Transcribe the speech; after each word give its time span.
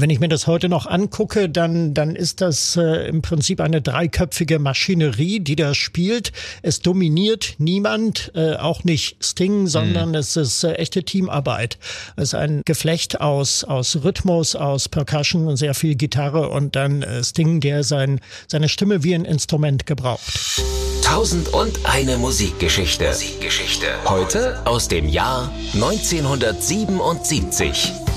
Wenn 0.00 0.08
ich 0.08 0.18
mir 0.18 0.28
das 0.28 0.46
heute 0.46 0.70
noch 0.70 0.86
angucke, 0.86 1.50
dann, 1.50 1.92
dann 1.92 2.16
ist 2.16 2.40
das 2.40 2.74
äh, 2.76 3.06
im 3.06 3.20
Prinzip 3.20 3.60
eine 3.60 3.82
dreiköpfige 3.82 4.58
Maschinerie, 4.58 5.40
die 5.40 5.56
da 5.56 5.74
spielt. 5.74 6.32
Es 6.62 6.80
dominiert 6.80 7.56
niemand, 7.58 8.32
äh, 8.34 8.54
auch 8.54 8.82
nicht 8.82 9.22
Sting, 9.22 9.66
sondern 9.66 10.08
mhm. 10.10 10.14
es 10.14 10.36
ist 10.36 10.64
äh, 10.64 10.72
echte 10.74 11.02
Teamarbeit. 11.02 11.76
Es 12.16 12.28
ist 12.28 12.34
ein 12.34 12.62
Geflecht 12.64 13.20
aus, 13.20 13.62
aus 13.62 13.98
Rhythmus, 14.02 14.56
aus 14.56 14.88
Percussion 14.88 15.46
und 15.46 15.58
sehr 15.58 15.74
viel 15.74 15.96
Gitarre 15.96 16.48
und 16.48 16.76
dann 16.76 17.02
äh, 17.02 17.22
Sting, 17.22 17.60
der 17.60 17.84
sein, 17.84 18.20
seine 18.48 18.70
Stimme 18.70 19.04
wie 19.04 19.14
ein 19.14 19.26
Instrument 19.26 19.84
gebraucht. 19.84 20.62
Tausend 21.04 21.52
und 21.52 21.78
eine 21.84 22.16
Musikgeschichte. 22.16 23.08
Musikgeschichte. 23.08 23.88
Heute 24.06 24.66
aus 24.66 24.88
dem 24.88 25.10
Jahr 25.10 25.52
1977. 25.74 28.09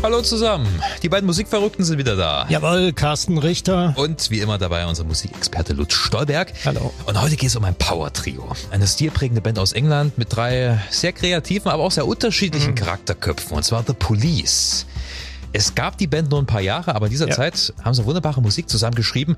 Hallo 0.00 0.22
zusammen. 0.22 0.80
Die 1.02 1.08
beiden 1.08 1.26
Musikverrückten 1.26 1.84
sind 1.84 1.98
wieder 1.98 2.14
da. 2.14 2.46
Jawohl, 2.48 2.92
Carsten 2.92 3.36
Richter. 3.36 3.94
Und 3.96 4.30
wie 4.30 4.38
immer 4.38 4.56
dabei 4.56 4.86
unser 4.86 5.02
Musikexperte 5.02 5.72
Lutz 5.72 5.94
Stolberg. 5.94 6.52
Hallo. 6.64 6.94
Und 7.06 7.20
heute 7.20 7.34
geht 7.34 7.48
es 7.48 7.56
um 7.56 7.64
ein 7.64 7.74
Power-Trio. 7.74 8.48
Eine 8.70 8.86
stilprägende 8.86 9.40
Band 9.40 9.58
aus 9.58 9.72
England 9.72 10.16
mit 10.16 10.36
drei 10.36 10.80
sehr 10.90 11.12
kreativen, 11.12 11.72
aber 11.72 11.82
auch 11.82 11.90
sehr 11.90 12.06
unterschiedlichen 12.06 12.70
mhm. 12.70 12.76
Charakterköpfen. 12.76 13.56
Und 13.56 13.64
zwar 13.64 13.82
The 13.84 13.92
Police. 13.92 14.86
Es 15.52 15.74
gab 15.74 15.98
die 15.98 16.06
Band 16.06 16.30
nur 16.30 16.40
ein 16.40 16.46
paar 16.46 16.60
Jahre, 16.60 16.94
aber 16.94 17.06
in 17.06 17.10
dieser 17.10 17.28
ja. 17.28 17.34
Zeit 17.34 17.72
haben 17.82 17.94
sie 17.94 18.04
wunderbare 18.04 18.40
Musik 18.40 18.68
zusammengeschrieben 18.68 19.36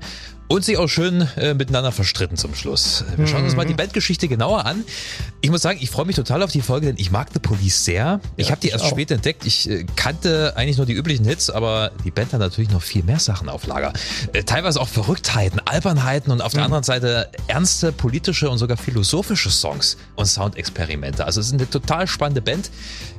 und 0.51 0.65
sich 0.65 0.77
auch 0.77 0.89
schön 0.89 1.25
äh, 1.37 1.53
miteinander 1.53 1.93
verstritten 1.93 2.35
zum 2.35 2.53
Schluss. 2.55 3.05
Wir 3.15 3.25
schauen 3.25 3.45
uns 3.45 3.55
mal 3.55 3.65
die 3.65 3.71
mhm. 3.71 3.77
Bandgeschichte 3.77 4.27
genauer 4.27 4.65
an. 4.65 4.83
Ich 5.39 5.49
muss 5.49 5.61
sagen, 5.61 5.79
ich 5.81 5.89
freue 5.89 6.05
mich 6.05 6.17
total 6.17 6.43
auf 6.43 6.51
die 6.51 6.61
Folge, 6.61 6.87
denn 6.87 6.97
ich 6.97 7.09
mag 7.09 7.29
The 7.33 7.39
Police 7.39 7.85
sehr. 7.85 8.19
Ich 8.35 8.47
ja, 8.47 8.51
habe 8.51 8.61
die 8.61 8.67
erst 8.67 8.85
spät 8.85 9.11
entdeckt. 9.11 9.45
Ich 9.45 9.69
äh, 9.69 9.85
kannte 9.95 10.53
eigentlich 10.57 10.75
nur 10.75 10.85
die 10.85 10.91
üblichen 10.91 11.23
Hits, 11.25 11.49
aber 11.49 11.91
die 12.03 12.11
Band 12.11 12.33
hat 12.33 12.41
natürlich 12.41 12.69
noch 12.69 12.81
viel 12.81 13.01
mehr 13.03 13.19
Sachen 13.19 13.47
auf 13.47 13.65
Lager. 13.65 13.93
Äh, 14.33 14.43
teilweise 14.43 14.81
auch 14.81 14.89
Verrücktheiten, 14.89 15.61
Albernheiten 15.63 16.33
und 16.33 16.41
auf 16.41 16.51
mhm. 16.51 16.57
der 16.57 16.65
anderen 16.65 16.83
Seite 16.83 17.29
ernste 17.47 17.93
politische 17.93 18.49
und 18.49 18.57
sogar 18.57 18.75
philosophische 18.75 19.49
Songs 19.49 19.95
und 20.15 20.25
Soundexperimente. 20.25 21.23
Also 21.23 21.39
es 21.39 21.47
ist 21.47 21.53
eine 21.53 21.69
total 21.69 22.07
spannende 22.07 22.41
Band. 22.41 22.71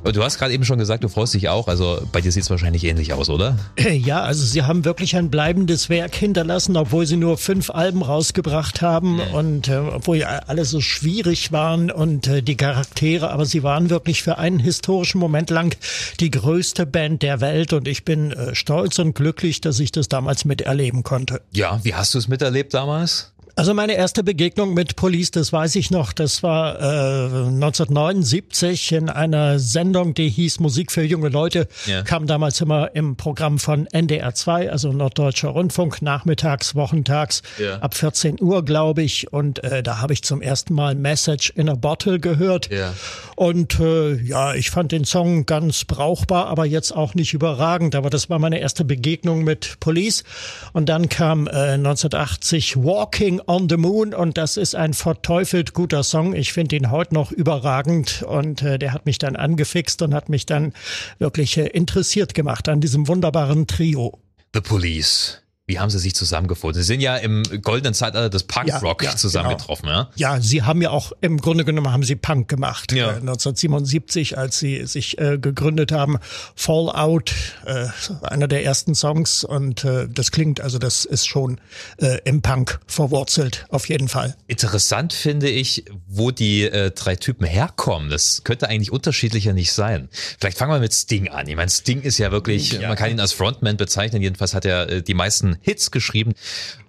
Und 0.03 0.15
du 0.15 0.23
hast 0.23 0.37
gerade 0.37 0.53
eben 0.53 0.65
schon 0.65 0.77
gesagt, 0.77 1.03
du 1.03 1.07
freust 1.07 1.33
dich 1.33 1.49
auch. 1.49 1.67
Also 1.67 1.99
bei 2.11 2.21
dir 2.21 2.31
sieht 2.31 2.43
es 2.43 2.49
wahrscheinlich 2.51 2.83
ähnlich 2.83 3.11
aus, 3.13 3.29
oder? 3.29 3.57
Ja, 4.03 4.21
also 4.21 4.45
sie 4.45 4.63
haben 4.63 4.85
wirklich 4.85 5.15
ein 5.15 5.29
bleibendes 5.29 5.89
Werk 5.89 6.13
hinterlassen, 6.13 6.75
obwohl 6.77 7.05
sie 7.05 7.22
nur 7.23 7.37
fünf 7.37 7.69
Alben 7.69 8.01
rausgebracht 8.01 8.81
haben 8.81 9.21
und 9.21 9.69
äh, 9.69 9.77
obwohl 9.77 10.17
ja 10.17 10.27
alle 10.47 10.65
so 10.65 10.81
schwierig 10.81 11.53
waren 11.53 11.89
und 11.89 12.27
äh, 12.27 12.43
die 12.43 12.57
Charaktere, 12.57 13.31
aber 13.31 13.45
sie 13.45 13.63
waren 13.63 13.89
wirklich 13.89 14.23
für 14.23 14.37
einen 14.37 14.59
historischen 14.59 15.19
Moment 15.19 15.49
lang 15.49 15.73
die 16.19 16.31
größte 16.31 16.85
Band 16.85 17.21
der 17.23 17.39
Welt 17.39 17.71
und 17.71 17.87
ich 17.87 18.03
bin 18.03 18.33
äh, 18.33 18.53
stolz 18.55 18.99
und 18.99 19.15
glücklich, 19.15 19.61
dass 19.61 19.79
ich 19.79 19.93
das 19.93 20.09
damals 20.09 20.43
miterleben 20.43 21.03
konnte. 21.03 21.41
Ja, 21.51 21.79
wie 21.83 21.95
hast 21.95 22.13
du 22.13 22.17
es 22.17 22.27
miterlebt 22.27 22.73
damals? 22.73 23.32
Also 23.55 23.75
meine 23.75 23.93
erste 23.93 24.23
Begegnung 24.23 24.73
mit 24.73 24.95
Police, 24.95 25.29
das 25.29 25.53
weiß 25.53 25.75
ich 25.75 25.91
noch, 25.91 26.11
das 26.11 26.41
war 26.41 26.79
äh, 26.79 27.25
1979 27.25 28.93
in 28.93 29.09
einer 29.09 29.59
Sendung, 29.59 30.15
die 30.15 30.27
hieß 30.27 30.59
Musik 30.59 30.91
für 30.91 31.03
junge 31.03 31.29
Leute, 31.29 31.67
ja. 31.85 32.01
kam 32.01 32.25
damals 32.25 32.59
immer 32.61 32.95
im 32.95 33.15
Programm 33.15 33.59
von 33.59 33.85
NDR 33.85 34.33
2, 34.33 34.71
also 34.71 34.91
Norddeutscher 34.91 35.49
Rundfunk, 35.49 36.01
nachmittags, 36.01 36.73
wochentags, 36.73 37.43
ja. 37.59 37.77
ab 37.77 37.93
14 37.93 38.41
Uhr, 38.41 38.65
glaube 38.65 39.03
ich. 39.03 39.31
Und 39.31 39.63
äh, 39.63 39.83
da 39.83 40.01
habe 40.01 40.13
ich 40.13 40.23
zum 40.23 40.41
ersten 40.41 40.73
Mal 40.73 40.95
Message 40.95 41.51
in 41.51 41.69
a 41.69 41.75
Bottle 41.75 42.19
gehört. 42.19 42.71
Ja. 42.71 42.95
Und 43.35 43.79
äh, 43.79 44.15
ja, 44.15 44.55
ich 44.55 44.71
fand 44.71 44.91
den 44.91 45.05
Song 45.05 45.45
ganz 45.45 45.85
brauchbar, 45.85 46.47
aber 46.47 46.65
jetzt 46.65 46.91
auch 46.91 47.13
nicht 47.13 47.35
überragend. 47.35 47.93
Aber 47.93 48.09
das 48.09 48.31
war 48.31 48.39
meine 48.39 48.59
erste 48.59 48.83
Begegnung 48.83 49.43
mit 49.43 49.79
Police. 49.79 50.23
Und 50.71 50.89
dann 50.89 51.07
kam 51.07 51.45
äh, 51.45 51.73
1980 51.73 52.77
Walking 52.77 53.42
on 53.47 53.69
the 53.69 53.77
Moon 53.77 54.13
und 54.13 54.37
das 54.37 54.57
ist 54.57 54.75
ein 54.75 54.93
verteufelt 54.93 55.73
guter 55.73 56.03
Song. 56.03 56.33
Ich 56.33 56.53
finde 56.53 56.75
ihn 56.75 56.91
heute 56.91 57.13
noch 57.13 57.31
überragend 57.31 58.23
und 58.23 58.61
äh, 58.61 58.79
der 58.79 58.93
hat 58.93 59.05
mich 59.05 59.17
dann 59.17 59.35
angefixt 59.35 60.01
und 60.01 60.13
hat 60.13 60.29
mich 60.29 60.45
dann 60.45 60.73
wirklich 61.19 61.57
äh, 61.57 61.67
interessiert 61.67 62.33
gemacht 62.33 62.69
an 62.69 62.81
diesem 62.81 63.07
wunderbaren 63.07 63.67
Trio. 63.67 64.19
The 64.53 64.61
Police. 64.61 65.42
Wie 65.73 65.79
haben 65.79 65.89
sie 65.89 65.97
sich 65.97 66.13
zusammengefunden? 66.13 66.79
Sie 66.83 66.85
sind 66.85 67.01
ja 67.01 67.17
im 67.17 67.41
goldenen 67.63 67.95
Zeitalter 67.95 68.29
des 68.29 68.43
Punkrock 68.43 69.01
ja, 69.01 69.09
ja, 69.09 69.15
zusammengetroffen, 69.15 69.87
genau. 69.87 70.01
ja? 70.17 70.35
Ja, 70.35 70.39
sie 70.39 70.61
haben 70.61 70.83
ja 70.83 70.91
auch 70.91 71.13
im 71.21 71.37
Grunde 71.37 71.65
genommen 71.65 71.91
haben 71.91 72.03
sie 72.03 72.15
Punk 72.15 72.47
gemacht. 72.47 72.91
Ja. 72.91 73.07
Äh, 73.07 73.15
1977, 73.15 74.37
als 74.37 74.59
sie 74.59 74.85
sich 74.85 75.17
äh, 75.17 75.39
gegründet 75.39 75.91
haben, 75.91 76.19
Fallout, 76.55 77.33
äh, 77.65 77.87
einer 78.21 78.47
der 78.47 78.63
ersten 78.63 78.93
Songs 78.93 79.43
und 79.43 79.83
äh, 79.83 80.07
das 80.07 80.29
klingt, 80.29 80.61
also 80.61 80.77
das 80.77 81.05
ist 81.05 81.25
schon 81.25 81.59
äh, 81.97 82.19
im 82.23 82.43
Punk 82.43 82.79
verwurzelt, 82.85 83.65
auf 83.69 83.89
jeden 83.89 84.09
Fall. 84.09 84.35
Interessant 84.45 85.11
finde 85.11 85.49
ich, 85.49 85.85
wo 86.07 86.29
die 86.29 86.65
äh, 86.65 86.91
drei 86.91 87.15
Typen 87.15 87.47
herkommen. 87.47 88.11
Das 88.11 88.43
könnte 88.43 88.69
eigentlich 88.69 88.91
unterschiedlicher 88.91 89.53
nicht 89.53 89.73
sein. 89.73 90.07
Vielleicht 90.39 90.59
fangen 90.59 90.71
wir 90.71 90.79
mit 90.79 90.93
Sting 90.93 91.29
an. 91.29 91.47
Ich 91.47 91.55
meine, 91.55 91.71
Sting 91.71 92.01
ist 92.01 92.19
ja 92.19 92.31
wirklich, 92.31 92.73
ja. 92.73 92.89
man 92.89 92.95
kann 92.95 93.09
ihn 93.09 93.19
als 93.19 93.33
Frontman 93.33 93.75
bezeichnen. 93.75 94.21
Jedenfalls 94.21 94.53
hat 94.53 94.65
er 94.65 94.87
äh, 94.87 95.01
die 95.01 95.15
meisten 95.15 95.57
Hits 95.63 95.91
geschrieben. 95.91 96.33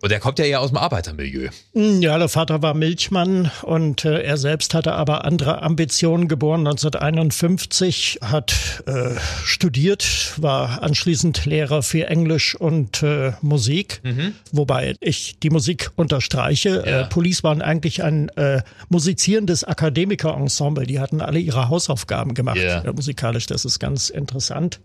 Und 0.02 0.12
er 0.12 0.20
kommt 0.20 0.38
ja 0.38 0.44
eher 0.44 0.60
aus 0.60 0.70
dem 0.70 0.76
Arbeitermilieu. 0.76 1.48
Ja, 1.72 2.18
der 2.18 2.28
Vater 2.28 2.60
war 2.60 2.74
Milchmann 2.74 3.50
und 3.62 4.04
äh, 4.04 4.20
er 4.20 4.36
selbst 4.36 4.74
hatte 4.74 4.92
aber 4.92 5.24
andere 5.24 5.62
Ambitionen. 5.62 6.28
Geboren 6.28 6.66
1951, 6.66 8.18
hat 8.20 8.82
äh, 8.86 9.10
studiert, 9.44 10.34
war 10.36 10.82
anschließend 10.82 11.46
Lehrer 11.46 11.82
für 11.82 12.08
Englisch 12.08 12.54
und 12.54 13.02
äh, 13.02 13.32
Musik, 13.40 14.00
mhm. 14.02 14.34
wobei 14.52 14.94
ich 15.00 15.38
die 15.38 15.50
Musik 15.50 15.90
unterstreiche. 15.96 16.82
Ja. 16.84 17.00
Äh, 17.02 17.04
Police 17.06 17.44
waren 17.44 17.62
eigentlich 17.62 18.02
ein 18.02 18.28
äh, 18.30 18.62
musizierendes 18.88 19.64
Akademiker-Ensemble. 19.64 20.86
Die 20.86 20.98
hatten 20.98 21.20
alle 21.20 21.38
ihre 21.38 21.68
Hausaufgaben 21.68 22.34
gemacht, 22.34 22.58
yeah. 22.58 22.92
musikalisch. 22.92 23.46
Das 23.46 23.64
ist 23.64 23.78
ganz 23.78 24.10
interessant. 24.10 24.80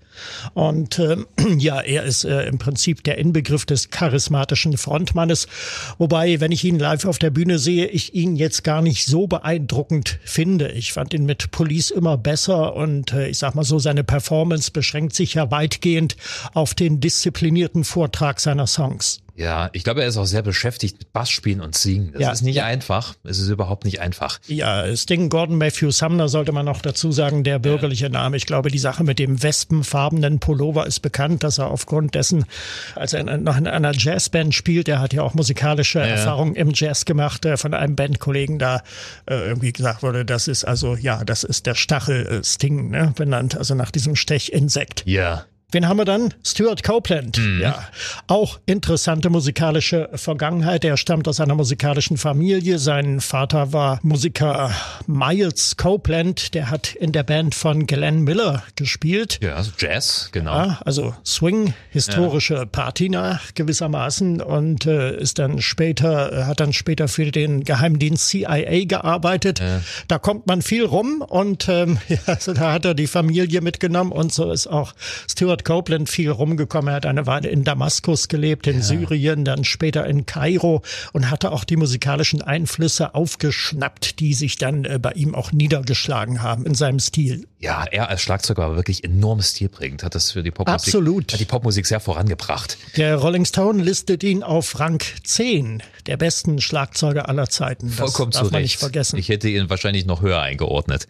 Und 0.53 0.99
äh, 0.99 1.17
ja, 1.57 1.81
er 1.81 2.03
ist 2.03 2.23
äh, 2.23 2.43
im 2.43 2.57
Prinzip 2.57 3.03
der 3.03 3.17
Inbegriff 3.17 3.65
des 3.69 3.89
charismatischen 3.89 4.77
Frontmannes. 4.77 5.47
Wobei, 5.97 6.39
wenn 6.39 6.51
ich 6.51 6.63
ihn 6.63 6.79
live 6.79 7.05
auf 7.05 7.19
der 7.19 7.29
Bühne 7.29 7.59
sehe, 7.59 7.87
ich 7.87 8.13
ihn 8.13 8.35
jetzt 8.35 8.63
gar 8.63 8.81
nicht 8.81 9.05
so 9.05 9.27
beeindruckend 9.27 10.19
finde. 10.23 10.71
Ich 10.71 10.93
fand 10.93 11.13
ihn 11.13 11.25
mit 11.25 11.51
Police 11.51 11.91
immer 11.91 12.17
besser 12.17 12.75
und 12.75 13.13
äh, 13.13 13.27
ich 13.27 13.37
sag 13.37 13.55
mal 13.55 13.63
so, 13.63 13.79
seine 13.79 14.03
Performance 14.03 14.71
beschränkt 14.71 15.15
sich 15.15 15.35
ja 15.35 15.51
weitgehend 15.51 16.17
auf 16.53 16.73
den 16.73 16.99
disziplinierten 16.99 17.83
Vortrag 17.83 18.39
seiner 18.39 18.67
Songs. 18.67 19.21
Ja, 19.39 19.69
ich 19.71 19.85
glaube, 19.85 20.01
er 20.01 20.09
ist 20.09 20.17
auch 20.17 20.25
sehr 20.25 20.41
beschäftigt 20.41 20.99
mit 20.99 21.13
Bassspielen 21.13 21.61
und 21.61 21.73
Singen. 21.73 22.11
Das 22.11 22.21
ja, 22.21 22.31
ist 22.31 22.41
nicht 22.41 22.57
ja. 22.57 22.65
einfach. 22.65 23.15
Es 23.23 23.39
ist 23.39 23.47
überhaupt 23.47 23.85
nicht 23.85 24.01
einfach. 24.01 24.41
Ja, 24.47 24.93
Sting 24.97 25.29
Gordon 25.29 25.57
Matthew 25.57 25.91
Sumner 25.91 26.27
sollte 26.27 26.51
man 26.51 26.65
noch 26.65 26.81
dazu 26.81 27.13
sagen, 27.13 27.45
der 27.45 27.57
bürgerliche 27.57 28.07
ja. 28.07 28.09
Name. 28.09 28.35
Ich 28.35 28.45
glaube, 28.45 28.69
die 28.69 28.77
Sache 28.77 29.05
mit 29.05 29.17
dem 29.17 29.41
wespenfarbenen 29.41 30.39
Pullover 30.41 30.85
ist 30.85 30.99
bekannt, 30.99 31.45
dass 31.45 31.57
er 31.57 31.71
aufgrund 31.71 32.15
dessen, 32.15 32.43
als 32.95 33.13
er 33.13 33.23
noch 33.37 33.55
in 33.55 33.65
einer 33.65 33.93
Jazzband 33.93 34.53
spielt, 34.53 34.89
er 34.89 34.99
hat 34.99 35.13
ja 35.13 35.23
auch 35.23 35.33
musikalische 35.35 36.01
Erfahrungen 36.01 36.55
im 36.55 36.71
Jazz 36.73 37.05
gemacht, 37.05 37.45
äh, 37.45 37.55
von 37.55 37.73
einem 37.73 37.95
Bandkollegen 37.95 38.59
da 38.59 38.83
äh, 39.25 39.35
irgendwie 39.35 39.71
gesagt 39.71 40.03
wurde, 40.03 40.25
das 40.25 40.49
ist 40.49 40.65
also, 40.65 40.95
ja, 40.95 41.23
das 41.23 41.45
ist 41.45 41.65
der 41.65 41.75
Stachel 41.75 42.25
äh, 42.27 42.43
Sting, 42.43 42.89
ne, 42.89 43.13
benannt, 43.15 43.57
also 43.57 43.73
nach 43.73 43.91
diesem 43.91 44.17
Stechinsekt. 44.17 45.03
Ja. 45.05 45.45
Wen 45.71 45.87
haben 45.87 45.97
wir 45.97 46.05
dann? 46.05 46.33
Stuart 46.43 46.83
Copeland. 46.83 47.37
Mhm. 47.37 47.61
Ja, 47.61 47.87
auch 48.25 48.59
interessante 48.65 49.29
musikalische 49.29 50.09
Vergangenheit. 50.15 50.83
Er 50.83 50.97
stammt 50.97 51.27
aus 51.27 51.39
einer 51.39 51.53
musikalischen 51.53 52.17
Familie. 52.17 52.79
Sein 52.79 53.21
Vater 53.21 53.71
war 53.71 53.99
Musiker 54.01 54.71
Miles 55.05 55.77
Copeland. 55.77 56.55
Der 56.55 56.71
hat 56.71 56.95
in 56.95 57.11
der 57.11 57.21
Band 57.21 57.53
von 57.53 57.85
Glenn 57.85 58.21
Miller 58.21 58.63
gespielt. 58.75 59.37
Ja, 59.43 59.53
also 59.53 59.71
Jazz, 59.77 60.29
genau. 60.31 60.55
Ja, 60.55 60.79
also 60.85 61.15
Swing, 61.23 61.75
historische 61.91 62.55
ja. 62.55 62.65
Patina 62.65 63.39
gewissermaßen 63.53 64.41
und 64.41 64.87
äh, 64.87 65.15
ist 65.17 65.37
dann 65.37 65.61
später, 65.61 66.47
hat 66.47 66.61
dann 66.61 66.73
später 66.73 67.07
für 67.07 67.29
den 67.29 67.63
Geheimdienst 67.63 68.29
CIA 68.29 68.85
gearbeitet. 68.85 69.59
Ja. 69.59 69.81
Da 70.07 70.17
kommt 70.17 70.47
man 70.47 70.63
viel 70.63 70.85
rum 70.85 71.21
und 71.21 71.69
ähm, 71.69 71.99
ja, 72.07 72.17
also 72.25 72.53
da 72.53 72.73
hat 72.73 72.85
er 72.85 72.95
die 72.95 73.05
Familie 73.05 73.61
mitgenommen 73.61 74.11
und 74.11 74.33
so 74.33 74.51
ist 74.51 74.65
auch 74.65 74.93
Stuart 75.29 75.58
Stuart 75.59 75.65
Copeland 75.65 76.09
viel 76.09 76.29
rumgekommen. 76.29 76.89
Er 76.89 76.95
hat 76.95 77.05
eine 77.05 77.25
Weile 77.25 77.49
in 77.49 77.63
Damaskus 77.63 78.27
gelebt, 78.27 78.67
in 78.67 78.77
ja. 78.77 78.81
Syrien, 78.81 79.45
dann 79.45 79.63
später 79.63 80.05
in 80.05 80.25
Kairo 80.25 80.81
und 81.13 81.29
hatte 81.29 81.51
auch 81.51 81.63
die 81.63 81.75
musikalischen 81.75 82.41
Einflüsse 82.41 83.15
aufgeschnappt, 83.15 84.19
die 84.19 84.33
sich 84.33 84.57
dann 84.57 84.85
äh, 84.85 84.99
bei 84.99 85.11
ihm 85.11 85.35
auch 85.35 85.51
niedergeschlagen 85.51 86.41
haben 86.41 86.65
in 86.65 86.75
seinem 86.75 86.99
Stil. 86.99 87.45
Ja, 87.59 87.83
er 87.91 88.09
als 88.09 88.21
Schlagzeuger 88.21 88.69
war 88.69 88.75
wirklich 88.77 89.03
enorm 89.03 89.41
stilprägend, 89.41 90.03
hat 90.03 90.15
das 90.15 90.31
für 90.31 90.43
die 90.43 90.51
Popmusik, 90.51 90.87
Absolut. 90.87 91.33
Hat 91.33 91.39
die 91.41 91.45
Popmusik 91.45 91.85
sehr 91.85 91.99
vorangebracht. 91.99 92.77
Der 92.95 93.17
Rolling 93.17 93.43
Stone 93.43 93.83
listet 93.83 94.23
ihn 94.23 94.43
auf 94.43 94.79
Rang 94.79 95.01
10 95.23 95.83
der 96.07 96.15
besten 96.15 96.61
Schlagzeuger 96.61 97.27
aller 97.27 97.49
Zeiten. 97.49 97.87
Das 97.89 97.97
Vollkommen 97.97 98.31
darf 98.31 98.49
man 98.51 98.61
nicht 98.61 98.77
vergessen. 98.77 99.17
Ich 99.17 99.27
hätte 99.27 99.49
ihn 99.49 99.69
wahrscheinlich 99.69 100.05
noch 100.05 100.21
höher 100.21 100.41
eingeordnet. 100.41 101.07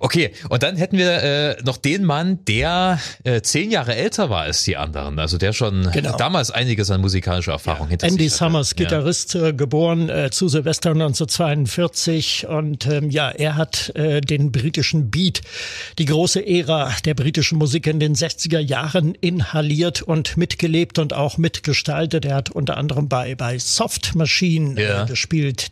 Okay, 0.00 0.32
und 0.48 0.64
dann 0.64 0.76
hätten 0.76 0.98
wir 0.98 1.22
äh, 1.22 1.62
noch 1.62 1.76
den 1.76 2.04
Mann, 2.04 2.44
der 2.46 2.98
äh, 3.22 3.40
zehn 3.42 3.70
Jahre 3.70 3.75
Jahre 3.76 3.94
älter 3.94 4.30
war 4.30 4.42
als 4.42 4.64
die 4.64 4.76
anderen. 4.76 5.18
Also 5.18 5.36
der 5.36 5.52
schon 5.52 5.90
genau. 5.92 6.16
damals 6.16 6.50
einiges 6.50 6.90
an 6.90 7.02
musikalischer 7.02 7.52
Erfahrung 7.52 7.86
ja. 7.86 7.90
hinter 7.90 8.06
Andy 8.06 8.28
sich 8.28 8.38
Summers, 8.38 8.74
Gitarrist, 8.74 9.34
ja. 9.34 9.48
Äh, 9.48 9.52
geboren 9.52 10.08
äh, 10.08 10.30
zu 10.30 10.48
Silvester 10.48 10.90
1942 10.90 12.46
und 12.48 12.86
ähm, 12.86 13.10
ja, 13.10 13.30
er 13.30 13.56
hat 13.56 13.92
äh, 13.94 14.22
den 14.22 14.50
britischen 14.50 15.10
Beat, 15.10 15.42
die 15.98 16.06
große 16.06 16.44
Ära 16.46 16.90
der 17.04 17.14
britischen 17.14 17.58
Musik 17.58 17.86
in 17.86 18.00
den 18.00 18.14
60er 18.14 18.58
Jahren 18.60 19.14
inhaliert 19.14 20.00
und 20.00 20.38
mitgelebt 20.38 20.98
und 20.98 21.12
auch 21.12 21.36
mitgestaltet. 21.36 22.24
Er 22.24 22.36
hat 22.36 22.50
unter 22.50 22.78
anderem 22.78 23.08
bei 23.08 23.34
bei 23.34 23.58
Soft 23.58 24.14
Machine 24.14 24.80
ja. 24.80 25.04
äh, 25.04 25.06
gespielt. 25.06 25.68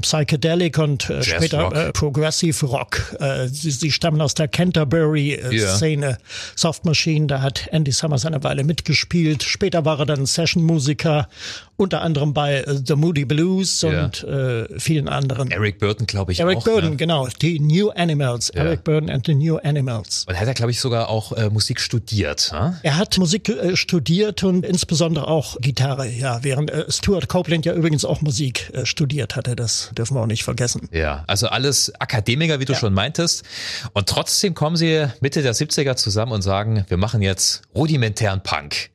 Psychedelic 0.00 0.78
und 0.78 1.08
äh, 1.10 1.22
später 1.22 1.72
äh, 1.72 1.92
Progressive 1.92 2.66
Rock. 2.66 3.16
Äh, 3.18 3.48
sie, 3.48 3.70
sie, 3.70 3.90
stammen 3.90 4.20
aus 4.20 4.34
der 4.34 4.48
Canterbury-Szene. 4.48 6.06
Yeah. 6.06 6.18
Soft 6.54 6.84
Machine, 6.84 7.26
da 7.26 7.42
hat 7.42 7.68
Andy 7.72 7.92
Summers 7.92 8.26
eine 8.26 8.42
Weile 8.42 8.64
mitgespielt. 8.64 9.42
Später 9.42 9.84
war 9.84 9.98
er 10.00 10.06
dann 10.06 10.26
Session-Musiker, 10.26 11.28
unter 11.76 12.02
anderem 12.02 12.32
bei 12.34 12.60
äh, 12.60 12.80
The 12.84 12.94
Moody 12.94 13.24
Blues 13.24 13.82
yeah. 13.82 14.04
und 14.04 14.24
äh, 14.24 14.78
vielen 14.78 15.08
anderen. 15.08 15.50
Eric 15.50 15.78
Burton, 15.78 16.06
glaube 16.06 16.32
ich. 16.32 16.40
Eric 16.40 16.58
auch, 16.58 16.64
Burton, 16.64 16.90
ne? 16.90 16.96
genau. 16.96 17.28
Die 17.40 17.60
New 17.60 17.90
Animals. 17.90 18.52
Yeah. 18.54 18.64
Eric 18.64 18.84
Burton 18.84 19.10
and 19.10 19.26
the 19.26 19.34
New 19.34 19.56
Animals. 19.58 20.24
Und 20.28 20.38
hat 20.38 20.46
er, 20.46 20.54
glaube 20.54 20.70
ich, 20.70 20.80
sogar 20.80 21.08
auch 21.08 21.32
äh, 21.32 21.50
Musik 21.50 21.80
studiert. 21.80 22.52
Huh? 22.52 22.72
Er 22.82 22.96
hat 22.96 23.18
Musik 23.18 23.48
äh, 23.48 23.76
studiert 23.76 24.42
und 24.44 24.64
insbesondere 24.64 25.28
auch 25.28 25.56
Gitarre, 25.60 26.08
ja. 26.08 26.42
Während 26.42 26.70
äh, 26.70 26.84
Stuart 26.88 27.28
Copeland 27.28 27.66
ja 27.66 27.74
übrigens 27.74 28.04
auch 28.04 28.20
Musik 28.22 28.70
äh, 28.72 28.86
studiert 28.86 29.36
hatte. 29.36 29.56
Das 29.56 29.85
dürfen 29.94 30.16
wir 30.16 30.20
auch 30.20 30.26
nicht 30.26 30.44
vergessen. 30.44 30.88
Ja, 30.92 31.24
also 31.26 31.48
alles 31.48 31.92
Akademiker, 32.00 32.60
wie 32.60 32.64
du 32.64 32.72
ja. 32.72 32.78
schon 32.78 32.94
meintest. 32.94 33.44
Und 33.92 34.08
trotzdem 34.08 34.54
kommen 34.54 34.76
sie 34.76 35.06
Mitte 35.20 35.42
der 35.42 35.54
70er 35.54 35.96
zusammen 35.96 36.32
und 36.32 36.42
sagen, 36.42 36.84
wir 36.88 36.96
machen 36.96 37.22
jetzt 37.22 37.62
rudimentären 37.74 38.42
Punk. 38.42 38.90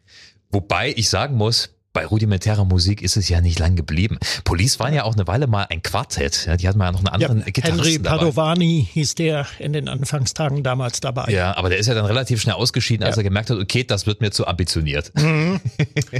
Wobei 0.49 0.93
ich 0.95 1.09
sagen 1.09 1.35
muss, 1.35 1.69
bei 1.93 2.05
rudimentärer 2.05 2.63
Musik 2.63 3.01
ist 3.01 3.17
es 3.17 3.27
ja 3.27 3.41
nicht 3.41 3.59
lang 3.59 3.75
geblieben. 3.75 4.17
Police 4.43 4.79
waren 4.79 4.93
ja 4.93 5.03
auch 5.03 5.13
eine 5.13 5.27
Weile 5.27 5.47
mal 5.47 5.67
ein 5.69 5.83
Quartett. 5.83 6.45
Ja, 6.45 6.55
die 6.55 6.67
hatten 6.67 6.77
mal 6.77 6.91
noch 6.91 6.99
einen 6.99 7.09
anderen 7.09 7.39
ja, 7.39 7.45
Gitarristen 7.45 7.83
Henry 7.83 7.99
Padovani 7.99 8.79
dabei. 8.83 8.93
hieß 8.93 9.15
der 9.15 9.47
in 9.59 9.73
den 9.73 9.89
Anfangstagen 9.89 10.63
damals 10.63 11.01
dabei. 11.01 11.29
Ja, 11.29 11.55
aber 11.57 11.69
der 11.69 11.79
ist 11.79 11.87
ja 11.87 11.93
dann 11.93 12.05
relativ 12.05 12.41
schnell 12.41 12.55
ausgeschieden, 12.55 13.05
als 13.05 13.17
ja. 13.17 13.21
er 13.21 13.23
gemerkt 13.23 13.49
hat, 13.49 13.57
okay, 13.57 13.83
das 13.83 14.05
wird 14.05 14.21
mir 14.21 14.31
zu 14.31 14.47
ambitioniert. 14.47 15.11
Mhm. 15.15 15.59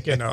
Genau. 0.04 0.32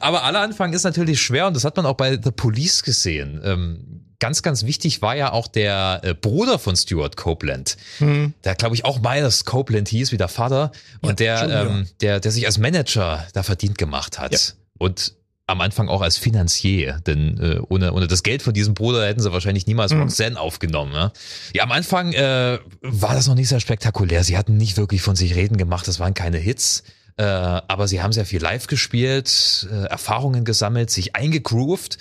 aber 0.00 0.24
aller 0.24 0.40
Anfang 0.40 0.72
ist 0.72 0.84
natürlich 0.84 1.20
schwer 1.20 1.46
und 1.46 1.54
das 1.54 1.64
hat 1.64 1.76
man 1.76 1.84
auch 1.86 1.94
bei 1.94 2.18
The 2.22 2.30
Police 2.30 2.82
gesehen. 2.82 3.40
Ähm, 3.44 4.04
ganz, 4.18 4.42
ganz 4.42 4.64
wichtig 4.64 5.02
war 5.02 5.14
ja 5.14 5.32
auch 5.32 5.46
der 5.46 6.00
äh, 6.02 6.14
Bruder 6.14 6.58
von 6.58 6.76
Stuart 6.76 7.16
Copeland, 7.16 7.76
mhm. 7.98 8.34
der 8.44 8.54
glaube 8.54 8.74
ich 8.74 8.84
auch 8.84 9.00
Miles 9.00 9.44
Copeland 9.44 9.88
hieß, 9.88 10.12
wie 10.12 10.16
der 10.16 10.28
Vater, 10.28 10.72
und 11.02 11.20
ja, 11.20 11.46
der, 11.46 11.66
ähm, 11.66 11.86
der, 12.00 12.20
der 12.20 12.32
sich 12.32 12.46
als 12.46 12.58
Manager 12.58 13.26
da 13.32 13.42
verdient 13.42 13.78
gemacht 13.78 14.18
hat. 14.18 14.32
Ja. 14.32 14.38
Und 14.78 15.14
am 15.46 15.60
Anfang 15.60 15.88
auch 15.88 16.00
als 16.00 16.16
Finanzier, 16.16 17.00
denn 17.06 17.38
äh, 17.38 17.60
ohne, 17.68 17.92
ohne 17.92 18.06
das 18.06 18.22
Geld 18.22 18.42
von 18.42 18.54
diesem 18.54 18.72
Bruder 18.72 19.06
hätten 19.06 19.20
sie 19.20 19.32
wahrscheinlich 19.32 19.66
niemals 19.66 19.92
mhm. 19.92 20.02
Roxanne 20.02 20.40
aufgenommen. 20.40 20.94
Ja, 20.94 21.12
ja 21.52 21.62
am 21.64 21.72
Anfang 21.72 22.12
äh, 22.14 22.58
war 22.80 23.14
das 23.14 23.26
noch 23.26 23.34
nicht 23.34 23.48
sehr 23.48 23.60
spektakulär. 23.60 24.24
Sie 24.24 24.38
hatten 24.38 24.56
nicht 24.56 24.76
wirklich 24.78 25.02
von 25.02 25.16
sich 25.16 25.34
reden 25.34 25.56
gemacht, 25.58 25.86
das 25.86 26.00
waren 26.00 26.14
keine 26.14 26.38
Hits. 26.38 26.84
Äh, 27.16 27.24
aber 27.24 27.86
sie 27.86 28.02
haben 28.02 28.12
sehr 28.12 28.26
viel 28.26 28.42
live 28.42 28.66
gespielt, 28.66 29.68
äh, 29.70 29.84
Erfahrungen 29.84 30.44
gesammelt, 30.44 30.90
sich 30.90 31.14
eingegroovt. 31.14 31.98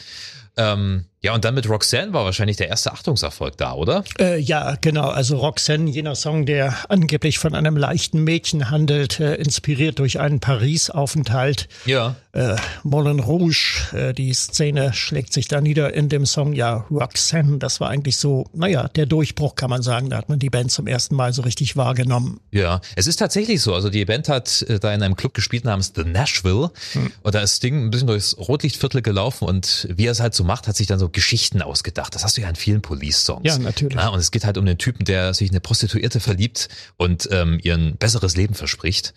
Ähm, 0.58 1.06
ja, 1.24 1.34
und 1.34 1.46
dann 1.46 1.56
mit 1.56 1.70
Roxanne 1.70 2.12
war 2.12 2.26
wahrscheinlich 2.26 2.58
der 2.58 2.68
erste 2.68 2.92
Achtungserfolg 2.92 3.56
da, 3.56 3.74
oder? 3.74 4.04
Äh, 4.20 4.40
ja, 4.40 4.76
genau. 4.82 5.08
Also 5.08 5.38
Roxanne, 5.38 5.90
jener 5.90 6.16
Song, 6.16 6.46
der 6.46 6.76
angeblich 6.90 7.40
von 7.40 7.56
einem 7.56 7.78
leichten 7.78 8.26
Mädchen 8.26 8.70
handelt, 8.70 9.22
äh, 9.22 9.36
inspiriert 9.36 10.00
durch 10.00 10.20
einen 10.20 10.42
Paris-Aufenthalt. 10.42 11.70
Ja. 11.86 12.18
Äh, 12.34 12.58
Moulin 12.84 13.20
Rouge, 13.20 13.84
äh, 13.94 14.14
die 14.14 14.34
Szene 14.34 14.92
schlägt 14.94 15.32
sich 15.32 15.48
da 15.48 15.62
nieder 15.62 15.94
in 15.94 16.10
dem 16.10 16.26
Song. 16.26 16.52
Ja, 16.52 16.86
Roxanne, 16.92 17.58
das 17.58 17.80
war 17.80 17.90
eigentlich 17.90 18.18
so, 18.18 18.50
naja, 18.54 18.90
der 18.90 19.06
Durchbruch, 19.06 19.56
kann 19.56 19.70
man 19.70 19.82
sagen. 19.82 20.10
Da 20.10 20.18
hat 20.18 20.28
man 20.28 20.40
die 20.40 20.50
Band 20.50 20.72
zum 20.72 20.88
ersten 20.88 21.16
Mal 21.16 21.32
so 21.32 21.44
richtig 21.44 21.78
wahrgenommen. 21.78 22.42
Ja, 22.52 22.82
es 22.98 23.08
ist 23.08 23.16
tatsächlich 23.16 23.62
so. 23.62 23.74
Also 23.74 23.90
die 23.90 24.04
Band 24.04 24.28
hat 24.28 24.64
äh, 24.64 24.78
da 24.78 24.94
in 24.94 25.02
einem 25.02 25.16
Club 25.16 25.36
gespielt 25.36 25.64
namens 25.64 25.94
The 25.96 26.04
Nashville. 26.04 26.72
Hm. 26.92 27.12
Und 27.22 27.34
da 27.34 27.40
ist 27.40 27.64
Ding 27.64 27.86
ein 27.86 27.92
bisschen 27.92 28.08
durchs 28.08 28.38
Rotlichtviertel 28.38 29.02
gelaufen 29.02 29.48
und 29.48 29.88
wie 29.96 30.08
er 30.08 30.12
es 30.12 30.20
halt 30.20 30.34
so 30.34 30.44
macht, 30.44 30.68
hat 30.68 30.76
sich 30.76 30.88
dann 30.88 31.00
so 31.00 31.13
Geschichten 31.14 31.62
ausgedacht. 31.62 32.14
Das 32.14 32.24
hast 32.24 32.38
du 32.38 32.42
ja 32.42 32.50
in 32.50 32.56
vielen 32.56 32.82
Police-Songs. 32.82 33.42
Ja, 33.44 33.58
natürlich. 33.58 33.98
Ja, 33.98 34.10
und 34.10 34.20
es 34.20 34.32
geht 34.32 34.44
halt 34.44 34.58
um 34.58 34.66
den 34.66 34.78
Typen, 34.78 35.06
der 35.06 35.34
sich 35.34 35.50
eine 35.50 35.62
Prostituierte 35.62 36.20
verliebt 36.20 36.70
und 36.98 37.30
ähm, 37.32 37.60
ihr 37.64 37.76
ein 37.76 37.96
besseres 37.98 38.36
Leben 38.36 38.54
verspricht. 38.54 39.14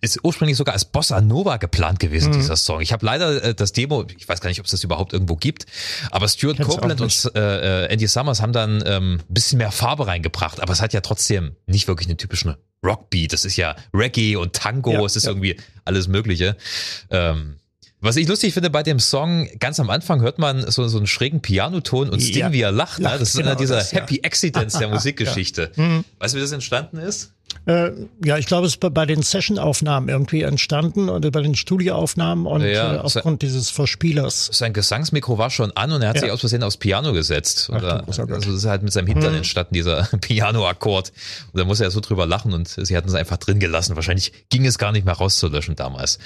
Ist 0.00 0.20
ursprünglich 0.22 0.56
sogar 0.56 0.74
als 0.74 0.84
Bossa 0.84 1.20
Nova 1.20 1.56
geplant 1.56 1.98
gewesen, 1.98 2.30
mhm. 2.30 2.34
dieser 2.34 2.56
Song. 2.56 2.80
Ich 2.80 2.92
habe 2.92 3.04
leider 3.04 3.42
äh, 3.42 3.54
das 3.54 3.72
Demo, 3.72 4.04
ich 4.16 4.28
weiß 4.28 4.40
gar 4.40 4.48
nicht, 4.48 4.60
ob 4.60 4.66
es 4.66 4.72
das 4.72 4.84
überhaupt 4.84 5.12
irgendwo 5.12 5.36
gibt, 5.36 5.66
aber 6.10 6.28
Stuart 6.28 6.58
Copeland 6.58 7.00
und 7.00 7.30
äh, 7.34 7.84
äh, 7.84 7.86
Andy 7.86 8.06
Summers 8.06 8.42
haben 8.42 8.52
dann 8.52 8.82
ähm, 8.86 9.20
ein 9.28 9.34
bisschen 9.34 9.58
mehr 9.58 9.72
Farbe 9.72 10.06
reingebracht, 10.06 10.60
aber 10.60 10.72
es 10.72 10.80
hat 10.80 10.92
ja 10.92 11.00
trotzdem 11.00 11.56
nicht 11.66 11.88
wirklich 11.88 12.08
einen 12.08 12.18
typischen 12.18 12.54
Rockbeat. 12.84 13.32
Das 13.32 13.44
ist 13.44 13.56
ja 13.56 13.76
Reggae 13.92 14.36
und 14.36 14.52
Tango, 14.52 14.92
ja, 14.92 15.04
es 15.04 15.16
ist 15.16 15.24
ja. 15.24 15.30
irgendwie 15.30 15.56
alles 15.84 16.08
Mögliche. 16.08 16.56
Ähm, 17.10 17.56
was 18.00 18.16
ich 18.16 18.28
lustig 18.28 18.54
finde 18.54 18.70
bei 18.70 18.82
dem 18.82 19.00
Song, 19.00 19.48
ganz 19.58 19.80
am 19.80 19.90
Anfang 19.90 20.20
hört 20.20 20.38
man 20.38 20.70
so, 20.70 20.86
so 20.86 20.98
einen 20.98 21.06
schrägen 21.06 21.40
Pianoton 21.40 22.10
und 22.10 22.20
Sting, 22.20 22.40
ja. 22.40 22.52
wie 22.52 22.60
er 22.60 22.70
lacht. 22.70 23.00
Ne? 23.00 23.08
Das 23.08 23.22
ist 23.22 23.36
genau 23.36 23.50
einer 23.50 23.56
dieser 23.56 23.76
das, 23.76 23.92
Happy 23.92 24.16
ja. 24.16 24.24
Accidents 24.24 24.78
der 24.78 24.88
Musikgeschichte. 24.90 25.72
ja. 25.74 25.82
mhm. 25.82 26.04
Weißt 26.18 26.34
du, 26.34 26.38
wie 26.38 26.42
das 26.42 26.52
entstanden 26.52 26.98
ist? 26.98 27.32
Äh, 27.66 27.90
ja, 28.24 28.38
ich 28.38 28.46
glaube, 28.46 28.66
es 28.66 28.76
ist 28.76 28.94
bei 28.94 29.04
den 29.04 29.22
Session-Aufnahmen 29.22 30.08
irgendwie 30.08 30.42
entstanden 30.42 31.10
und 31.10 31.30
bei 31.30 31.42
den 31.42 31.54
Studioaufnahmen 31.54 32.46
und 32.46 32.62
ja, 32.62 32.94
äh, 32.94 32.98
aufgrund 32.98 33.42
dieses 33.42 33.68
Verspielers. 33.68 34.48
Sein 34.52 34.72
Gesangsmikro 34.72 35.36
war 35.36 35.50
schon 35.50 35.70
an 35.72 35.92
und 35.92 36.00
er 36.00 36.08
hat 36.08 36.16
ja. 36.16 36.22
sich 36.22 36.30
aus 36.30 36.40
Versehen 36.40 36.62
aufs 36.62 36.78
Piano 36.78 37.12
gesetzt. 37.12 37.70
Ach, 37.72 37.80
da, 37.80 38.04
also 38.06 38.24
das 38.24 38.46
ist 38.46 38.64
halt 38.64 38.82
mit 38.82 38.92
seinem 38.92 39.08
Hintern 39.08 39.32
hm. 39.32 39.38
entstanden, 39.38 39.74
dieser 39.74 40.04
Piano-Akkord. 40.20 41.12
Und 41.52 41.58
da 41.58 41.64
muss 41.66 41.80
er 41.80 41.90
so 41.90 42.00
drüber 42.00 42.24
lachen 42.24 42.54
und 42.54 42.68
sie 42.68 42.96
hatten 42.96 43.08
es 43.08 43.14
einfach 43.14 43.36
drin 43.36 43.60
gelassen. 43.60 43.96
Wahrscheinlich 43.96 44.32
ging 44.48 44.64
es 44.64 44.78
gar 44.78 44.92
nicht 44.92 45.04
mehr 45.04 45.14
rauszulöschen 45.14 45.76
damals. 45.76 46.18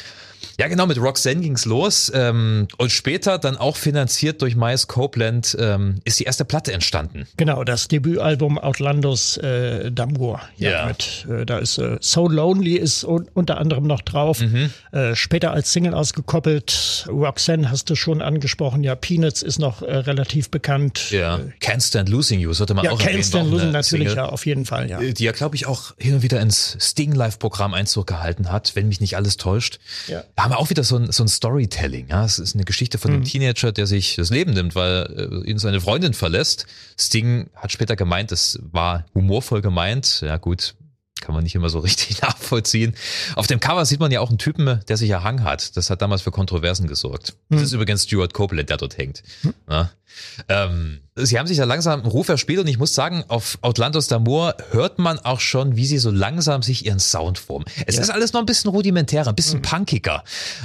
Ja, 0.58 0.68
genau, 0.68 0.86
mit 0.86 0.98
Roxanne 0.98 1.40
ging's 1.40 1.64
los. 1.64 2.10
Ähm, 2.14 2.68
und 2.78 2.92
später, 2.92 3.38
dann 3.38 3.56
auch 3.56 3.76
finanziert 3.76 4.42
durch 4.42 4.56
Miles 4.56 4.86
Copeland, 4.86 5.56
ähm, 5.58 6.00
ist 6.04 6.20
die 6.20 6.24
erste 6.24 6.44
Platte 6.44 6.72
entstanden. 6.72 7.26
Genau, 7.36 7.64
das 7.64 7.88
Debütalbum 7.88 8.58
Outlandos 8.58 9.36
äh, 9.38 9.90
Damour. 9.90 10.40
Ja, 10.56 10.70
ja. 10.70 10.86
Mit, 10.86 11.02
äh, 11.28 11.46
da 11.46 11.58
ist 11.58 11.78
äh, 11.78 11.96
So 12.00 12.28
Lonely 12.28 12.76
ist 12.76 13.04
un 13.04 13.28
unter 13.34 13.58
anderem 13.58 13.86
noch 13.86 14.02
drauf. 14.02 14.40
Mhm. 14.40 14.70
Äh, 14.92 15.14
später 15.14 15.52
als 15.52 15.72
Single 15.72 15.94
ausgekoppelt. 15.94 17.06
Roxanne 17.08 17.70
hast 17.70 17.88
du 17.90 17.94
schon 17.94 18.20
angesprochen. 18.20 18.84
Ja, 18.84 18.94
Peanuts 18.94 19.42
ist 19.42 19.58
noch 19.58 19.82
äh, 19.82 19.96
relativ 19.96 20.50
bekannt. 20.50 21.10
Ja, 21.10 21.40
Can't 21.60 21.86
Stand 21.86 22.08
Losing 22.08 22.40
You 22.40 22.52
sollte 22.52 22.74
man 22.74 22.84
ja, 22.84 22.92
auch 22.92 23.00
Can't 23.00 23.06
erwähnen. 23.06 23.24
Stand 23.24 23.50
Losing 23.50 23.70
natürlich, 23.70 24.08
Single, 24.08 24.24
ja, 24.24 24.28
auf 24.28 24.46
jeden 24.46 24.66
Fall, 24.66 24.90
ja. 24.90 24.98
Die 25.00 25.24
ja, 25.24 25.32
glaube 25.32 25.56
ich, 25.56 25.66
auch 25.66 25.94
hin 25.98 26.14
und 26.14 26.22
wieder 26.22 26.40
ins 26.40 26.76
Sting 26.80 27.12
Live-Programm 27.12 27.74
Einzug 27.74 28.06
gehalten 28.06 28.50
hat, 28.50 28.74
wenn 28.74 28.88
mich 28.88 29.00
nicht 29.00 29.16
alles 29.16 29.36
täuscht. 29.36 29.78
Ja 30.08 30.22
haben 30.42 30.52
wir 30.52 30.58
auch 30.58 30.70
wieder 30.70 30.84
so 30.84 30.96
ein, 30.96 31.10
so 31.12 31.24
ein 31.24 31.28
Storytelling. 31.28 32.08
Ja, 32.08 32.24
es 32.24 32.38
ist 32.38 32.54
eine 32.54 32.64
Geschichte 32.64 32.98
von 32.98 33.10
einem 33.10 33.20
mhm. 33.20 33.26
Teenager, 33.26 33.72
der 33.72 33.86
sich 33.86 34.16
das 34.16 34.30
Leben 34.30 34.52
nimmt, 34.52 34.74
weil 34.74 35.42
äh, 35.44 35.50
ihn 35.50 35.58
seine 35.58 35.80
Freundin 35.80 36.14
verlässt. 36.14 36.66
Sting 36.98 37.48
hat 37.54 37.72
später 37.72 37.96
gemeint, 37.96 38.32
es 38.32 38.58
war 38.62 39.06
humorvoll 39.14 39.62
gemeint. 39.62 40.20
Ja 40.22 40.36
gut, 40.36 40.74
kann 41.22 41.34
man 41.34 41.44
nicht 41.44 41.54
immer 41.54 41.70
so 41.70 41.78
richtig 41.78 42.20
nachvollziehen. 42.22 42.94
Auf 43.36 43.46
dem 43.46 43.60
Cover 43.60 43.86
sieht 43.86 44.00
man 44.00 44.10
ja 44.10 44.20
auch 44.20 44.28
einen 44.28 44.38
Typen, 44.38 44.80
der 44.88 44.96
sich 44.98 45.08
erhangen 45.08 45.44
hat. 45.44 45.76
Das 45.76 45.88
hat 45.88 46.02
damals 46.02 46.20
für 46.22 46.30
Kontroversen 46.30 46.86
gesorgt. 46.86 47.34
Das 47.48 47.60
mhm. 47.60 47.64
ist 47.64 47.72
übrigens 47.72 48.04
Stuart 48.04 48.34
Copeland, 48.34 48.68
der 48.68 48.76
dort 48.76 48.98
hängt. 48.98 49.22
Mhm. 49.42 49.54
Ja. 49.70 49.90
Ähm, 50.48 51.00
sie 51.16 51.38
haben 51.38 51.46
sich 51.46 51.56
da 51.56 51.64
langsam 51.64 52.00
einen 52.00 52.10
Ruf 52.10 52.28
erspielt 52.28 52.58
und 52.60 52.66
ich 52.66 52.78
muss 52.78 52.94
sagen, 52.94 53.24
auf 53.28 53.58
Outlandos 53.62 54.10
d'Amour 54.10 54.54
hört 54.70 54.98
man 54.98 55.18
auch 55.18 55.40
schon, 55.40 55.76
wie 55.76 55.86
sie 55.86 55.98
so 55.98 56.10
langsam 56.10 56.62
sich 56.62 56.86
ihren 56.86 57.00
Sound 57.00 57.38
formen. 57.38 57.64
Es 57.86 57.96
ja. 57.96 58.02
ist 58.02 58.10
alles 58.10 58.32
noch 58.32 58.40
ein 58.40 58.46
bisschen 58.46 58.70
rudimentärer, 58.70 59.28
ein 59.28 59.34
bisschen 59.34 59.58
mhm. 59.58 59.62
punkiger. 59.62 60.24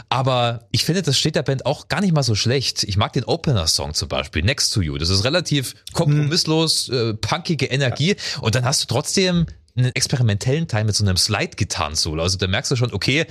Aber 0.10 0.68
ich 0.72 0.86
finde, 0.86 1.02
das 1.02 1.18
steht 1.18 1.36
der 1.36 1.44
Band 1.44 1.66
auch 1.66 1.88
gar 1.88 2.02
nicht 2.02 2.14
mal 2.14 2.24
so 2.24 2.36
schlecht. 2.36 2.84
Ich 2.84 2.98
mag 2.98 3.14
den 3.14 3.24
Opener-Song 3.24 3.94
zum 3.94 4.10
Beispiel, 4.10 4.44
Next 4.44 4.74
to 4.74 4.82
You. 4.82 4.98
Das 4.98 5.10
ist 5.10 5.24
relativ 5.24 5.76
kompromisslos, 5.94 6.90
äh, 6.90 7.14
punkige 7.14 7.68
Energie. 7.68 8.16
Ja. 8.16 8.42
Und 8.42 8.56
dann 8.56 8.66
hast 8.66 8.84
du 8.84 8.88
trotzdem 8.88 9.46
einen 9.78 9.92
experimentellen 9.96 10.68
Teil 10.68 10.84
mit 10.84 10.96
so 10.96 11.04
einem 11.04 11.18
Slide-Gitarren-Solo. 11.18 12.22
Also 12.22 12.38
da 12.38 12.48
merkst 12.48 12.72
du 12.72 12.76
schon, 12.76 12.94
okay, 12.94 13.26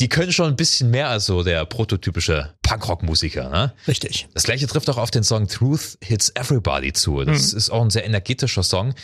die 0.00 0.08
können 0.08 0.32
schon 0.32 0.48
ein 0.48 0.56
bisschen 0.56 0.90
mehr 0.90 1.08
als 1.08 1.26
so 1.26 1.42
der 1.42 1.64
prototypische 1.66 2.54
Punkrock-Musiker. 2.62 3.48
Ne? 3.48 3.74
Richtig. 3.86 4.28
Das 4.34 4.44
gleiche 4.44 4.66
trifft 4.66 4.88
auch 4.90 4.98
auf 4.98 5.10
den 5.10 5.24
Song 5.24 5.48
Truth 5.48 5.98
Hits 6.02 6.30
Everybody 6.34 6.92
zu. 6.92 7.24
Das 7.24 7.52
mhm. 7.52 7.58
ist 7.58 7.70
auch 7.70 7.82
ein 7.82 7.90
sehr 7.90 8.04
energetischer 8.04 8.62
Song. 8.62 8.94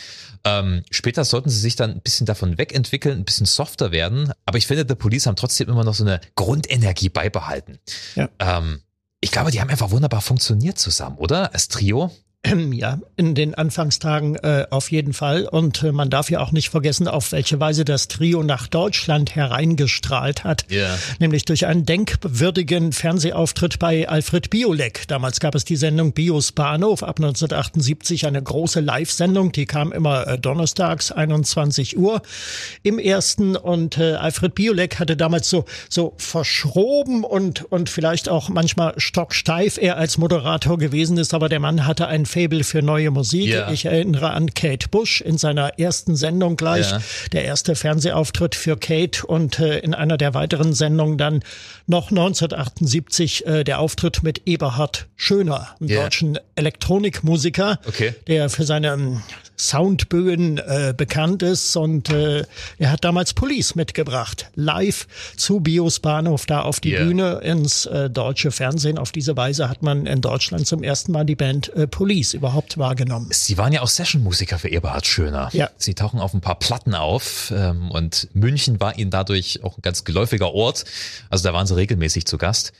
Ähm, 0.43 0.83
später 0.91 1.25
sollten 1.25 1.49
sie 1.49 1.59
sich 1.59 1.75
dann 1.75 1.91
ein 1.91 2.01
bisschen 2.01 2.25
davon 2.25 2.57
wegentwickeln, 2.57 3.19
ein 3.19 3.25
bisschen 3.25 3.45
softer 3.45 3.91
werden. 3.91 4.31
Aber 4.45 4.57
ich 4.57 4.67
finde, 4.67 4.85
The 4.87 4.95
Police 4.95 5.25
haben 5.25 5.35
trotzdem 5.35 5.69
immer 5.69 5.83
noch 5.83 5.95
so 5.95 6.03
eine 6.03 6.21
Grundenergie 6.35 7.09
beibehalten. 7.09 7.79
Ja. 8.15 8.29
Ähm, 8.39 8.81
ich 9.21 9.31
glaube, 9.31 9.49
die 9.49 9.59
haben 9.59 9.69
einfach 9.69 9.89
wunderbar 9.89 10.21
funktioniert 10.21 10.77
zusammen, 10.77 11.17
oder? 11.17 11.51
Als 11.51 11.67
Trio. 11.67 12.11
Ja, 12.75 12.99
in 13.15 13.35
den 13.35 13.55
Anfangstagen 13.55 14.35
äh, 14.35 14.65
auf 14.69 14.91
jeden 14.91 15.13
Fall. 15.13 15.45
Und 15.45 15.83
äh, 15.83 15.91
man 15.91 16.09
darf 16.09 16.29
ja 16.29 16.39
auch 16.39 16.51
nicht 16.51 16.69
vergessen, 16.69 17.07
auf 17.07 17.31
welche 17.31 17.59
Weise 17.59 17.85
das 17.85 18.07
Trio 18.07 18.43
nach 18.43 18.67
Deutschland 18.67 19.35
hereingestrahlt 19.35 20.43
hat. 20.43 20.65
Ja. 20.69 20.97
Nämlich 21.19 21.45
durch 21.45 21.65
einen 21.65 21.85
denkwürdigen 21.85 22.91
Fernsehauftritt 22.91 23.79
bei 23.79 24.09
Alfred 24.09 24.49
Biolek. 24.49 25.07
Damals 25.07 25.39
gab 25.39 25.55
es 25.55 25.63
die 25.65 25.75
Sendung 25.75 26.13
Bios 26.13 26.51
Bahnhof 26.51 27.03
ab 27.03 27.19
1978, 27.19 28.27
eine 28.27 28.41
große 28.41 28.81
Live-Sendung. 28.81 29.51
Die 29.51 29.65
kam 29.65 29.91
immer 29.91 30.27
äh, 30.27 30.37
donnerstags 30.37 31.11
21 31.11 31.97
Uhr 31.97 32.21
im 32.83 32.99
ersten. 32.99 33.55
Und 33.55 33.97
äh, 33.97 34.13
Alfred 34.15 34.55
Biolek 34.55 34.99
hatte 34.99 35.15
damals 35.15 35.49
so, 35.49 35.65
so 35.89 36.13
verschroben 36.17 37.23
und, 37.23 37.63
und 37.71 37.89
vielleicht 37.89 38.27
auch 38.29 38.49
manchmal 38.49 38.93
stocksteif 38.97 39.77
er 39.77 39.97
als 39.97 40.17
Moderator 40.17 40.77
gewesen 40.77 41.17
ist. 41.17 41.33
Aber 41.33 41.49
der 41.49 41.59
Mann 41.59 41.85
hatte 41.85 42.07
ein 42.07 42.25
Fable 42.35 42.63
für 42.65 42.81
neue 42.81 43.11
Musik. 43.11 43.47
Ja. 43.47 43.71
Ich 43.71 43.85
erinnere 43.85 44.31
an 44.31 44.53
Kate 44.53 44.89
Bush 44.89 45.21
in 45.21 45.37
seiner 45.37 45.79
ersten 45.79 46.17
Sendung 46.17 46.57
gleich. 46.57 46.91
Ja. 46.91 47.01
Der 47.31 47.45
erste 47.45 47.75
Fernsehauftritt 47.75 48.55
für 48.55 48.75
Kate 48.75 49.25
und 49.25 49.59
äh, 49.59 49.79
in 49.79 49.93
einer 49.93 50.17
der 50.17 50.33
weiteren 50.33 50.73
Sendungen 50.73 51.17
dann 51.17 51.43
noch 51.87 52.09
1978 52.11 53.45
äh, 53.45 53.63
der 53.63 53.79
Auftritt 53.79 54.21
mit 54.23 54.41
Eberhard 54.47 55.07
Schöner, 55.15 55.69
einem 55.79 55.89
Ja. 55.89 56.01
deutschen 56.03 56.37
Elektronikmusiker, 56.55 57.79
Okay. 57.87 58.13
der 58.27 58.49
für 58.49 58.65
seine 58.65 58.89
ähm, 58.93 59.21
Soundböen 59.57 60.57
äh, 60.57 60.93
bekannt 60.95 61.43
ist 61.43 61.75
und 61.75 62.09
äh, 62.09 62.43
er 62.77 62.91
hat 62.91 63.03
damals 63.03 63.33
Police 63.33 63.75
mitgebracht, 63.75 64.49
live 64.55 65.07
zu 65.37 65.59
Bios 65.59 65.99
Bahnhof 65.99 66.45
da 66.45 66.61
auf 66.61 66.79
die 66.79 66.91
Ja. 66.91 67.03
Bühne 67.03 67.39
ins 67.43 67.85
äh, 67.85 68.09
deutsche 68.09 68.51
Fernsehen. 68.51 68.97
Auf 68.97 69.11
diese 69.11 69.35
Weise 69.37 69.69
hat 69.69 69.81
man 69.81 70.05
in 70.05 70.21
Deutschland 70.21 70.67
zum 70.67 70.83
ersten 70.83 71.11
Mal 71.11 71.25
die 71.25 71.35
Band 71.35 71.73
äh, 71.73 71.87
Police 71.87 72.33
überhaupt 72.33 72.77
wahrgenommen. 72.77 73.29
Sie 73.31 73.57
waren 73.57 73.73
ja 73.73 73.81
auch 73.81 73.87
Sessionmusiker 73.87 74.59
für 74.59 74.69
Eberhard 74.69 75.05
Schöner. 75.05 75.49
Ja. 75.53 75.69
Sie 75.77 75.93
tauchen 75.93 76.19
auf 76.19 76.33
ein 76.33 76.41
paar 76.41 76.59
Platten 76.59 76.95
auf 76.95 77.51
ähm, 77.55 77.91
und 77.91 78.27
München 78.33 78.79
war 78.79 78.97
ihnen 78.97 79.11
dadurch 79.11 79.63
auch 79.63 79.77
ein 79.77 79.81
ganz 79.81 80.03
geläufiger 80.03 80.53
Ort. 80.53 80.85
Also 81.29 81.43
da 81.43 81.53
waren 81.53 81.67
sie 81.67 81.75
regelmäßig 81.75 82.25
zu 82.25 82.37
Gast. 82.37 82.73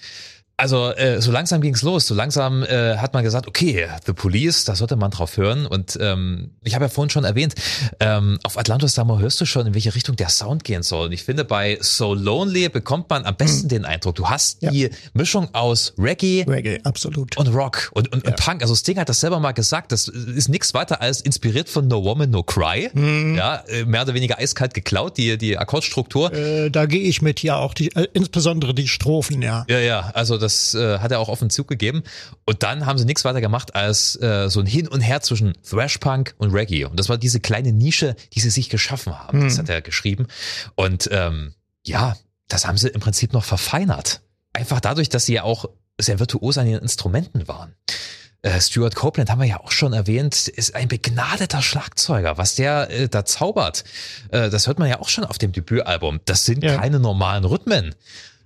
Also 0.57 0.91
äh, 0.93 1.21
so 1.21 1.31
langsam 1.33 1.59
ging's 1.59 1.81
los. 1.81 2.07
So 2.07 2.15
langsam 2.15 2.63
äh, 2.63 2.95
hat 2.97 3.13
man 3.13 3.23
gesagt, 3.25 3.45
okay, 3.45 3.87
The 4.05 4.13
Police, 4.13 4.63
da 4.63 4.75
sollte 4.75 4.95
man 4.95 5.11
drauf 5.11 5.35
hören. 5.35 5.65
Und 5.65 5.97
ähm, 6.01 6.51
ich 6.63 6.75
habe 6.75 6.85
ja 6.85 6.89
vorhin 6.89 7.09
schon 7.09 7.25
erwähnt, 7.25 7.55
ähm, 7.99 8.39
auf 8.43 8.57
Atlantis 8.57 8.93
Summer 8.93 9.19
hörst 9.19 9.41
du 9.41 9.45
schon, 9.45 9.67
in 9.67 9.73
welche 9.73 9.93
Richtung 9.95 10.15
der 10.15 10.29
Sound 10.29 10.63
gehen 10.63 10.81
soll. 10.81 11.07
Und 11.07 11.11
ich 11.11 11.23
finde, 11.23 11.43
bei 11.43 11.77
So 11.81 12.13
Lonely 12.13 12.69
bekommt 12.69 13.09
man 13.09 13.25
am 13.25 13.35
besten 13.35 13.67
den 13.67 13.83
Eindruck, 13.83 14.15
du 14.15 14.29
hast 14.29 14.61
Ja. 14.61 14.71
die 14.71 14.89
Mischung 15.13 15.49
aus 15.53 15.93
Reggae, 15.97 16.45
Reggae, 16.47 16.79
absolut. 16.85 17.35
und 17.37 17.47
Rock 17.47 17.91
und, 17.93 18.13
und, 18.13 18.25
und 18.25 18.35
Punk. 18.37 18.61
Also 18.61 18.75
Sting 18.75 18.97
hat 18.97 19.09
das 19.09 19.19
selber 19.19 19.41
mal 19.41 19.51
gesagt, 19.51 19.91
das 19.91 20.07
ist 20.07 20.47
nichts 20.47 20.73
weiter 20.73 21.01
als 21.01 21.19
inspiriert 21.19 21.67
von 21.67 21.89
No 21.89 22.01
Woman, 22.05 22.29
No 22.29 22.43
Cry. 22.43 22.89
Ja, 23.35 23.57
äh, 23.67 23.83
mehr 23.83 24.03
oder 24.03 24.13
weniger 24.13 24.39
eiskalt 24.39 24.73
geklaut, 24.73 25.17
die, 25.17 25.37
die 25.37 25.57
Akkordstruktur. 25.57 26.31
Äh, 26.33 26.69
da 26.71 26.85
gehe 26.85 27.01
ich 27.01 27.21
mit, 27.21 27.43
ja 27.43 27.57
auch 27.57 27.73
die, 27.73 27.93
äh, 27.95 28.07
insbesondere 28.13 28.73
die 28.73 28.87
Strophen, 28.87 29.41
ja. 29.41 29.65
Ja, 29.67 29.79
ja, 29.79 30.11
also 30.13 30.37
das 30.45 30.73
äh, 30.75 30.99
hat 30.99 31.11
er 31.11 31.19
auch 31.19 31.29
auf 31.29 31.39
den 31.39 31.49
Zug 31.49 31.67
gegeben. 31.67 32.03
Und 32.45 32.63
dann 32.63 32.85
haben 32.85 32.97
sie 32.97 33.05
nichts 33.05 33.25
weiter 33.25 33.41
gemacht 33.41 33.75
als 33.75 34.15
äh, 34.21 34.49
so 34.49 34.59
ein 34.59 34.65
Hin 34.65 34.87
und 34.87 35.01
Her 35.01 35.21
zwischen 35.21 35.53
Thrash 35.67 35.97
Punk 35.97 36.35
und 36.37 36.51
Reggae. 36.53 36.85
Und 36.85 36.99
das 36.99 37.09
war 37.09 37.17
diese 37.17 37.39
kleine 37.39 37.71
Nische, 37.73 38.15
die 38.33 38.39
sie 38.39 38.49
sich 38.49 38.69
geschaffen 38.69 39.17
haben. 39.17 39.41
Das 39.43 39.57
hat 39.57 39.69
er 39.69 39.81
geschrieben. 39.81 40.27
Und 40.75 41.09
ähm, 41.11 41.53
ja, 41.85 42.15
das 42.47 42.65
haben 42.67 42.77
sie 42.77 42.87
im 42.89 43.01
Prinzip 43.01 43.33
noch 43.33 43.43
verfeinert. 43.43 44.21
Einfach 44.53 44.79
dadurch, 44.79 45.09
dass 45.09 45.25
sie 45.25 45.33
ja 45.33 45.43
auch 45.43 45.65
sehr 45.99 46.19
virtuos 46.19 46.57
an 46.57 46.67
ihren 46.67 46.81
Instrumenten 46.81 47.47
waren. 47.47 47.73
Äh, 48.41 48.61
Stuart 48.61 48.93
Copeland 48.95 49.29
haben 49.31 49.39
wir 49.41 49.47
ja 49.47 49.59
auch 49.59 49.71
schon 49.71 49.93
erwähnt, 49.93 50.47
ist 50.47 50.75
ein 50.75 50.87
begnadeter 50.87 51.61
Schlagzeuger. 51.63 52.37
Was 52.37 52.55
der 52.55 52.89
äh, 52.91 53.09
da 53.09 53.25
zaubert, 53.25 53.83
äh, 54.29 54.49
das 54.49 54.67
hört 54.67 54.77
man 54.77 54.87
ja 54.87 54.99
auch 54.99 55.09
schon 55.09 55.23
auf 55.23 55.37
dem 55.39 55.51
Debütalbum. 55.51 56.19
Das 56.25 56.45
sind 56.45 56.63
Ja. 56.63 56.77
keine 56.77 56.99
normalen 56.99 57.43
Rhythmen. 57.45 57.95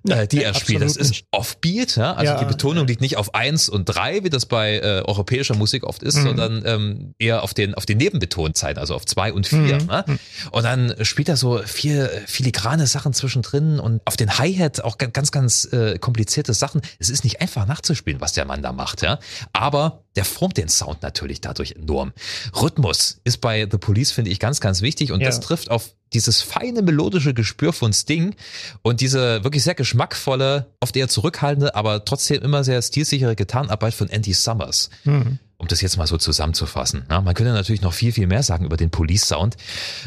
Äh, 0.08 0.28
die 0.28 0.44
er 0.44 0.54
spielt. 0.54 0.82
Das 0.82 0.96
ist. 0.96 1.24
Offbeat, 1.32 1.96
ja. 1.98 2.14
Also 2.14 2.34
Ja, 2.34 2.40
die 2.40 2.46
Betonung 2.46 2.88
liegt 2.88 3.02
nicht 3.02 3.18
auf 3.18 3.34
eins 3.36 3.70
und 3.70 3.86
drei, 3.86 4.24
wie 4.24 4.30
das 4.30 4.46
bei 4.46 4.78
äh, 4.78 5.04
europäischer 5.06 5.56
Musik 5.56 5.84
oft 5.84 6.02
Mhm. 6.02 6.08
ist, 6.08 6.16
sondern 6.16 6.64
ähm, 6.66 7.14
eher 7.20 7.44
auf 7.44 7.54
den 7.54 7.74
auf 7.76 7.86
den 7.86 7.98
Nebenbetonzeiten, 7.98 8.80
also 8.80 8.96
auf 8.96 9.06
zwei 9.06 9.34
und 9.34 9.48
vier. 9.48 9.60
Mhm. 9.82 9.88
Ne? 9.88 10.06
Und 10.52 10.64
dann 10.64 10.94
spielt 11.04 11.30
er 11.30 11.38
so 11.38 11.60
viel 11.60 12.10
filigrane 12.26 12.88
Sachen 12.88 13.14
zwischendrin 13.14 13.80
und 13.80 14.02
auf 14.06 14.16
den 14.18 14.38
Hi-Hat 14.38 14.82
auch 14.82 14.98
ganz, 14.98 15.14
ganz, 15.14 15.32
ganz 15.32 15.66
äh, 15.74 15.98
komplizierte 16.00 16.54
Sachen. 16.54 16.82
Es 17.00 17.10
ist 17.10 17.24
nicht 17.24 17.42
einfach 17.42 17.68
nachzuspielen, 17.68 18.22
was 18.22 18.34
der 18.34 18.46
Mann 18.46 18.62
da 18.62 18.72
macht, 18.72 19.02
ja. 19.02 19.20
Aber 19.54 20.04
der 20.20 20.26
formt 20.26 20.58
den 20.58 20.68
Sound 20.68 21.02
natürlich 21.02 21.40
dadurch 21.40 21.72
enorm. 21.78 22.12
Rhythmus 22.54 23.22
ist 23.24 23.38
bei 23.40 23.66
The 23.72 23.78
Police, 23.78 24.12
finde 24.12 24.32
ich, 24.32 24.40
ganz, 24.42 24.60
ganz 24.60 24.82
wichtig 24.82 25.14
und 25.14 25.22
Ja. 25.22 25.28
das 25.28 25.40
trifft 25.40 25.72
auf 25.72 25.92
dieses 26.12 26.42
feine 26.42 26.82
melodische 26.82 27.34
Gespür 27.34 27.72
von 27.72 27.94
Sting 27.94 28.36
und 28.82 29.00
diese 29.00 29.46
wirklich 29.46 29.64
sehr 29.64 29.76
geschmackvolle, 29.76 30.66
oft 30.82 30.98
eher 30.98 31.08
zurückhaltende, 31.08 31.74
aber 31.74 32.04
trotzdem 32.04 32.42
immer 32.42 32.66
sehr 32.66 32.82
stilsichere 32.82 33.38
Gitarrenarbeit 33.38 33.94
von 33.94 34.10
Andy 34.10 34.34
Summers. 34.34 34.90
Um 35.06 35.68
das 35.70 35.80
jetzt 35.80 35.96
mal 35.98 36.08
so 36.08 36.18
zusammenzufassen. 36.18 37.06
Ja, 37.10 37.22
man 37.22 37.34
könnte 37.34 37.54
natürlich 37.54 37.82
noch 37.82 37.94
viel, 37.94 38.12
viel 38.12 38.28
mehr 38.28 38.44
sagen 38.44 38.66
über 38.66 38.76
den 38.78 38.90
Police-Sound. 38.92 39.56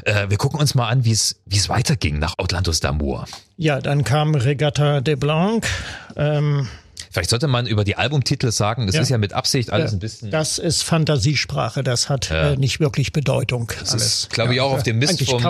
Äh, 0.05 0.29
wir 0.29 0.37
gucken 0.39 0.61
uns 0.61 0.75
mal 0.75 0.89
an, 0.89 1.05
wie 1.07 1.13
es 1.13 1.37
wie 1.47 1.57
es 1.59 1.69
weiterging 1.71 2.19
nach 2.19 2.35
Outlandos 2.39 2.83
d'Amour. 2.83 3.25
Ja, 3.57 3.81
dann 3.81 4.03
kam 4.05 4.35
Regatta 4.35 5.01
de 5.01 5.15
Blanc. 5.15 5.67
Ähm, 6.17 6.69
Vielleicht 7.13 7.31
sollte 7.31 7.47
man 7.47 7.67
über 7.67 7.85
die 7.85 7.97
Albumtitel 7.97 8.51
sagen, 8.51 8.89
es 8.89 8.95
Ja. 8.95 9.03
ist 9.03 9.11
ja 9.11 9.19
mit 9.19 9.33
Absicht 9.35 9.71
alles 9.71 9.93
ein 9.93 9.99
bisschen... 9.99 10.31
Das 10.31 10.59
ist 10.59 10.83
Fantasiesprache, 10.83 11.83
das 11.83 12.09
hat 12.09 12.31
Ja. 12.31 12.53
äh, 12.53 12.57
nicht 12.57 12.81
wirklich 12.81 13.13
Bedeutung. 13.13 13.71
Das 13.79 13.93
alles. 13.93 14.05
ist, 14.05 14.31
glaube 14.31 14.55
ich, 14.55 14.61
auch 14.61 14.73
auf 14.73 14.83
dem 14.83 14.99
Mist 14.99 15.23
vom, 15.29 15.41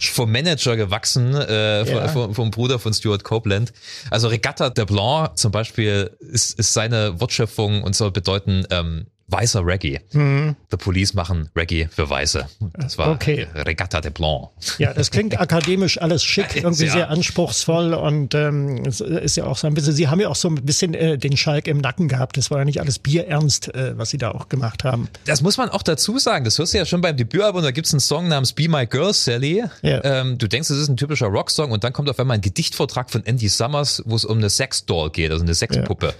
vom 0.00 0.32
Manager 0.32 0.76
gewachsen, 0.76 1.34
äh, 1.34 2.08
vom, 2.08 2.34
vom 2.34 2.50
Bruder 2.50 2.78
von 2.78 2.94
Stuart 2.94 3.22
Copeland. 3.22 3.72
Also 4.10 4.28
Regatta 4.28 4.70
de 4.70 4.84
Blanc 4.86 5.36
zum 5.38 5.52
Beispiel 5.52 6.10
ist, 6.20 6.58
ist 6.58 6.72
seine 6.72 7.20
Wortschöpfung 7.20 7.82
und 7.82 7.94
soll 7.94 8.10
bedeuten 8.10 8.66
ähm, 8.70 9.06
weißer 9.30 9.64
Reggae. 9.64 10.00
The 10.12 10.76
Police 10.76 11.14
machen 11.14 11.48
Reggae 11.56 11.88
für 11.90 12.08
Weiße. 12.10 12.46
Das 12.74 12.98
war 12.98 13.08
Mhm. 13.08 13.12
Okay. 13.14 13.46
Regatta 13.54 14.00
de 14.00 14.10
Blanc. 14.10 14.48
Ja, 14.78 14.92
das 14.92 15.10
klingt 15.10 15.38
akademisch 15.40 16.00
alles 16.00 16.22
schick, 16.24 16.56
irgendwie 16.62 16.86
Ja. 16.86 16.92
sehr 16.92 17.10
anspruchsvoll 17.10 17.94
und 17.94 18.34
ähm, 18.34 18.82
es 18.86 19.00
ist 19.00 19.36
ja 19.36 19.44
auch 19.44 19.56
so 19.56 19.66
ein 19.66 19.74
bisschen, 19.74 19.94
Sie 19.94 20.08
haben 20.08 20.20
ja 20.20 20.28
auch 20.28 20.36
so 20.36 20.48
ein 20.48 20.54
bisschen 20.56 20.94
äh, 20.94 21.18
den 21.18 21.36
Schalk 21.36 21.66
im 21.68 21.78
Nacken 21.78 22.08
gehabt. 22.08 22.36
Das 22.36 22.50
war 22.50 22.58
ja 22.58 22.64
nicht 22.64 22.80
alles 22.80 22.98
bierernst, 22.98 23.74
äh, 23.74 23.96
was 23.98 24.10
Sie 24.10 24.18
da 24.18 24.30
auch 24.32 24.48
gemacht 24.48 24.84
haben. 24.84 25.08
Das 25.26 25.42
muss 25.42 25.56
man 25.56 25.68
auch 25.70 25.82
dazu 25.82 26.18
sagen. 26.18 26.44
Das 26.44 26.58
hörst 26.58 26.74
du 26.74 26.78
ja 26.78 26.86
schon 26.86 27.00
beim 27.00 27.16
Debütalbum. 27.16 27.62
Da 27.62 27.70
gibt's 27.70 27.92
einen 27.92 28.00
Song 28.00 28.28
namens 28.28 28.52
Be 28.52 28.68
My 28.68 28.86
Girl, 28.86 29.12
Sally. 29.14 29.64
Ja. 29.82 30.04
Ähm, 30.04 30.38
du 30.38 30.46
denkst, 30.48 30.70
es 30.70 30.78
ist 30.78 30.88
ein 30.88 30.96
typischer 30.96 31.26
Rocksong 31.26 31.70
und 31.70 31.84
dann 31.84 31.92
kommt 31.92 32.08
auf 32.10 32.18
einmal 32.18 32.36
ein 32.36 32.40
Gedichtvortrag 32.40 33.10
von 33.10 33.24
Andy 33.26 33.48
Summers, 33.48 34.02
wo 34.06 34.16
es 34.16 34.24
um 34.24 34.38
eine 34.38 34.50
Sexdoll 34.50 35.10
geht, 35.10 35.30
also 35.30 35.42
eine 35.44 35.54
Sexpuppe. 35.54 36.14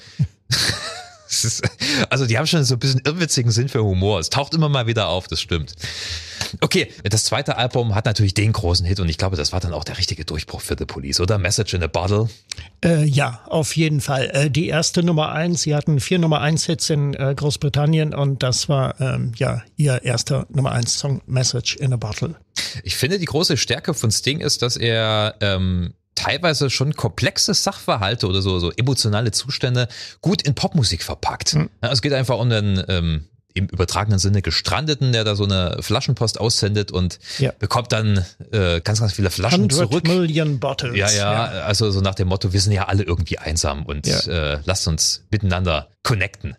Es 0.48 0.58
ist, 1.30 1.62
also 2.10 2.26
die 2.26 2.38
haben 2.38 2.46
schon 2.46 2.64
so 2.64 2.74
ein 2.74 2.78
bisschen 2.78 3.00
irrwitzigen 3.04 3.50
Sinn 3.50 3.68
für 3.68 3.82
Humor. 3.82 4.18
Es 4.18 4.30
taucht 4.30 4.54
immer 4.54 4.68
mal 4.68 4.86
wieder 4.86 5.08
auf, 5.08 5.28
das 5.28 5.40
stimmt. 5.40 5.74
Okay, 6.60 6.92
das 7.04 7.24
zweite 7.24 7.56
Album 7.56 7.94
hat 7.94 8.06
natürlich 8.06 8.34
den 8.34 8.52
großen 8.52 8.84
Hit 8.84 9.00
und 9.00 9.08
ich 9.08 9.18
glaube, 9.18 9.36
das 9.36 9.52
war 9.52 9.60
dann 9.60 9.72
auch 9.72 9.84
der 9.84 9.98
richtige 9.98 10.24
Durchbruch 10.24 10.60
für 10.60 10.76
The 10.78 10.84
Police, 10.84 11.20
oder? 11.20 11.38
Message 11.38 11.74
in 11.74 11.82
a 11.82 11.86
Bottle. 11.86 12.28
Äh, 12.84 13.04
ja, 13.04 13.42
auf 13.46 13.76
jeden 13.76 14.00
Fall. 14.00 14.30
Äh, 14.32 14.50
die 14.50 14.68
erste 14.68 15.02
Nummer 15.02 15.30
eins, 15.32 15.62
Sie 15.62 15.74
hatten 15.74 16.00
vier 16.00 16.18
Nummer 16.18 16.40
eins 16.40 16.66
Hits 16.66 16.90
in 16.90 17.14
äh, 17.14 17.34
Großbritannien 17.36 18.14
und 18.14 18.42
das 18.42 18.68
war 18.68 19.00
ähm, 19.00 19.32
ja 19.36 19.62
Ihr 19.76 20.02
erster 20.02 20.46
Nummer 20.50 20.72
eins 20.72 20.98
Song 20.98 21.20
Message 21.26 21.76
in 21.76 21.92
a 21.92 21.96
Bottle. 21.96 22.34
Ich 22.82 22.96
finde, 22.96 23.18
die 23.18 23.26
große 23.26 23.56
Stärke 23.56 23.94
von 23.94 24.10
Sting 24.10 24.40
ist, 24.40 24.62
dass 24.62 24.76
er 24.76 25.36
ähm, 25.40 25.94
teilweise 26.22 26.70
schon 26.70 26.94
komplexe 26.94 27.54
Sachverhalte 27.54 28.26
oder 28.26 28.42
so, 28.42 28.58
so 28.58 28.70
emotionale 28.72 29.30
Zustände 29.32 29.88
gut 30.20 30.42
in 30.42 30.54
Popmusik 30.54 31.02
verpackt. 31.02 31.54
Ja, 31.54 31.68
es 31.92 32.02
geht 32.02 32.12
einfach 32.12 32.38
um 32.38 32.50
einen 32.50 32.82
ähm, 32.88 33.26
im 33.52 33.66
übertragenen 33.66 34.20
Sinne 34.20 34.42
gestrandeten, 34.42 35.12
der 35.12 35.24
da 35.24 35.34
so 35.34 35.42
eine 35.42 35.78
Flaschenpost 35.80 36.38
aussendet 36.38 36.92
und 36.92 37.18
Ja. 37.40 37.50
bekommt 37.58 37.90
dann 37.90 38.24
äh, 38.52 38.80
ganz, 38.80 39.00
ganz 39.00 39.12
viele 39.12 39.28
Flaschen 39.28 39.62
100 39.68 39.76
zurück. 39.90 40.06
Million 40.06 40.60
Bottles. 40.60 40.96
Ja, 40.96 41.10
ja, 41.10 41.44
also 41.64 41.90
so 41.90 42.00
nach 42.00 42.14
dem 42.14 42.28
Motto, 42.28 42.52
wir 42.52 42.60
sind 42.60 42.72
ja 42.72 42.84
alle 42.86 43.02
irgendwie 43.02 43.38
einsam 43.38 43.86
und 43.86 44.06
Ja. 44.06 44.20
äh, 44.20 44.60
lasst 44.66 44.86
uns 44.86 45.24
miteinander 45.32 45.88
connecten. 46.04 46.54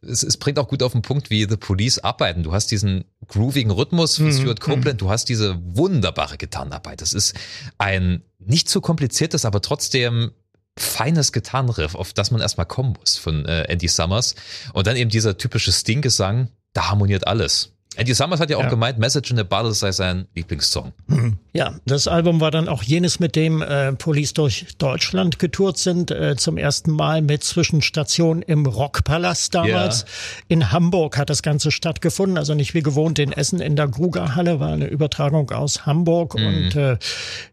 Es, 0.00 0.22
es 0.22 0.36
bringt 0.36 0.60
auch 0.60 0.68
gut 0.68 0.84
auf 0.84 0.92
den 0.92 1.02
Punkt, 1.02 1.28
wie 1.30 1.44
The 1.48 1.56
Police 1.56 1.98
arbeiten. 1.98 2.44
Du 2.44 2.52
hast 2.52 2.70
diesen 2.70 3.04
groovigen 3.26 3.72
Rhythmus 3.72 4.16
von 4.16 4.32
Stuart 4.32 4.60
Copeland, 4.60 5.00
du 5.00 5.10
hast 5.10 5.28
diese 5.28 5.58
wunderbare 5.60 6.38
Gitarrenarbeit. 6.38 7.00
Das 7.00 7.14
ist 7.14 7.34
ein 7.78 8.22
nicht 8.38 8.68
zu 8.68 8.80
kompliziertes, 8.80 9.44
aber 9.44 9.60
trotzdem 9.60 10.32
feines 10.78 11.32
Gitarrenriff, 11.32 11.94
auf 11.94 12.12
das 12.12 12.30
man 12.30 12.40
erstmal 12.40 12.66
kommen 12.66 12.94
muss 12.98 13.16
von 13.16 13.44
äh, 13.46 13.62
Andy 13.64 13.88
Summers. 13.88 14.34
Und 14.72 14.86
dann 14.86 14.96
eben 14.96 15.10
dieser 15.10 15.36
typische 15.36 15.72
Sting-Gesang, 15.72 16.48
da 16.72 16.88
harmoniert 16.88 17.26
alles. 17.26 17.72
Andy 17.96 18.14
Summers 18.14 18.38
hat 18.38 18.50
ja 18.50 18.58
auch 18.58 18.62
ja. 18.64 18.68
gemeint, 18.68 18.98
Message 18.98 19.30
in 19.30 19.40
a 19.40 19.42
Bottle 19.42 19.72
sei 19.72 19.90
sein 19.92 20.28
Lieblingssong. 20.34 20.92
Mhm. 21.08 21.38
Ja, 21.52 21.74
das 21.86 22.06
Album 22.06 22.40
war 22.40 22.50
dann 22.50 22.68
auch 22.68 22.82
jenes, 22.82 23.18
mit 23.18 23.34
dem 23.34 23.62
äh, 23.62 23.92
Police 23.92 24.34
durch 24.34 24.66
Deutschland 24.78 25.38
getourt 25.38 25.78
sind. 25.78 26.10
Äh, 26.10 26.36
zum 26.36 26.58
ersten 26.58 26.92
Mal 26.92 27.22
mit 27.22 27.42
Zwischenstation 27.42 28.42
im 28.42 28.66
Rockpalast 28.66 29.54
damals. 29.54 30.02
Ja. 30.02 30.06
In 30.48 30.70
Hamburg 30.70 31.16
hat 31.18 31.30
das 31.30 31.42
Ganze 31.42 31.70
stattgefunden. 31.70 32.38
Also 32.38 32.54
nicht 32.54 32.74
wie 32.74 32.82
gewohnt 32.82 33.18
in 33.18 33.32
Essen 33.32 33.60
in 33.60 33.74
der 33.74 33.88
Grugerhalle, 33.88 34.60
war 34.60 34.72
eine 34.72 34.86
Übertragung 34.86 35.50
aus 35.50 35.86
Hamburg. 35.86 36.38
Mhm. 36.38 36.46
Und 36.46 36.76
äh, 36.76 36.98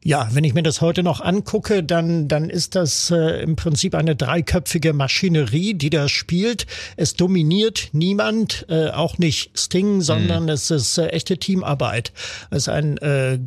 ja, 0.04 0.28
wenn 0.32 0.44
ich 0.44 0.54
mir 0.54 0.64
das 0.64 0.82
heute 0.82 1.02
noch 1.02 1.22
angucke, 1.22 1.82
dann, 1.82 2.28
dann 2.28 2.50
ist 2.50 2.76
das 2.76 3.10
äh, 3.10 3.42
im 3.42 3.56
Prinzip 3.56 3.96
eine 3.96 4.16
dreiköpfige 4.16 4.94
Maschinerie, 4.94 5.74
die 5.74 5.90
da 5.90 6.10
spielt. 6.10 6.68
Es 6.98 7.16
dominiert 7.16 7.90
niemand, 7.94 8.66
äh, 8.70 8.90
auch 8.90 9.18
nicht 9.18 9.58
Sting, 9.58 10.02
sondern 10.02 10.25
sondern 10.28 10.50
es 10.50 10.72
ist 10.72 10.98
äh, 10.98 11.08
echte 11.08 11.38
Teamarbeit. 11.38 12.12
Es 12.50 12.64
ist 12.64 12.70
ein 12.70 12.98
äh, 12.98 13.40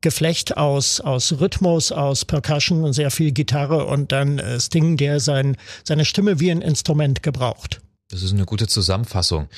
Geflecht 0.00 0.56
aus, 0.56 1.00
aus 1.00 1.40
Rhythmus, 1.40 1.90
aus 1.90 2.24
Percussion 2.24 2.84
und 2.84 2.92
sehr 2.92 3.10
viel 3.10 3.32
Gitarre 3.32 3.86
und 3.86 4.12
dann 4.12 4.38
äh, 4.38 4.60
Sting, 4.60 4.96
der 4.96 5.20
sein, 5.20 5.56
seine 5.84 6.04
Stimme 6.04 6.38
wie 6.38 6.50
ein 6.50 6.62
Instrument 6.62 7.22
gebraucht. 7.22 7.80
Das 8.08 8.22
ist 8.22 8.32
eine 8.32 8.44
gute 8.44 8.68
Zusammenfassung. 8.68 9.48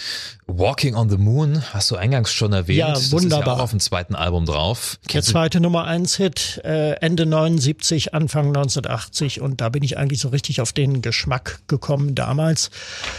Walking 0.46 0.94
on 0.94 1.10
the 1.10 1.18
Moon 1.18 1.62
hast 1.74 1.90
du 1.90 1.96
eingangs 1.96 2.32
schon 2.32 2.54
erwähnt. 2.54 2.78
Ja, 2.78 2.94
wunderbar. 3.10 3.20
Das 3.20 3.24
ist 3.40 3.46
ja 3.46 3.52
auch 3.52 3.60
auf 3.60 3.70
dem 3.70 3.80
zweiten 3.80 4.14
Album 4.14 4.46
drauf. 4.46 4.98
Der 5.12 5.22
zweite 5.22 5.60
Nummer 5.60 5.84
eins 5.84 6.16
Hit, 6.16 6.58
äh, 6.64 6.92
Ende 6.92 7.26
79, 7.26 8.14
Anfang 8.14 8.46
1980 8.46 9.42
und 9.42 9.60
da 9.60 9.68
bin 9.68 9.82
ich 9.82 9.98
eigentlich 9.98 10.20
so 10.20 10.28
richtig 10.28 10.62
auf 10.62 10.72
den 10.72 11.02
Geschmack 11.02 11.60
gekommen 11.66 12.14
damals. 12.14 12.70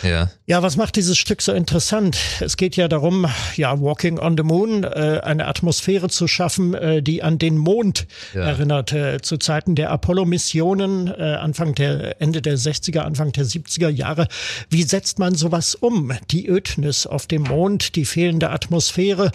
Ja. 0.01 0.31
Ja, 0.47 0.63
was 0.63 0.77
macht 0.77 0.95
dieses 0.95 1.19
Stück 1.19 1.43
so 1.43 1.51
interessant? 1.53 2.17
Es 2.39 2.57
geht 2.57 2.75
ja 2.75 2.87
darum, 2.87 3.27
ja, 3.55 3.79
Walking 3.79 4.17
on 4.17 4.35
the 4.35 4.41
Moon, 4.41 4.83
äh, 4.83 5.21
eine 5.23 5.47
Atmosphäre 5.47 6.09
zu 6.09 6.27
schaffen, 6.27 6.73
äh, 6.73 7.03
die 7.03 7.21
an 7.21 7.37
den 7.37 7.55
Mond 7.55 8.07
ja. 8.33 8.41
erinnert. 8.41 8.93
Äh, 8.93 9.21
zu 9.21 9.37
Zeiten 9.37 9.75
der 9.75 9.91
Apollo-Missionen, 9.91 11.07
äh, 11.07 11.35
Anfang 11.39 11.75
der, 11.75 12.19
Ende 12.19 12.41
der 12.41 12.57
60er, 12.57 13.01
Anfang 13.01 13.31
der 13.31 13.45
70er 13.45 13.89
Jahre. 13.89 14.27
Wie 14.71 14.81
setzt 14.81 15.18
man 15.19 15.35
sowas 15.35 15.75
um? 15.75 16.11
Die 16.31 16.47
Ödnis 16.47 17.05
auf 17.05 17.27
dem 17.27 17.43
Mond, 17.43 17.95
die 17.95 18.05
fehlende 18.05 18.49
Atmosphäre. 18.49 19.31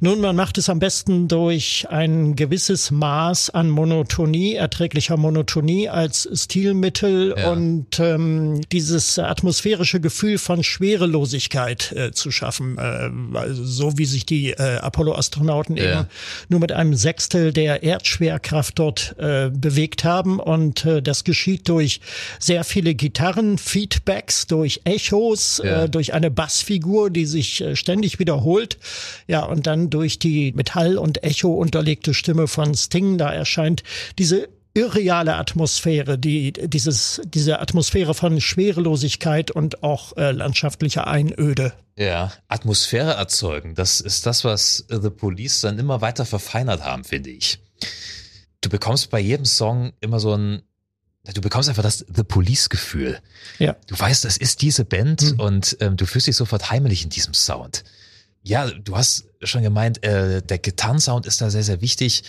Nun, 0.00 0.20
man 0.20 0.34
macht 0.34 0.58
es 0.58 0.68
am 0.68 0.78
besten 0.78 1.28
durch 1.28 1.86
ein 1.88 2.34
gewisses 2.34 2.90
Maß 2.90 3.50
an 3.50 3.70
Monotonie, 3.70 4.54
erträglicher 4.54 5.16
Monotonie 5.16 5.88
als 5.88 6.28
Stilmittel 6.32 7.34
ja. 7.36 7.52
und 7.52 8.00
ähm, 8.00 8.62
dieses 8.72 9.18
atmosphärische 9.18 10.00
Gefühl 10.00 10.38
von 10.38 10.64
Schwerelosigkeit 10.64 11.92
äh, 11.92 12.12
zu 12.12 12.30
schaffen, 12.30 12.78
äh, 12.78 13.38
also 13.38 13.64
so 13.64 13.98
wie 13.98 14.06
sich 14.06 14.26
die 14.26 14.50
äh, 14.50 14.78
Apollo-Astronauten 14.78 15.76
ja. 15.76 15.84
eben 15.84 16.06
nur 16.48 16.60
mit 16.60 16.72
einem 16.72 16.94
Sechstel 16.94 17.52
der 17.52 17.82
Erdschwerkraft 17.82 18.78
dort 18.78 19.14
äh, 19.18 19.50
bewegt 19.50 20.04
haben 20.04 20.40
und 20.40 20.84
äh, 20.84 21.02
das 21.02 21.24
geschieht 21.24 21.68
durch 21.68 22.00
sehr 22.38 22.64
viele 22.64 22.94
Gitarren-Feedbacks, 22.94 24.46
durch 24.46 24.80
Echos, 25.26 25.60
ja. 25.62 25.84
äh, 25.84 25.88
durch 25.88 26.14
eine 26.14 26.30
Bassfigur, 26.30 27.10
die 27.10 27.26
sich 27.26 27.60
äh, 27.60 27.76
ständig 27.76 28.18
wiederholt. 28.18 28.78
Ja, 29.26 29.44
und 29.44 29.66
dann 29.66 29.90
durch 29.90 30.18
die 30.18 30.52
Metall- 30.52 30.98
und 30.98 31.22
Echo 31.22 31.54
unterlegte 31.54 32.14
Stimme 32.14 32.48
von 32.48 32.74
Sting, 32.74 33.18
da 33.18 33.32
erscheint 33.32 33.82
diese 34.18 34.48
irreale 34.74 35.36
Atmosphäre, 35.36 36.18
die 36.18 36.52
dieses 36.52 37.22
diese 37.24 37.60
Atmosphäre 37.60 38.12
von 38.12 38.40
Schwerelosigkeit 38.40 39.50
und 39.50 39.82
auch 39.82 40.16
äh, 40.16 40.32
landschaftlicher 40.32 41.06
Einöde. 41.06 41.72
Ja, 41.96 42.30
Atmosphäre 42.48 43.12
erzeugen, 43.12 43.74
das 43.74 44.02
ist 44.02 44.26
das, 44.26 44.44
was 44.44 44.84
The 44.90 45.08
Police 45.08 45.62
dann 45.62 45.78
immer 45.78 46.02
weiter 46.02 46.26
verfeinert 46.26 46.84
haben, 46.84 47.04
finde 47.04 47.30
ich. 47.30 47.58
Du 48.60 48.68
bekommst 48.68 49.08
bei 49.08 49.18
jedem 49.18 49.46
Song 49.46 49.92
immer 50.00 50.20
so 50.20 50.34
ein 50.36 50.62
du 51.34 51.40
bekommst 51.40 51.68
einfach 51.68 51.82
das 51.82 52.04
The 52.14 52.22
Police-Gefühl. 52.22 53.18
Ja. 53.58 53.76
Du 53.86 53.98
weißt, 53.98 54.24
das 54.24 54.36
ist 54.36 54.62
diese 54.62 54.84
Band 54.84 55.22
mhm. 55.22 55.40
und 55.40 55.76
ähm, 55.80 55.96
du 55.96 56.06
fühlst 56.06 56.26
dich 56.26 56.36
sofort 56.36 56.70
heimelig 56.70 57.04
in 57.04 57.10
diesem 57.10 57.34
Sound. 57.34 57.84
Ja, 58.42 58.70
du 58.70 58.96
hast 58.96 59.24
schon 59.42 59.62
gemeint, 59.62 60.04
äh, 60.04 60.40
der 60.42 60.58
Gitarrensound 60.58 61.26
ist 61.26 61.40
da 61.40 61.50
sehr, 61.50 61.64
sehr 61.64 61.80
wichtig. 61.80 62.22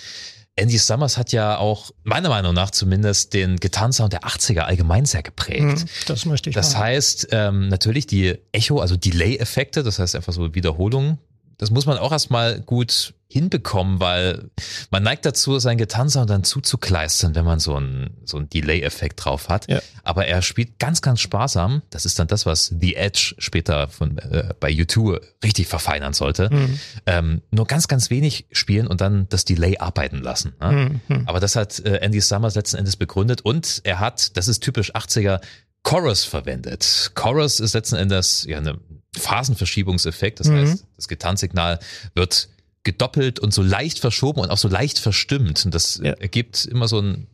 Andy 0.56 0.80
Summers 0.80 1.18
hat 1.18 1.32
ja 1.32 1.58
auch, 1.58 1.92
meiner 2.04 2.30
Meinung 2.30 2.56
nach 2.56 2.72
zumindest, 2.72 3.34
den 3.36 3.58
Gitarrensound 3.58 4.14
der 4.14 4.22
80er 4.22 4.62
allgemein 4.62 5.06
sehr 5.06 5.22
geprägt. 5.22 5.62
Mhm, 5.62 5.86
das 6.08 6.26
möchte 6.26 6.50
ich 6.50 6.56
Das 6.56 6.74
machen. 6.74 6.84
heißt, 6.84 7.28
ähm, 7.32 7.68
natürlich 7.70 8.08
die 8.08 8.40
Echo, 8.52 8.80
also 8.80 8.98
Delay-Effekte, 8.98 9.84
das 9.84 10.00
heißt 10.00 10.16
einfach 10.16 10.34
so 10.34 10.56
Wiederholungen, 10.56 11.20
das 11.60 11.70
muss 11.70 11.86
man 11.86 12.00
auch 12.00 12.12
erstmal 12.12 12.60
gut 12.62 13.14
hinbekommen, 13.30 14.00
weil 14.00 14.50
man 14.90 15.04
neigt 15.04 15.26
dazu, 15.26 15.60
sein 15.60 15.78
Gitarrensound 15.78 16.30
dann 16.30 16.44
zuzukleistern, 16.46 17.36
wenn 17.36 17.44
man 17.44 17.60
so 17.60 17.76
einen 17.76 18.18
so 18.24 18.38
einen 18.38 18.50
Delay-Effekt 18.50 19.24
drauf 19.24 19.50
hat. 19.50 19.70
Ja. 19.70 19.82
Aber 20.04 20.28
er 20.28 20.42
spielt 20.42 20.80
ganz, 20.80 21.02
ganz 21.02 21.20
sparsam. 21.20 21.82
Das 21.90 22.06
ist 22.06 22.20
dann 22.20 22.28
das, 22.28 22.46
was 22.46 22.74
The 22.80 22.96
Edge 22.96 23.36
später 23.38 23.90
von, 23.90 24.18
äh, 24.18 24.54
bei 24.60 24.72
U2 24.72 25.20
richtig 25.44 25.68
verfeinern 25.68 26.14
sollte. 26.14 26.50
Mhm. 26.50 26.80
Ähm, 27.06 27.42
nur 27.52 27.66
ganz, 27.68 27.90
ganz 27.90 28.10
wenig 28.10 28.48
spielen 28.54 28.88
und 28.88 29.02
dann 29.02 29.28
das 29.28 29.44
Delay 29.44 29.78
arbeiten 29.78 30.20
lassen. 30.20 30.54
Ne? 30.62 31.00
Mhm. 31.08 31.24
Aber 31.28 31.42
das 31.42 31.58
hat 31.58 31.80
äh, 31.80 31.98
Andy 31.98 32.22
Summers 32.22 32.56
letzten 32.56 32.78
Endes 32.78 32.96
begründet 32.96 33.42
und 33.42 33.82
er 33.84 34.00
hat, 34.00 34.38
das 34.38 34.48
ist 34.48 34.64
typisch 34.64 34.96
80er, 34.96 35.42
Chorus 35.84 36.24
verwendet. 36.24 37.12
Chorus 37.14 37.60
ist 37.60 37.74
letzten 37.74 37.96
Endes 37.96 38.46
ja 38.46 38.58
eine 38.58 38.80
Phasenverschiebungseffekt. 39.18 40.40
Das 40.40 40.48
mhm. 40.48 40.58
heißt, 40.58 40.86
das 40.96 41.08
Gitarrensignal 41.08 41.80
wird 42.14 42.50
gedoppelt 42.88 43.38
und 43.40 43.54
so 43.54 43.62
leicht 43.62 44.00
verschoben 44.00 44.40
und 44.40 44.50
auch 44.50 44.58
so 44.58 44.70
leicht 44.70 44.98
verstimmt. 44.98 45.66
Und 45.66 45.76
das 45.76 46.00
ja. 46.02 46.14
ergibt 46.14 46.66
immer 46.66 46.88
so 46.88 47.00
ein 47.02 47.28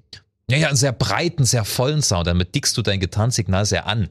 ja, 0.50 0.58
ja, 0.58 0.68
einen 0.68 0.76
sehr 0.76 0.92
breiten, 0.92 1.46
sehr 1.46 1.64
vollen 1.64 2.02
Sound. 2.02 2.28
Damit 2.28 2.54
dickst 2.54 2.76
du 2.76 2.82
dein 2.82 3.00
Gitarrensignal 3.00 3.66
sehr 3.66 3.88
an. 3.88 4.10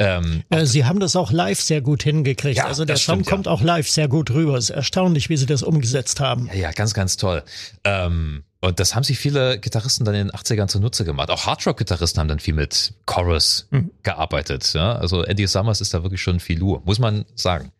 Ähm, 0.00 0.42
äh, 0.50 0.66
sie 0.66 0.84
haben 0.84 0.98
das 0.98 1.14
auch 1.14 1.30
live 1.30 1.60
sehr 1.60 1.80
gut 1.80 2.02
hingekriegt. 2.02 2.56
Ja, 2.56 2.66
also 2.66 2.84
der 2.84 2.96
Song 2.96 3.24
kommt 3.24 3.46
ja. 3.46 3.52
auch 3.52 3.62
live 3.62 3.88
sehr 3.88 4.08
gut 4.08 4.30
rüber. 4.30 4.56
Es 4.56 4.64
ist 4.64 4.70
erstaunlich, 4.70 5.28
wie 5.28 5.36
sie 5.36 5.46
das 5.46 5.62
umgesetzt 5.62 6.18
haben. 6.18 6.48
Ja, 6.48 6.54
ja, 6.54 6.72
ganz, 6.72 6.92
ganz 6.92 7.16
toll. 7.16 7.44
Ähm, 7.84 8.42
und 8.60 8.80
das 8.80 8.96
haben 8.96 9.04
sich 9.04 9.18
viele 9.18 9.60
Gitarristen 9.60 10.04
dann 10.04 10.14
in 10.14 10.28
den 10.28 10.36
80ern 10.36 10.66
zunutze 10.66 11.04
gemacht. 11.04 11.30
Auch 11.30 11.46
Hardrock-Gitarristen 11.46 12.18
haben 12.18 12.28
dann 12.28 12.40
viel 12.40 12.54
mit 12.54 12.94
Chorus 13.06 13.68
mhm. 13.70 13.90
gearbeitet. 14.02 14.72
Ja? 14.74 14.96
Also 14.96 15.22
Andy 15.22 15.46
Summers 15.46 15.80
ist 15.80 15.94
da 15.94 16.02
wirklich 16.02 16.20
schon 16.20 16.40
viel 16.40 16.58
Lur, 16.58 16.82
muss 16.84 16.98
man 16.98 17.26
sagen. 17.36 17.70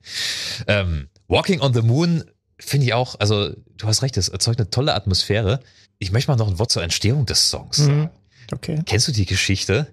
Ähm, 0.68 1.08
Walking 1.26 1.60
on 1.60 1.74
the 1.74 1.82
Moon 1.82 2.24
finde 2.61 2.87
ich 2.87 2.94
auch, 2.94 3.18
also 3.18 3.51
du 3.77 3.87
hast 3.87 4.03
recht, 4.03 4.16
es 4.16 4.29
erzeugt 4.29 4.61
eine 4.61 4.70
tolle 4.70 4.94
Atmosphäre. 4.94 5.61
Ich 5.99 6.12
möchte 6.12 6.31
mal 6.31 6.37
noch 6.37 6.49
ein 6.49 6.59
Wort 6.59 6.70
zur 6.70 6.83
Entstehung 6.83 7.27
des 7.27 7.51
Songs 7.51 7.79
mhm. 7.79 7.85
sagen. 7.85 8.11
Okay. 8.53 8.83
Kennst 8.87 9.09
du 9.09 9.12
die 9.12 9.27
Geschichte? 9.27 9.87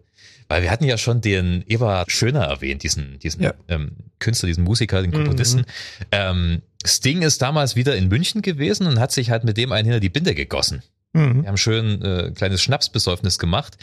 Weil 0.50 0.62
wir 0.62 0.72
hatten 0.72 0.86
ja 0.86 0.98
schon 0.98 1.20
den 1.20 1.64
Eberhard 1.68 2.10
Schöner 2.10 2.46
erwähnt, 2.46 2.84
diesen, 2.84 3.20
diesen 3.20 3.44
ja. 3.44 3.54
ähm, 3.68 3.92
Künstler, 4.20 4.48
diesen 4.48 4.64
Musiker, 4.64 5.02
den 5.02 5.12
Komponisten. 5.12 5.60
Mhm. 5.60 5.66
Ähm, 6.12 6.62
Sting 6.86 7.22
ist 7.22 7.42
damals 7.42 7.76
wieder 7.76 7.98
in 7.98 8.08
München 8.08 8.42
gewesen 8.42 8.88
und 8.88 9.00
hat 9.00 9.12
sich 9.12 9.30
halt 9.30 9.44
mit 9.44 9.58
dem 9.58 9.74
einen 9.74 9.86
hinter 9.86 10.00
die 10.00 10.10
Binde 10.10 10.36
gegossen. 10.36 10.84
Mhm. 11.12 11.42
Wir 11.42 11.50
haben 11.50 11.58
schön 11.58 12.02
äh, 12.02 12.32
kleines 12.34 12.62
Schnapsbesäufnis 12.62 13.40
gemacht. 13.40 13.78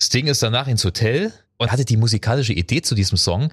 Sting 0.00 0.28
ist 0.28 0.42
danach 0.42 0.66
ins 0.66 0.84
Hotel 0.84 1.32
und 1.58 1.72
hatte 1.72 1.84
die 1.84 1.96
musikalische 1.96 2.52
Idee 2.52 2.82
zu 2.82 2.94
diesem 2.94 3.18
Song. 3.18 3.50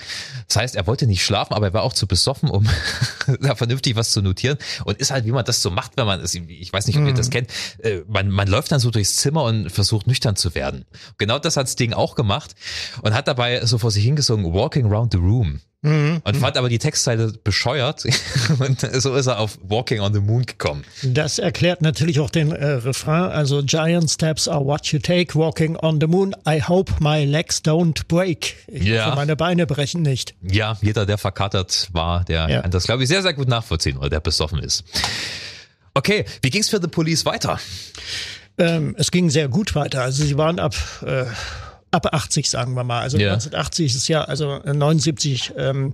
Das 0.47 0.57
heißt, 0.57 0.75
er 0.75 0.87
wollte 0.87 1.07
nicht 1.07 1.23
schlafen, 1.23 1.53
aber 1.53 1.67
er 1.67 1.73
war 1.73 1.83
auch 1.83 1.93
zu 1.93 2.07
besoffen, 2.07 2.49
um 2.49 2.67
da 3.41 3.55
vernünftig 3.55 3.95
was 3.95 4.11
zu 4.11 4.21
notieren. 4.21 4.57
Und 4.85 4.99
ist 4.99 5.11
halt, 5.11 5.25
wie 5.25 5.31
man 5.31 5.43
das 5.43 5.61
so 5.61 5.71
macht, 5.71 5.97
wenn 5.97 6.05
man 6.05 6.21
es, 6.21 6.35
ich 6.35 6.71
weiß 6.71 6.87
nicht, 6.87 6.97
ob 6.97 7.05
ihr 7.05 7.13
das 7.13 7.27
mhm. 7.27 7.31
kennt, 7.31 7.49
äh, 7.79 8.01
man, 8.07 8.29
man 8.29 8.47
läuft 8.47 8.71
dann 8.71 8.79
so 8.79 8.91
durchs 8.91 9.17
Zimmer 9.17 9.43
und 9.43 9.71
versucht 9.71 10.07
nüchtern 10.07 10.35
zu 10.35 10.55
werden. 10.55 10.85
Genau 11.17 11.39
das 11.39 11.57
hat 11.57 11.67
Sting 11.67 11.93
auch 11.93 12.15
gemacht 12.15 12.55
und 13.01 13.13
hat 13.13 13.27
dabei 13.27 13.65
so 13.65 13.77
vor 13.79 13.91
sich 13.91 14.03
hingesungen, 14.03 14.53
Walking 14.53 14.85
Around 14.85 15.13
the 15.13 15.17
Room. 15.17 15.61
Mhm. 15.81 16.21
Und 16.23 16.37
fand 16.37 16.57
aber 16.57 16.67
die 16.67 16.79
Textzeile 16.79 17.31
bescheuert 17.43 18.05
und 18.59 18.81
so 18.93 19.15
ist 19.15 19.27
er 19.27 19.39
auf 19.39 19.59
Walking 19.61 19.99
on 19.99 20.13
the 20.13 20.19
Moon 20.19 20.45
gekommen. 20.45 20.83
Das 21.03 21.37
erklärt 21.37 21.81
natürlich 21.81 22.19
auch 22.19 22.29
den 22.29 22.51
äh, 22.51 22.65
Refrain, 22.65 23.31
also 23.31 23.61
Giant 23.63 24.09
steps 24.09 24.47
are 24.47 24.65
what 24.65 24.87
you 24.87 24.99
take, 24.99 25.35
walking 25.35 25.75
on 25.75 25.99
the 26.01 26.07
moon. 26.07 26.35
I 26.47 26.61
hope 26.61 26.93
my 26.99 27.23
legs 27.23 27.61
don't 27.63 28.07
break. 28.07 28.55
Ich 28.67 28.83
ja. 28.83 29.05
hoffe, 29.05 29.15
meine 29.15 29.35
Beine 29.35 29.67
brechen 29.67 30.01
nicht. 30.01 30.33
Ja, 30.41 30.77
jeder, 30.81 31.05
der 31.05 31.17
verkatert 31.17 31.89
war, 31.91 32.23
der 32.23 32.49
ja. 32.49 32.61
kann 32.61 32.71
das, 32.71 32.85
glaube 32.85 33.03
ich, 33.03 33.09
sehr, 33.09 33.21
sehr 33.21 33.33
gut 33.33 33.47
nachvollziehen 33.47 33.97
oder 33.97 34.09
der 34.09 34.21
besoffen 34.21 34.59
ist. 34.59 34.83
Okay, 35.93 36.25
wie 36.41 36.49
ging's 36.49 36.69
für 36.69 36.81
The 36.81 36.87
Police 36.87 37.25
weiter? 37.25 37.59
Ähm, 38.57 38.95
es 38.97 39.11
ging 39.11 39.29
sehr 39.29 39.49
gut 39.49 39.75
weiter. 39.75 40.01
Also 40.01 40.23
sie 40.23 40.37
waren 40.37 40.59
ab 40.59 40.75
äh, 41.05 41.25
ab 41.95 42.13
80, 42.13 42.49
sagen 42.49 42.75
wir 42.75 42.83
mal. 42.83 43.01
Also 43.01 43.17
ja. 43.17 43.33
1980 43.33 43.95
ist 43.95 44.07
ja, 44.07 44.23
also 44.23 44.59
79 44.63 45.53
ähm, 45.57 45.93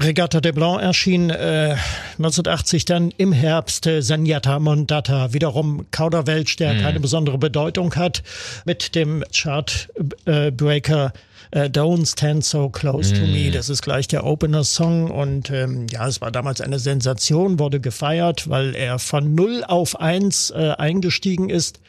Regatta 0.00 0.40
de 0.40 0.52
Blanc 0.52 0.80
erschien 0.80 1.30
äh, 1.30 1.76
1980 2.18 2.84
dann 2.84 3.10
im 3.16 3.32
Herbst 3.32 3.86
äh, 3.86 4.00
Senjata 4.00 4.58
Mondata, 4.58 5.32
wiederum 5.32 5.86
Kauderwelsch, 5.90 6.56
der 6.56 6.74
mhm. 6.74 6.80
keine 6.80 7.00
besondere 7.00 7.38
Bedeutung 7.38 7.94
hat, 7.96 8.22
mit 8.64 8.94
dem 8.94 9.24
Chartbreaker 9.32 11.06
äh, 11.06 11.18
Äh, 11.50 11.70
Don't 11.70 12.06
Stand 12.06 12.44
So 12.44 12.68
Close 12.68 13.14
mm. 13.14 13.18
to 13.18 13.26
Me, 13.26 13.50
das 13.50 13.70
ist 13.70 13.82
gleich 13.82 14.06
der 14.06 14.24
Opener-Song 14.24 15.10
und 15.10 15.50
ähm, 15.50 15.86
ja, 15.90 16.06
es 16.06 16.20
war 16.20 16.30
damals 16.30 16.60
eine 16.60 16.78
Sensation, 16.78 17.58
wurde 17.58 17.80
gefeiert, 17.80 18.50
weil 18.50 18.74
er 18.74 18.98
von 18.98 19.34
0 19.34 19.64
auf 19.66 19.98
1 19.98 20.50
äh, 20.50 20.74
eingestiegen 20.76 21.48
ist 21.48 21.80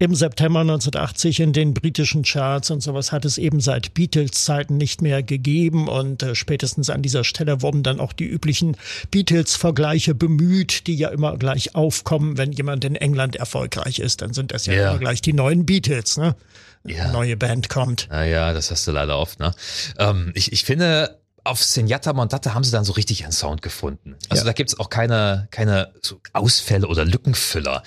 im 0.00 0.14
September 0.14 0.60
1980 0.60 1.40
in 1.40 1.52
den 1.52 1.74
britischen 1.74 2.22
Charts 2.22 2.70
und 2.70 2.80
sowas 2.80 3.12
hat 3.12 3.26
es 3.26 3.36
eben 3.36 3.60
seit 3.60 3.92
Beatles-Zeiten 3.92 4.78
nicht 4.78 5.02
mehr 5.02 5.22
gegeben 5.22 5.88
und 5.88 6.22
äh, 6.22 6.34
spätestens 6.34 6.88
an 6.88 7.02
dieser 7.02 7.22
Stelle 7.22 7.60
wurden 7.60 7.82
dann 7.82 8.00
auch 8.00 8.14
die 8.14 8.24
üblichen 8.24 8.78
Beatles-Vergleiche 9.10 10.14
bemüht, 10.14 10.86
die 10.86 10.96
ja 10.96 11.10
immer 11.10 11.36
gleich 11.36 11.74
aufkommen, 11.74 12.38
wenn 12.38 12.50
jemand 12.50 12.86
in 12.86 12.96
England 12.96 13.36
erfolgreich 13.36 13.98
ist, 13.98 14.22
dann 14.22 14.32
sind 14.32 14.52
das 14.52 14.64
ja 14.64 14.72
yeah. 14.72 14.90
immer 14.90 14.98
gleich 14.98 15.20
die 15.20 15.34
neuen 15.34 15.66
Beatles, 15.66 16.16
ne? 16.16 16.34
Ja. 16.82 17.12
Neue 17.12 17.36
Band 17.36 17.68
kommt. 17.68 18.08
Naja, 18.10 18.54
das 18.54 18.70
hast 18.70 18.86
du 18.86 18.92
leider 18.92 19.18
oft, 19.18 19.38
ne? 19.38 19.54
Ähm, 19.98 20.32
ich, 20.34 20.50
ich 20.50 20.64
finde, 20.64 21.20
auf 21.44 21.62
Senjata 21.62 22.14
Mondata 22.14 22.54
haben 22.54 22.64
sie 22.64 22.70
dann 22.70 22.84
so 22.84 22.92
richtig 22.92 23.24
einen 23.24 23.32
Sound 23.32 23.60
gefunden. 23.60 24.16
Also 24.30 24.44
ja. 24.44 24.46
da 24.46 24.52
gibt's 24.54 24.80
auch 24.80 24.88
keine, 24.88 25.48
keine 25.50 25.92
so 26.00 26.22
Ausfälle 26.32 26.86
oder 26.86 27.04
Lückenfüller 27.04 27.82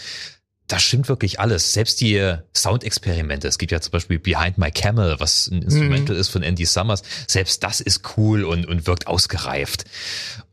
da 0.67 0.79
stimmt 0.79 1.09
wirklich 1.09 1.39
alles. 1.39 1.73
Selbst 1.73 2.01
die 2.01 2.35
Soundexperimente. 2.55 3.47
Es 3.47 3.57
gibt 3.57 3.71
ja 3.71 3.81
zum 3.81 3.91
Beispiel 3.91 4.19
Behind 4.19 4.57
My 4.57 4.71
Camel, 4.71 5.19
was 5.19 5.47
ein 5.47 5.61
Instrumental 5.61 6.15
mhm. 6.15 6.21
ist 6.21 6.29
von 6.29 6.41
Andy 6.41 6.65
Summers. 6.65 7.03
Selbst 7.27 7.63
das 7.63 7.81
ist 7.81 8.17
cool 8.17 8.43
und, 8.43 8.65
und 8.65 8.87
wirkt 8.87 9.07
ausgereift. 9.07 9.85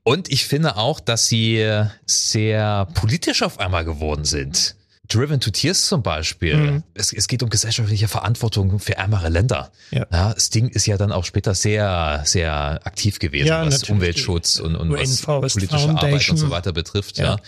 Und 0.03 0.31
ich 0.31 0.47
finde 0.47 0.77
auch, 0.77 1.01
dass 1.01 1.29
sie 1.29 1.85
sehr 2.07 2.87
politisch 2.95 3.43
auf 3.43 3.61
einmal 3.61 3.85
geworden 3.85 4.25
sind. 4.25 4.77
Driven 5.11 5.41
to 5.41 5.51
Tears 5.51 5.87
zum 5.87 6.05
Beispiel. 6.05 6.57
Mhm. 6.57 6.83
Es, 6.95 7.13
es, 7.13 7.27
geht 7.27 7.43
um 7.43 7.51
gesellschaftliche 7.51 8.07
Verantwortung 8.07 8.79
für 8.79 8.97
ärmere 8.97 9.29
Länder. 9.29 9.73
Ja. 9.91 10.07
ja. 10.13 10.35
Sting 10.39 10.69
ist 10.69 10.87
ja 10.87 10.97
dann 10.97 11.11
auch 11.11 11.25
später 11.25 11.55
sehr, 11.55 12.23
sehr 12.25 12.81
aktiv 12.87 13.19
gewesen, 13.19 13.49
ja, 13.49 13.67
was 13.67 13.83
Umweltschutz 13.91 14.61
und, 14.61 14.77
und 14.77 14.93
was 14.93 15.23
politische 15.23 15.81
Foundation. 15.81 15.97
Arbeit 15.97 16.31
und 16.31 16.37
so 16.37 16.51
weiter 16.51 16.73
betrifft. 16.73 17.19
Ja. 17.19 17.39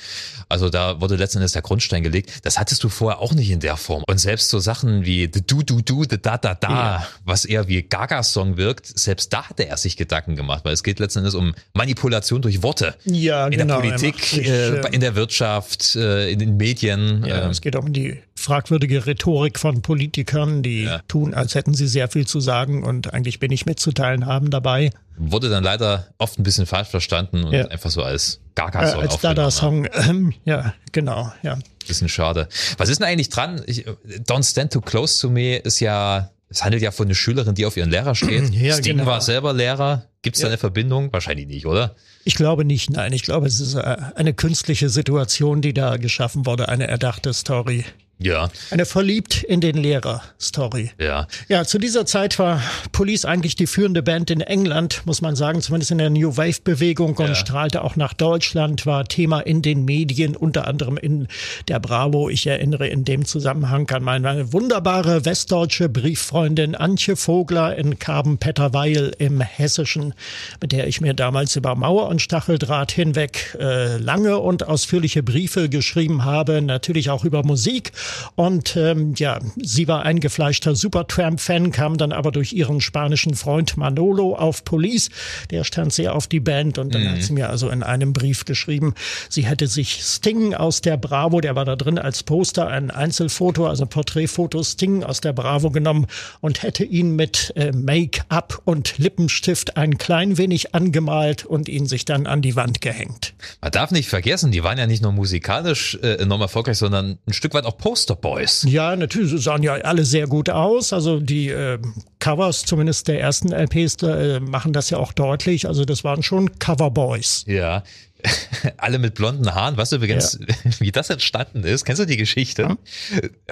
Also 0.52 0.68
da 0.68 1.00
wurde 1.00 1.16
letztendlich 1.16 1.52
der 1.52 1.62
Grundstein 1.62 2.02
gelegt. 2.02 2.44
Das 2.44 2.58
hattest 2.58 2.84
du 2.84 2.90
vorher 2.90 3.20
auch 3.20 3.32
nicht 3.32 3.50
in 3.50 3.60
der 3.60 3.78
Form. 3.78 4.04
Und 4.06 4.18
selbst 4.18 4.50
so 4.50 4.58
Sachen 4.58 5.06
wie 5.06 5.26
Do 5.28 5.62
Do, 5.62 6.04
The 6.08 6.18
Da 6.20 6.36
Da 6.36 6.54
Da, 6.54 6.68
ja. 6.68 7.08
was 7.24 7.46
eher 7.46 7.68
wie 7.68 7.82
Gaga-Song 7.82 8.58
wirkt, 8.58 8.86
selbst 8.86 9.32
da 9.32 9.48
hatte 9.48 9.66
er 9.66 9.78
sich 9.78 9.96
Gedanken 9.96 10.36
gemacht, 10.36 10.64
weil 10.66 10.74
es 10.74 10.82
geht 10.82 10.98
letztendlich 10.98 11.34
um 11.34 11.54
Manipulation 11.72 12.42
durch 12.42 12.62
Worte. 12.62 12.94
Ja, 13.04 13.46
in 13.46 13.52
genau. 13.52 13.80
In 13.80 13.88
der 13.88 13.96
Politik, 13.96 14.24
sich, 14.24 14.46
äh, 14.46 14.94
in 14.94 15.00
der 15.00 15.14
Wirtschaft, 15.14 15.96
äh, 15.96 16.30
in 16.30 16.38
den 16.38 16.58
Medien. 16.58 17.24
Ja, 17.24 17.46
äh, 17.46 17.48
es 17.48 17.62
geht 17.62 17.74
auch 17.74 17.84
um 17.84 17.94
die 17.94 18.20
fragwürdige 18.42 19.06
Rhetorik 19.06 19.58
von 19.58 19.82
Politikern, 19.82 20.62
die 20.62 20.84
ja. 20.84 21.00
tun, 21.08 21.32
als 21.34 21.54
hätten 21.54 21.74
sie 21.74 21.86
sehr 21.86 22.08
viel 22.08 22.26
zu 22.26 22.40
sagen 22.40 22.84
und 22.84 23.14
eigentlich 23.14 23.40
bin 23.40 23.52
ich 23.52 23.66
mitzuteilen 23.66 24.26
haben 24.26 24.50
dabei. 24.50 24.90
Wurde 25.16 25.48
dann 25.48 25.64
leider 25.64 26.08
oft 26.18 26.38
ein 26.38 26.42
bisschen 26.42 26.66
falsch 26.66 26.88
verstanden 26.88 27.44
und 27.44 27.52
ja. 27.52 27.66
einfach 27.68 27.90
so 27.90 28.02
als 28.02 28.40
Gaga-Song 28.54 29.00
äh, 29.00 29.02
Als 29.02 29.20
Dada-Song, 29.20 29.88
ähm, 29.94 30.34
ja, 30.44 30.74
genau, 30.92 31.32
ja. 31.42 31.58
Bisschen 31.86 32.08
schade. 32.08 32.48
Was 32.78 32.88
ist 32.88 33.00
denn 33.00 33.08
eigentlich 33.08 33.28
dran? 33.28 33.62
Ich, 33.66 33.86
Don't 34.26 34.48
Stand 34.48 34.72
Too 34.72 34.80
Close 34.80 35.20
to 35.20 35.30
Me 35.30 35.56
ist 35.56 35.80
ja, 35.80 36.30
es 36.48 36.64
handelt 36.64 36.82
ja 36.82 36.90
von 36.90 37.06
einer 37.06 37.14
Schülerin, 37.14 37.54
die 37.54 37.66
auf 37.66 37.76
ihren 37.76 37.90
Lehrer 37.90 38.14
steht. 38.14 38.50
Ja, 38.52 38.74
Sting 38.74 38.98
genau. 38.98 39.06
war 39.06 39.20
selber 39.20 39.52
Lehrer. 39.52 40.06
Gibt 40.22 40.36
es 40.36 40.42
ja. 40.42 40.46
da 40.46 40.52
eine 40.52 40.58
Verbindung? 40.58 41.12
Wahrscheinlich 41.12 41.46
nicht, 41.46 41.66
oder? 41.66 41.96
Ich 42.24 42.36
glaube 42.36 42.64
nicht, 42.64 42.90
nein. 42.90 43.12
Ich 43.12 43.22
glaube, 43.22 43.46
es 43.46 43.58
ist 43.58 43.74
äh, 43.74 43.96
eine 44.14 44.34
künstliche 44.34 44.88
Situation, 44.88 45.60
die 45.60 45.74
da 45.74 45.96
geschaffen 45.96 46.46
wurde, 46.46 46.68
eine 46.68 46.86
erdachte 46.86 47.32
Story. 47.32 47.84
Ja. 48.22 48.50
Eine 48.70 48.86
verliebt 48.86 49.42
in 49.42 49.60
den 49.60 49.76
Lehrer-Story. 49.76 50.90
Ja. 50.98 51.26
Ja, 51.48 51.64
zu 51.64 51.78
dieser 51.78 52.06
Zeit 52.06 52.38
war 52.38 52.62
Police 52.92 53.24
eigentlich 53.24 53.56
die 53.56 53.66
führende 53.66 54.02
Band 54.02 54.30
in 54.30 54.40
England, 54.40 55.02
muss 55.04 55.20
man 55.22 55.36
sagen, 55.36 55.60
zumindest 55.60 55.90
in 55.90 55.98
der 55.98 56.10
New 56.10 56.36
Wave-Bewegung 56.36 57.16
und 57.16 57.28
ja. 57.28 57.34
strahlte 57.34 57.82
auch 57.82 57.96
nach 57.96 58.12
Deutschland, 58.12 58.86
war 58.86 59.04
Thema 59.04 59.40
in 59.40 59.62
den 59.62 59.84
Medien, 59.84 60.36
unter 60.36 60.66
anderem 60.66 60.96
in 60.96 61.26
der 61.68 61.80
Bravo. 61.80 62.28
Ich 62.28 62.46
erinnere 62.46 62.88
in 62.88 63.04
dem 63.04 63.24
Zusammenhang 63.24 63.90
an 63.90 64.02
meine 64.02 64.52
wunderbare 64.52 65.24
westdeutsche 65.24 65.88
Brieffreundin 65.88 66.74
Antje 66.74 67.16
Vogler 67.16 67.76
in 67.76 67.98
Karben-Petterweil 67.98 69.12
im 69.18 69.40
Hessischen, 69.40 70.14
mit 70.60 70.72
der 70.72 70.86
ich 70.86 71.00
mir 71.00 71.14
damals 71.14 71.56
über 71.56 71.74
Mauer 71.74 72.08
und 72.08 72.22
Stacheldraht 72.22 72.92
hinweg 72.92 73.56
äh, 73.58 73.96
lange 73.96 74.38
und 74.38 74.68
ausführliche 74.68 75.22
Briefe 75.22 75.68
geschrieben 75.68 76.24
habe, 76.24 76.62
natürlich 76.62 77.10
auch 77.10 77.24
über 77.24 77.42
Musik 77.42 77.92
und 78.34 78.76
ähm, 78.76 79.14
ja, 79.16 79.38
sie 79.56 79.88
war 79.88 80.04
eingefleischter 80.04 80.74
Supertramp-Fan, 80.74 81.72
kam 81.72 81.96
dann 81.98 82.12
aber 82.12 82.32
durch 82.32 82.52
ihren 82.52 82.80
spanischen 82.80 83.34
Freund 83.34 83.76
Manolo 83.76 84.34
auf 84.34 84.64
Police. 84.64 85.10
Der 85.50 85.64
stand 85.64 85.92
sehr 85.92 86.14
auf 86.14 86.26
die 86.26 86.40
Band 86.40 86.78
und 86.78 86.94
dann 86.94 87.04
mhm. 87.04 87.10
hat 87.10 87.22
sie 87.22 87.32
mir 87.32 87.50
also 87.50 87.68
in 87.68 87.82
einem 87.82 88.12
Brief 88.12 88.44
geschrieben, 88.44 88.94
sie 89.28 89.46
hätte 89.46 89.66
sich 89.66 90.02
Sting 90.02 90.54
aus 90.54 90.80
der 90.80 90.96
Bravo, 90.96 91.40
der 91.40 91.56
war 91.56 91.64
da 91.64 91.76
drin 91.76 91.98
als 91.98 92.22
Poster, 92.22 92.68
ein 92.68 92.90
Einzelfoto, 92.90 93.66
also 93.66 93.86
Porträtfoto 93.86 94.62
Sting 94.62 95.04
aus 95.04 95.20
der 95.20 95.32
Bravo 95.32 95.70
genommen 95.70 96.06
und 96.40 96.62
hätte 96.62 96.84
ihn 96.84 97.16
mit 97.16 97.52
äh, 97.56 97.72
Make-up 97.72 98.60
und 98.64 98.98
Lippenstift 98.98 99.76
ein 99.76 99.98
klein 99.98 100.38
wenig 100.38 100.74
angemalt 100.74 101.44
und 101.44 101.68
ihn 101.68 101.86
sich 101.86 102.04
dann 102.04 102.26
an 102.26 102.42
die 102.42 102.56
Wand 102.56 102.80
gehängt. 102.80 103.34
Man 103.60 103.72
darf 103.72 103.90
nicht 103.90 104.08
vergessen, 104.08 104.52
die 104.52 104.62
waren 104.62 104.78
ja 104.78 104.86
nicht 104.86 105.02
nur 105.02 105.12
musikalisch 105.12 105.98
äh, 106.02 106.14
enorm 106.14 106.42
erfolgreich, 106.42 106.78
sondern 106.78 107.18
ein 107.26 107.32
Stück 107.32 107.54
weit 107.54 107.64
auch 107.64 107.78
Poster 107.78 108.01
Poster 108.02 108.16
Boys. 108.16 108.66
Ja, 108.68 108.96
natürlich, 108.96 109.30
sie 109.30 109.38
sahen 109.38 109.62
ja 109.62 109.74
alle 109.74 110.04
sehr 110.04 110.26
gut 110.26 110.50
aus. 110.50 110.92
Also 110.92 111.20
die 111.20 111.50
äh, 111.50 111.78
Covers, 112.18 112.64
zumindest 112.64 113.06
der 113.06 113.20
ersten 113.20 113.52
LPs, 113.52 114.02
äh, 114.02 114.40
machen 114.40 114.72
das 114.72 114.90
ja 114.90 114.98
auch 114.98 115.12
deutlich. 115.12 115.68
Also 115.68 115.84
das 115.84 116.02
waren 116.02 116.24
schon 116.24 116.58
Coverboys. 116.58 117.44
Ja. 117.46 117.84
alle 118.76 118.98
mit 118.98 119.14
blonden 119.14 119.54
Haaren. 119.54 119.76
Weißt 119.76 119.92
du 119.92 119.96
übrigens, 119.96 120.36
ja. 120.40 120.70
wie 120.80 120.90
das 120.90 121.10
entstanden 121.10 121.62
ist? 121.62 121.84
Kennst 121.84 122.02
du 122.02 122.06
die 122.06 122.16
Geschichte? 122.16 122.70
Hm? 122.70 122.78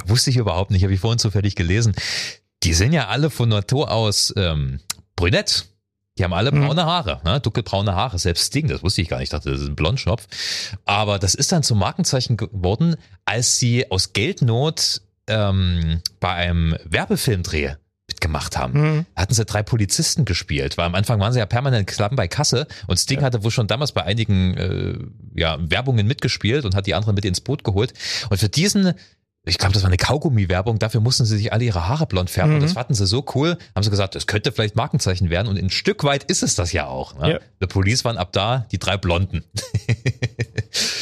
Wusste 0.04 0.30
ich 0.30 0.36
überhaupt 0.36 0.72
nicht, 0.72 0.82
habe 0.82 0.94
ich 0.94 1.00
vorhin 1.00 1.20
zufällig 1.20 1.54
gelesen. 1.54 1.94
Die 2.64 2.74
sind 2.74 2.92
ja 2.92 3.06
alle 3.06 3.30
von 3.30 3.48
Natur 3.48 3.92
aus 3.92 4.34
ähm, 4.36 4.80
brünett. 5.14 5.66
Die 6.20 6.24
haben 6.24 6.34
alle 6.34 6.52
mhm. 6.52 6.66
braune 6.66 6.84
Haare, 6.84 7.22
ne? 7.24 7.40
dunkelbraune 7.40 7.94
Haare. 7.94 8.18
Selbst 8.18 8.48
Sting, 8.48 8.68
das 8.68 8.82
wusste 8.82 9.00
ich 9.00 9.08
gar 9.08 9.16
nicht. 9.16 9.28
Ich 9.28 9.30
dachte, 9.30 9.50
das 9.50 9.62
ist 9.62 9.68
ein 9.68 9.74
Blondschopf. 9.74 10.26
Aber 10.84 11.18
das 11.18 11.34
ist 11.34 11.50
dann 11.50 11.62
zum 11.62 11.78
Markenzeichen 11.78 12.36
geworden, 12.36 12.96
als 13.24 13.58
sie 13.58 13.90
aus 13.90 14.12
Geldnot 14.12 15.00
ähm, 15.28 16.02
bei 16.20 16.28
einem 16.34 16.76
Werbefilmdreh 16.84 17.76
mitgemacht 18.06 18.58
haben. 18.58 18.80
Mhm. 18.80 19.06
Hatten 19.16 19.32
sie 19.32 19.46
drei 19.46 19.62
Polizisten 19.62 20.26
gespielt, 20.26 20.76
weil 20.76 20.84
am 20.84 20.94
Anfang 20.94 21.18
waren 21.20 21.32
sie 21.32 21.38
ja 21.38 21.46
permanent 21.46 21.86
klappen 21.86 22.16
bei 22.16 22.28
Kasse 22.28 22.66
und 22.86 22.98
Sting 22.98 23.20
ja. 23.20 23.24
hatte 23.24 23.42
wohl 23.42 23.50
schon 23.50 23.66
damals 23.66 23.92
bei 23.92 24.02
einigen 24.04 24.56
äh, 24.58 24.98
ja, 25.34 25.56
Werbungen 25.58 26.06
mitgespielt 26.06 26.66
und 26.66 26.74
hat 26.74 26.86
die 26.86 26.92
anderen 26.92 27.14
mit 27.14 27.24
ins 27.24 27.40
Boot 27.40 27.64
geholt. 27.64 27.94
Und 28.28 28.36
für 28.36 28.50
diesen 28.50 28.92
ich 29.46 29.56
glaube, 29.56 29.72
das 29.72 29.82
war 29.82 29.88
eine 29.88 29.96
Kaugummi-Werbung, 29.96 30.78
dafür 30.78 31.00
mussten 31.00 31.24
sie 31.24 31.36
sich 31.38 31.52
alle 31.52 31.64
ihre 31.64 31.88
Haare 31.88 32.06
blond 32.06 32.28
färben. 32.28 32.50
Mhm. 32.50 32.56
Und 32.56 32.62
das 32.62 32.74
fanden 32.74 32.94
sie 32.94 33.06
so 33.06 33.24
cool, 33.34 33.56
haben 33.74 33.82
sie 33.82 33.90
gesagt, 33.90 34.14
das 34.14 34.26
könnte 34.26 34.52
vielleicht 34.52 34.76
Markenzeichen 34.76 35.30
werden. 35.30 35.48
Und 35.48 35.58
ein 35.58 35.70
Stück 35.70 36.04
weit 36.04 36.24
ist 36.24 36.42
es 36.42 36.54
das 36.54 36.72
ja 36.72 36.86
auch. 36.86 37.14
Ne? 37.18 37.32
Ja. 37.32 37.38
The 37.60 37.66
Police 37.66 38.04
waren 38.04 38.18
ab 38.18 38.32
da 38.32 38.66
die 38.70 38.78
drei 38.78 38.98
Blonden. 38.98 39.44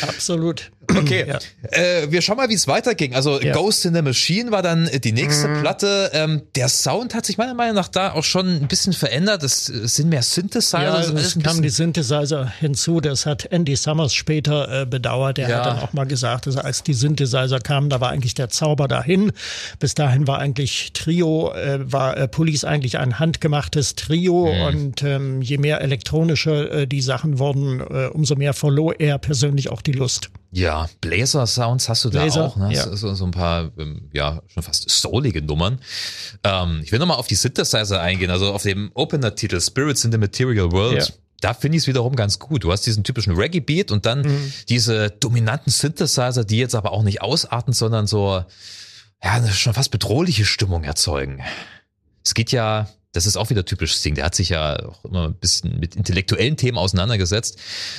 Absolut. 0.03 0.71
Okay, 0.97 1.27
ja. 1.29 1.39
äh, 1.71 2.11
wir 2.11 2.23
schauen 2.23 2.39
mal, 2.39 2.49
wie 2.49 2.55
es 2.55 2.67
weiterging. 2.67 3.15
Also 3.15 3.41
ja. 3.41 3.53
Ghost 3.53 3.85
in 3.85 3.95
the 3.95 4.03
Machine 4.03 4.51
war 4.51 4.63
dann 4.63 4.89
die 5.05 5.13
nächste 5.13 5.49
mhm. 5.49 5.61
Platte. 5.61 6.11
Ähm, 6.15 6.43
der 6.55 6.69
Sound 6.69 7.15
hat 7.15 7.27
sich 7.27 7.37
meiner 7.37 7.55
Meinung 7.55 7.75
nach 7.75 7.89
da 7.89 8.13
auch 8.13 8.25
schon 8.25 8.49
ein 8.49 8.69
bisschen 8.69 8.93
verändert. 8.93 9.43
Es 9.43 9.67
sind 9.67 10.09
mehr 10.09 10.23
Synthesizer. 10.23 10.83
Ja, 10.83 11.01
es 11.01 11.39
kamen 11.39 11.63
die 11.63 11.69
Synthesizer 11.69 12.51
hinzu. 12.61 13.01
Das 13.01 13.27
hat 13.27 13.45
Andy 13.53 13.77
Summers 13.77 14.15
später 14.15 14.83
äh, 14.83 14.87
bedauert. 14.87 15.37
Der 15.37 15.49
ja. 15.49 15.59
hat 15.59 15.67
dann 15.67 15.79
auch 15.81 15.93
mal 15.93 16.07
gesagt, 16.07 16.47
dass 16.47 16.57
als 16.57 16.83
die 16.83 16.95
Synthesizer 16.95 17.61
kamen, 17.61 17.91
da 17.91 18.01
war 18.01 18.11
eigentlich 18.11 18.35
der 18.35 18.49
Zauber 18.49 18.89
dahin. 18.89 19.33
Bis 19.79 19.95
dahin 19.95 20.27
war 20.27 20.39
eigentlich 20.39 20.93
Trio, 20.95 21.53
äh, 21.53 21.81
war 21.93 22.17
äh, 22.17 22.29
Police 22.29 22.65
eigentlich 22.65 22.99
ein 22.99 23.19
handgemachtes 23.19 23.95
Trio. 23.95 24.53
Mhm. 24.53 24.63
Und 24.63 25.03
ähm, 25.03 25.43
je 25.43 25.59
mehr 25.59 25.83
elektronische 25.83 26.71
äh, 26.71 26.87
die 26.87 27.03
Sachen 27.03 27.39
wurden, 27.39 27.81
äh, 27.81 28.07
umso 28.07 28.37
mehr 28.37 28.55
verlor 28.55 28.99
er 28.99 29.19
persönlich 29.19 29.71
auch 29.71 29.83
die 29.93 29.99
Lust. 29.99 30.31
Ja, 30.51 30.89
Blazer-Sounds 31.01 31.89
hast 31.89 32.05
du 32.05 32.11
da 32.11 32.23
Blazer, 32.23 32.45
auch, 32.45 32.57
ne? 32.57 32.73
Ja. 32.73 32.97
So, 32.97 33.15
so, 33.15 33.25
ein 33.25 33.31
paar, 33.33 33.71
ähm, 33.79 34.09
ja, 34.13 34.43
schon 34.47 34.63
fast 34.63 34.89
soulige 34.89 35.43
Nummern. 35.43 35.79
Ähm, 36.43 36.81
ich 36.83 36.91
will 36.91 36.99
nochmal 36.99 37.19
auf 37.19 37.27
die 37.27 37.35
Synthesizer 37.35 38.01
eingehen, 38.01 38.31
also 38.31 38.53
auf 38.53 38.63
dem 38.63 38.91
Opener-Titel 38.95 39.61
Spirits 39.61 40.05
in 40.05 40.13
the 40.13 40.19
Material 40.19 40.73
World. 40.73 41.09
Ja. 41.09 41.15
Da 41.41 41.55
finde 41.55 41.77
ich 41.77 41.85
es 41.85 41.87
wiederum 41.87 42.17
ganz 42.17 42.39
gut. 42.39 42.65
Du 42.65 42.73
hast 42.73 42.87
diesen 42.87 43.05
typischen 43.05 43.35
Reggae-Beat 43.35 43.93
und 43.93 44.07
dann 44.07 44.23
mhm. 44.23 44.53
diese 44.69 45.11
dominanten 45.11 45.71
Synthesizer, 45.71 46.45
die 46.45 46.59
jetzt 46.59 46.75
aber 46.75 46.93
auch 46.93 47.03
nicht 47.03 47.21
ausarten, 47.23 47.73
sondern 47.73 48.07
so, 48.07 48.43
ja, 49.23 49.33
eine 49.33 49.51
schon 49.53 49.75
fast 49.75 49.91
bedrohliche 49.91 50.45
Stimmung 50.45 50.85
erzeugen. 50.85 51.43
Es 52.25 52.35
geht 52.35 52.53
ja, 52.53 52.89
das 53.13 53.27
ist 53.27 53.37
auch 53.37 53.51
wieder 53.51 53.65
typisch 53.65 53.95
Sting. 53.95 54.15
Der 54.15 54.25
hat 54.25 54.35
sich 54.35 54.51
ja 54.51 54.79
auch 54.87 55.05
immer 55.05 55.29
ein 55.29 55.35
bisschen 55.35 55.79
mit 55.79 55.97
intellektuellen 55.97 56.57
Themen 56.57 56.79
auseinandergesetzt. 56.79 57.59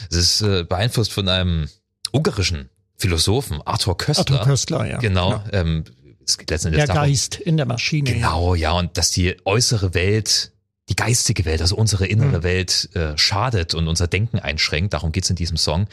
Es 0.10 0.18
ist 0.18 0.42
äh, 0.42 0.64
beeinflusst 0.64 1.12
von 1.12 1.28
einem 1.28 1.68
ungarischen 2.12 2.70
Philosophen, 2.96 3.62
Arthur 3.66 3.98
Köstler. 3.98 4.40
Arthur 4.40 4.52
Köstler, 4.52 4.86
ja. 4.86 4.98
Genau. 5.00 5.32
Ja. 5.32 5.44
Ähm, 5.54 5.84
es 6.26 6.38
geht 6.38 6.52
letztendlich 6.52 6.86
der 6.86 6.94
darum, 6.94 7.10
Geist 7.10 7.36
in 7.36 7.58
der 7.58 7.66
Maschine. 7.66 8.14
Genau, 8.14 8.54
ja, 8.54 8.72
und 8.72 8.98
dass 8.98 9.10
die 9.10 9.36
äußere 9.46 9.94
Welt 9.94 10.52
die 10.90 10.96
geistige 10.96 11.46
Welt, 11.46 11.62
also 11.62 11.76
unsere 11.76 12.08
innere 12.08 12.40
mhm. 12.40 12.44
Welt 12.44 12.90
äh, 12.96 13.16
schadet 13.16 13.76
und 13.76 13.88
unser 13.88 14.08
Denken 14.08 14.40
einschränkt. 14.40 14.94
Darum 14.94 15.12
geht's 15.12 15.30
in 15.30 15.36
diesem 15.36 15.56
Song. 15.56 15.88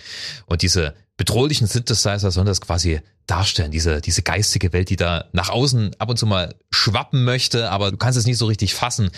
Und 0.46 0.62
diese 0.62 0.94
bedrohlichen 1.16 1.66
Synthesizer 1.66 2.30
sollen 2.30 2.46
das 2.46 2.60
quasi 2.60 3.00
darstellen, 3.26 3.70
diese, 3.70 4.00
diese 4.00 4.22
geistige 4.22 4.72
Welt, 4.72 4.90
die 4.90 4.96
da 4.96 5.26
nach 5.32 5.48
außen 5.48 5.96
ab 5.98 6.10
und 6.10 6.16
zu 6.16 6.26
mal 6.26 6.54
schwappen 6.70 7.24
möchte, 7.24 7.70
aber 7.70 7.90
du 7.90 7.96
kannst 7.96 8.18
es 8.18 8.26
nicht 8.26 8.38
so 8.38 8.46
richtig 8.46 8.74
fassen. 8.74 9.10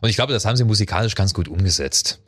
Und 0.00 0.08
ich 0.08 0.16
glaube, 0.16 0.32
das 0.32 0.44
haben 0.44 0.56
sie 0.56 0.64
musikalisch 0.64 1.14
ganz 1.14 1.32
gut 1.32 1.48
umgesetzt. 1.48 2.20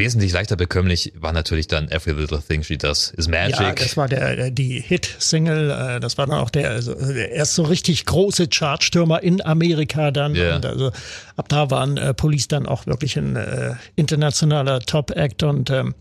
Wesentlich 0.00 0.32
leichter 0.32 0.56
bekömmlich 0.56 1.12
war 1.14 1.32
natürlich 1.32 1.68
dann 1.68 1.88
Every 1.90 2.12
Little 2.12 2.40
Thing 2.40 2.62
She 2.62 2.78
Does 2.78 3.10
Is 3.10 3.28
Magic. 3.28 3.60
Ja, 3.60 3.72
das 3.74 3.96
war 3.98 4.08
der, 4.08 4.50
die 4.50 4.80
Hit-Single. 4.80 5.70
Äh, 5.70 6.00
das 6.00 6.16
war 6.16 6.26
dann 6.26 6.38
auch 6.38 6.48
der, 6.48 6.70
also 6.70 6.94
der 6.94 7.32
erst 7.32 7.54
so 7.54 7.64
richtig 7.64 8.06
große 8.06 8.48
Chartstürmer 8.48 9.22
in 9.22 9.44
Amerika 9.44 10.10
dann. 10.10 10.34
Yeah. 10.34 10.56
Und 10.56 10.64
also 10.64 10.90
ab 11.36 11.48
da 11.48 11.70
waren 11.70 11.98
äh, 11.98 12.14
Police 12.14 12.48
dann 12.48 12.66
auch 12.66 12.86
wirklich 12.86 13.16
ein 13.18 13.36
äh, 13.36 13.74
internationaler 13.96 14.80
Top-Act. 14.80 15.42
Und 15.42 15.68
ähm, 15.68 15.94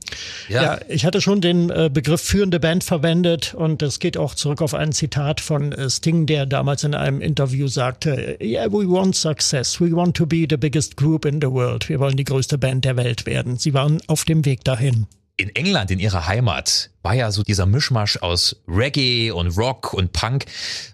ja. 0.48 0.64
ja. 0.64 0.80
ich 0.88 1.06
hatte 1.06 1.20
schon 1.20 1.42
den 1.42 1.70
äh, 1.70 1.90
Begriff 1.92 2.22
führende 2.22 2.60
Band 2.60 2.86
verwendet 2.86 3.54
und 3.54 3.82
das 3.82 4.00
geht 4.00 4.16
auch 4.16 4.34
zurück 4.34 4.62
auf 4.62 4.74
ein 4.74 4.94
Zitat 4.94 5.42
von 5.42 5.74
äh, 5.74 5.90
Sting, 5.90 6.26
der 6.26 6.46
damals 6.46 6.86
in 6.86 6.96
einem 6.96 7.20
Interview 7.20 7.68
sagte, 7.68 8.38
yeah, 8.42 8.66
we 8.72 8.90
want 8.90 9.16
success. 9.16 9.82
We 9.82 9.92
want 9.92 10.16
to 10.16 10.26
be 10.26 10.46
the 10.50 10.58
biggest 10.58 10.96
group 10.96 11.26
in 11.26 11.42
the 11.42 11.50
world. 11.50 11.90
Wir 11.90 12.00
wollen 12.00 12.16
die 12.16 12.24
größte 12.24 12.58
Band 12.58 12.86
der 12.86 12.96
Welt 12.96 13.26
werden. 13.26 13.58
Sie 13.58 13.74
waren 13.74 13.89
auf 14.08 14.26
dem 14.26 14.46
Weg 14.46 14.64
dahin 14.64 15.08
in 15.40 15.56
England, 15.56 15.90
in 15.90 16.00
ihrer 16.00 16.28
Heimat, 16.28 16.90
war 17.02 17.14
ja 17.14 17.32
so 17.32 17.44
dieser 17.44 17.66
Mischmasch 17.66 18.18
aus 18.18 18.58
Reggae 18.68 19.32
und 19.32 19.58
Rock 19.58 19.94
und 19.94 20.12
Punk, 20.12 20.46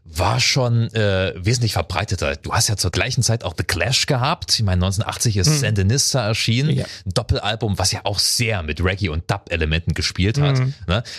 war 0.05 0.39
schon 0.39 0.93
äh, 0.93 1.34
wesentlich 1.36 1.73
verbreiteter. 1.73 2.36
Du 2.36 2.53
hast 2.53 2.69
ja 2.69 2.77
zur 2.77 2.91
gleichen 2.91 3.23
Zeit 3.23 3.43
auch 3.43 3.55
The 3.58 3.63
Clash 3.63 4.05
gehabt. 4.05 4.53
Ich 4.53 4.63
meine, 4.63 4.86
1980 4.86 5.38
ist 5.38 5.49
mhm. 5.49 5.58
Sandinista 5.58 6.27
erschienen, 6.27 6.69
ja. 6.69 6.86
ein 7.05 7.13
Doppelalbum, 7.13 7.79
was 7.79 7.91
ja 7.91 8.01
auch 8.03 8.19
sehr 8.19 8.62
mit 8.62 8.84
Reggae 8.84 9.10
und 9.10 9.29
Dub-Elementen 9.29 9.95
gespielt 9.95 10.39
hat. 10.39 10.60
Mhm. 10.60 10.73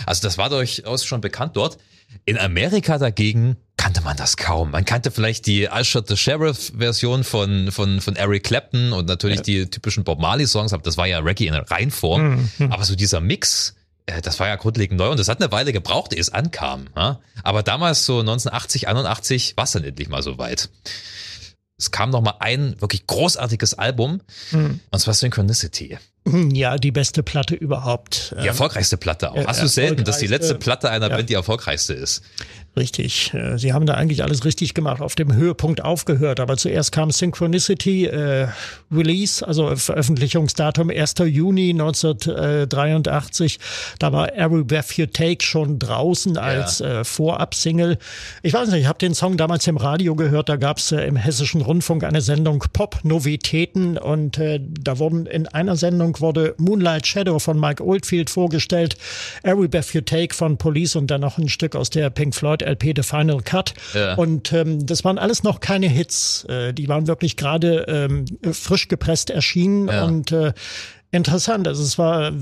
Also 0.06 0.22
das 0.22 0.38
war 0.38 0.48
durchaus 0.48 1.04
schon 1.04 1.20
bekannt 1.20 1.56
dort. 1.56 1.78
In 2.24 2.38
Amerika 2.38 2.96
dagegen 2.96 3.56
kannte 3.86 4.00
man 4.00 4.16
das 4.16 4.36
kaum. 4.36 4.72
Man 4.72 4.84
kannte 4.84 5.12
vielleicht 5.12 5.46
die 5.46 5.68
I 5.72 5.84
Shot 5.84 6.08
the 6.08 6.16
Sheriff 6.16 6.72
Version 6.76 7.22
von, 7.22 7.70
von, 7.70 8.00
von 8.00 8.16
Eric 8.16 8.42
Clapton 8.42 8.92
und 8.92 9.06
natürlich 9.06 9.38
ja. 9.38 9.42
die 9.44 9.70
typischen 9.70 10.02
Bob 10.02 10.18
Marley 10.18 10.48
Songs, 10.48 10.72
aber 10.72 10.82
das 10.82 10.96
war 10.96 11.06
ja 11.06 11.20
Reggae 11.20 11.46
in 11.46 11.54
Reinform. 11.54 12.50
Mhm. 12.58 12.72
Aber 12.72 12.82
so 12.82 12.96
dieser 12.96 13.20
Mix, 13.20 13.76
äh, 14.06 14.20
das 14.22 14.40
war 14.40 14.48
ja 14.48 14.56
grundlegend 14.56 14.98
neu 14.98 15.10
und 15.10 15.20
das 15.20 15.28
hat 15.28 15.40
eine 15.40 15.52
Weile 15.52 15.72
gebraucht, 15.72 16.12
ehe 16.12 16.20
es 16.20 16.30
ankam. 16.30 16.88
Aber 17.44 17.62
damals 17.62 18.04
so 18.04 18.18
1980, 18.18 18.88
81 18.88 19.56
war 19.56 19.62
es 19.62 19.70
dann 19.70 19.84
endlich 19.84 20.08
mal 20.08 20.20
so 20.20 20.36
weit. 20.36 20.68
Es 21.78 21.92
kam 21.92 22.10
noch 22.10 22.22
mal 22.22 22.34
ein 22.40 22.80
wirklich 22.80 23.06
großartiges 23.06 23.74
Album 23.74 24.20
mhm. 24.50 24.80
und 24.90 24.98
zwar 24.98 25.14
Synchronicity. 25.14 25.96
Ja, 26.52 26.76
die 26.76 26.90
beste 26.90 27.22
Platte 27.22 27.54
überhaupt. 27.54 28.34
Die 28.42 28.48
erfolgreichste 28.48 28.96
Platte 28.96 29.30
auch. 29.30 29.46
Hast 29.46 29.62
du 29.62 29.68
selten, 29.68 30.02
dass 30.02 30.18
die 30.18 30.26
letzte 30.26 30.56
Platte 30.56 30.90
einer 30.90 31.08
ja. 31.08 31.16
Band 31.16 31.30
die 31.30 31.34
erfolgreichste 31.34 31.94
ist? 31.94 32.22
Richtig. 32.78 33.32
Äh, 33.32 33.56
sie 33.56 33.72
haben 33.72 33.86
da 33.86 33.94
eigentlich 33.94 34.22
alles 34.22 34.44
richtig 34.44 34.74
gemacht, 34.74 35.00
auf 35.00 35.14
dem 35.14 35.34
Höhepunkt 35.34 35.82
aufgehört. 35.82 36.40
Aber 36.40 36.58
zuerst 36.58 36.92
kam 36.92 37.10
Synchronicity 37.10 38.04
äh, 38.04 38.48
Release, 38.92 39.46
also 39.46 39.74
Veröffentlichungsdatum 39.74 40.90
1. 40.90 41.14
Juni 41.24 41.70
1983. 41.70 43.58
Da 43.98 44.12
war 44.12 44.36
Every 44.36 44.62
Breath 44.62 44.92
You 44.98 45.06
Take 45.06 45.42
schon 45.42 45.78
draußen 45.78 46.36
als 46.36 46.80
ja. 46.80 47.00
äh, 47.00 47.04
Vorab-Single. 47.04 47.96
Ich 48.42 48.52
weiß 48.52 48.68
nicht, 48.68 48.82
ich 48.82 48.86
habe 48.86 48.98
den 48.98 49.14
Song 49.14 49.38
damals 49.38 49.66
im 49.66 49.78
Radio 49.78 50.14
gehört. 50.14 50.50
Da 50.50 50.56
gab 50.56 50.76
es 50.76 50.92
äh, 50.92 51.00
im 51.06 51.16
Hessischen 51.16 51.62
Rundfunk 51.62 52.04
eine 52.04 52.20
Sendung 52.20 52.62
Pop-Novitäten 52.74 53.96
und 53.96 54.36
äh, 54.36 54.60
da 54.62 54.98
wurden 54.98 55.24
in 55.24 55.48
einer 55.48 55.76
Sendung 55.76 56.20
wurde 56.20 56.54
Moonlight 56.58 57.06
Shadow 57.06 57.38
von 57.38 57.58
Mike 57.58 57.82
Oldfield 57.82 58.28
vorgestellt, 58.28 58.98
Every 59.44 59.66
Breath 59.66 59.94
You 59.94 60.02
Take 60.02 60.34
von 60.34 60.58
Police 60.58 60.94
und 60.94 61.06
dann 61.06 61.22
noch 61.22 61.38
ein 61.38 61.48
Stück 61.48 61.74
aus 61.74 61.88
der 61.88 62.10
Pink 62.10 62.34
Floyd 62.34 62.65
LP 62.66 62.92
The 62.96 63.02
Final 63.02 63.40
Cut. 63.42 63.74
Ja. 63.94 64.14
Und 64.14 64.52
ähm, 64.52 64.86
das 64.86 65.04
waren 65.04 65.18
alles 65.18 65.42
noch 65.42 65.60
keine 65.60 65.88
Hits. 65.88 66.44
Äh, 66.48 66.72
die 66.72 66.88
waren 66.88 67.06
wirklich 67.06 67.36
gerade 67.36 67.86
ähm, 67.88 68.24
frisch 68.52 68.88
gepresst 68.88 69.30
erschienen 69.30 69.88
ja. 69.88 70.04
und 70.04 70.32
äh, 70.32 70.52
interessant. 71.16 71.66
Also 71.66 71.82
es 71.82 71.98
war 71.98 72.32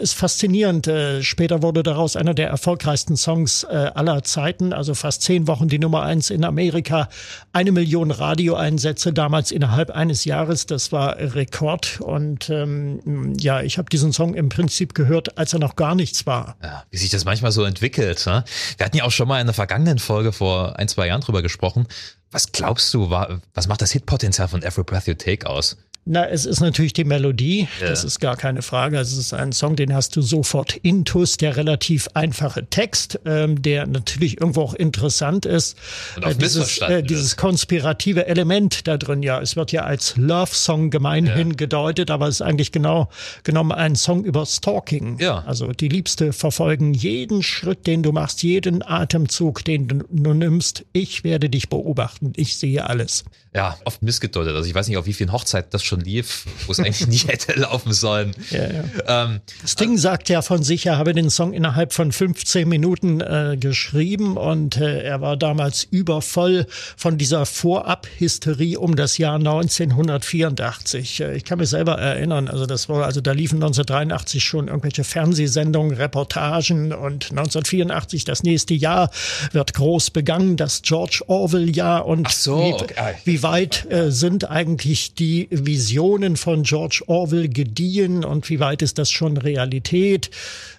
ist 0.00 0.14
faszinierend. 0.14 0.86
Äh, 0.86 1.22
später 1.22 1.62
wurde 1.62 1.82
daraus 1.82 2.16
einer 2.16 2.34
der 2.34 2.48
erfolgreichsten 2.48 3.16
Songs 3.16 3.64
äh, 3.64 3.90
aller 3.94 4.24
Zeiten. 4.24 4.72
Also 4.72 4.94
fast 4.94 5.22
zehn 5.22 5.46
Wochen 5.46 5.68
die 5.68 5.78
Nummer 5.78 6.02
eins 6.02 6.30
in 6.30 6.44
Amerika, 6.44 7.08
eine 7.52 7.72
Million 7.72 8.10
Radioeinsätze 8.10 9.12
damals 9.12 9.50
innerhalb 9.50 9.90
eines 9.90 10.24
Jahres. 10.24 10.66
Das 10.66 10.90
war 10.90 11.16
Rekord. 11.18 12.00
Und 12.00 12.50
ähm, 12.50 13.34
ja, 13.38 13.62
ich 13.62 13.78
habe 13.78 13.88
diesen 13.88 14.12
Song 14.12 14.34
im 14.34 14.48
Prinzip 14.48 14.94
gehört, 14.94 15.38
als 15.38 15.52
er 15.52 15.58
noch 15.58 15.76
gar 15.76 15.94
nichts 15.94 16.26
war. 16.26 16.56
Ja, 16.62 16.84
wie 16.90 16.96
sich 16.96 17.10
das 17.10 17.24
manchmal 17.24 17.52
so 17.52 17.64
entwickelt. 17.64 18.24
Ne? 18.26 18.44
Wir 18.76 18.86
hatten 18.86 18.96
ja 18.96 19.04
auch 19.04 19.12
schon 19.12 19.28
mal 19.28 19.40
in 19.40 19.46
der 19.46 19.54
vergangenen 19.54 19.98
Folge 19.98 20.32
vor 20.32 20.78
ein 20.78 20.88
zwei 20.88 21.06
Jahren 21.06 21.20
drüber 21.20 21.42
gesprochen. 21.42 21.86
Was 22.30 22.50
glaubst 22.50 22.92
du, 22.94 23.10
was 23.10 23.68
macht 23.68 23.82
das 23.82 23.92
Hitpotenzial 23.92 24.48
von 24.48 24.62
Every 24.62 24.84
Breath 24.84 25.06
You 25.06 25.14
Take 25.14 25.48
aus? 25.48 25.76
Na, 26.04 26.28
es 26.28 26.46
ist 26.46 26.58
natürlich 26.58 26.94
die 26.94 27.04
Melodie, 27.04 27.68
ja. 27.80 27.88
das 27.88 28.02
ist 28.02 28.18
gar 28.18 28.36
keine 28.36 28.62
Frage. 28.62 28.98
Es 28.98 29.16
ist 29.16 29.32
ein 29.32 29.52
Song, 29.52 29.76
den 29.76 29.94
hast 29.94 30.16
du 30.16 30.22
sofort 30.22 30.74
intus, 30.74 31.36
der 31.36 31.56
relativ 31.56 32.08
einfache 32.14 32.66
Text, 32.66 33.20
ähm, 33.24 33.62
der 33.62 33.86
natürlich 33.86 34.40
irgendwo 34.40 34.62
auch 34.62 34.74
interessant 34.74 35.46
ist. 35.46 35.78
Und 36.16 36.24
äh, 36.24 36.34
dieses, 36.34 36.78
äh, 36.78 37.04
dieses 37.04 37.36
konspirative 37.36 38.26
Element 38.26 38.88
da 38.88 38.96
drin, 38.96 39.22
ja. 39.22 39.40
Es 39.40 39.54
wird 39.54 39.70
ja 39.70 39.82
als 39.82 40.16
Love-Song 40.16 40.90
gemeinhin 40.90 41.50
ja. 41.50 41.56
gedeutet, 41.56 42.10
aber 42.10 42.26
es 42.26 42.36
ist 42.36 42.42
eigentlich 42.42 42.72
genau 42.72 43.08
genommen 43.44 43.70
ein 43.70 43.94
Song 43.94 44.24
über 44.24 44.44
Stalking. 44.44 45.20
Ja. 45.20 45.44
Also 45.46 45.68
die 45.68 45.88
Liebste 45.88 46.32
verfolgen 46.32 46.94
jeden 46.94 47.44
Schritt, 47.44 47.86
den 47.86 48.02
du 48.02 48.10
machst, 48.10 48.42
jeden 48.42 48.82
Atemzug, 48.82 49.64
den 49.64 49.86
du, 49.86 50.04
du 50.10 50.34
nimmst. 50.34 50.84
Ich 50.92 51.22
werde 51.22 51.48
dich 51.48 51.68
beobachten. 51.68 52.32
Ich 52.34 52.56
sehe 52.56 52.84
alles. 52.84 53.22
Ja, 53.54 53.76
oft 53.84 54.02
missgedeutet. 54.02 54.56
Also 54.56 54.68
ich 54.68 54.74
weiß 54.74 54.88
nicht, 54.88 54.96
auf 54.96 55.06
wie 55.06 55.12
vielen 55.12 55.30
Hochzeiten 55.30 55.70
das 55.70 55.84
schon 55.84 55.91
lief, 56.00 56.46
wo 56.66 56.72
es 56.72 56.80
eigentlich 56.80 57.06
nicht 57.06 57.28
hätte 57.32 57.58
laufen 57.58 57.92
sollen. 57.92 58.34
Ja, 58.50 58.66
ja. 58.70 58.84
Ähm, 59.24 59.40
Sting 59.66 59.98
sagt 59.98 60.28
ja 60.28 60.42
von 60.42 60.62
sich, 60.62 60.86
er 60.86 60.98
habe 60.98 61.12
den 61.14 61.30
Song 61.30 61.52
innerhalb 61.52 61.92
von 61.92 62.12
15 62.12 62.68
Minuten 62.68 63.20
äh, 63.20 63.56
geschrieben 63.58 64.36
und 64.36 64.76
äh, 64.76 65.02
er 65.02 65.20
war 65.20 65.36
damals 65.36 65.84
übervoll 65.84 66.66
von 66.96 67.18
dieser 67.18 67.46
Vorab-Hysterie 67.46 68.78
um 68.78 68.96
das 68.96 69.18
Jahr 69.18 69.36
1984. 69.36 71.20
Äh, 71.20 71.36
ich 71.36 71.44
kann 71.44 71.58
mich 71.58 71.68
selber 71.68 71.98
erinnern, 71.98 72.48
also 72.48 72.66
das 72.66 72.88
war, 72.88 73.04
also 73.04 73.20
da 73.20 73.32
liefen 73.32 73.56
1983 73.56 74.42
schon 74.42 74.68
irgendwelche 74.68 75.04
Fernsehsendungen, 75.04 75.96
Reportagen 75.96 76.92
und 76.92 77.30
1984, 77.30 78.24
das 78.24 78.42
nächste 78.42 78.74
Jahr, 78.74 79.10
wird 79.52 79.74
groß 79.74 80.10
begangen, 80.10 80.56
das 80.56 80.82
George 80.82 81.22
Orwell-Jahr 81.26 82.06
und 82.06 82.30
so, 82.30 82.58
wie, 82.58 82.72
okay. 82.72 83.14
wie 83.24 83.42
weit 83.42 83.90
äh, 83.90 84.10
sind 84.10 84.50
eigentlich 84.50 85.14
die 85.14 85.48
Visionen 85.82 86.36
von 86.36 86.62
George 86.62 87.02
Orwell 87.08 87.48
gediehen 87.48 88.24
und 88.24 88.48
wie 88.48 88.60
weit 88.60 88.82
ist 88.82 88.98
das 88.98 89.10
schon 89.10 89.36
Realität? 89.36 90.30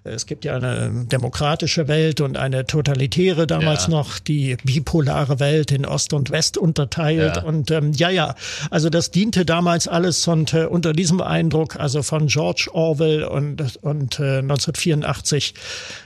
Es 0.06 0.26
gibt 0.26 0.46
ja 0.46 0.56
eine 0.56 1.06
demokratische 1.12 1.90
Welt 1.90 2.22
und 2.22 2.38
eine 2.38 2.66
totalitäre 2.66 3.46
damals 3.46 3.88
ja. 3.88 3.90
noch, 3.92 4.20
die 4.20 4.56
bipolare 4.64 5.42
Welt 5.42 5.72
in 5.72 5.86
Ost 5.86 6.14
und 6.14 6.32
West 6.32 6.58
unterteilt. 6.58 7.36
Ja. 7.36 7.44
Und 7.44 7.70
ähm, 7.72 7.92
ja, 7.92 8.10
ja, 8.10 8.36
also 8.70 8.90
das 8.90 9.12
diente 9.12 9.46
damals 9.46 9.90
alles 9.90 10.26
und 10.26 10.54
äh, 10.54 10.68
unter 10.68 10.94
diesem 10.94 11.20
Eindruck, 11.20 11.76
also 11.76 12.02
von 12.02 12.28
George 12.28 12.70
Orwell 12.72 13.26
und, 13.26 13.62
und 13.82 14.20
äh, 14.22 14.38
1984 14.38 15.54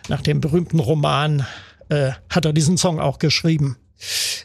nach 0.10 0.22
dem 0.22 0.42
berühmten 0.42 0.80
Roman 0.80 1.46
äh, 1.90 2.14
hat 2.30 2.46
er 2.46 2.54
diesen 2.54 2.78
Song 2.78 3.00
auch 3.00 3.20
geschrieben. 3.20 3.78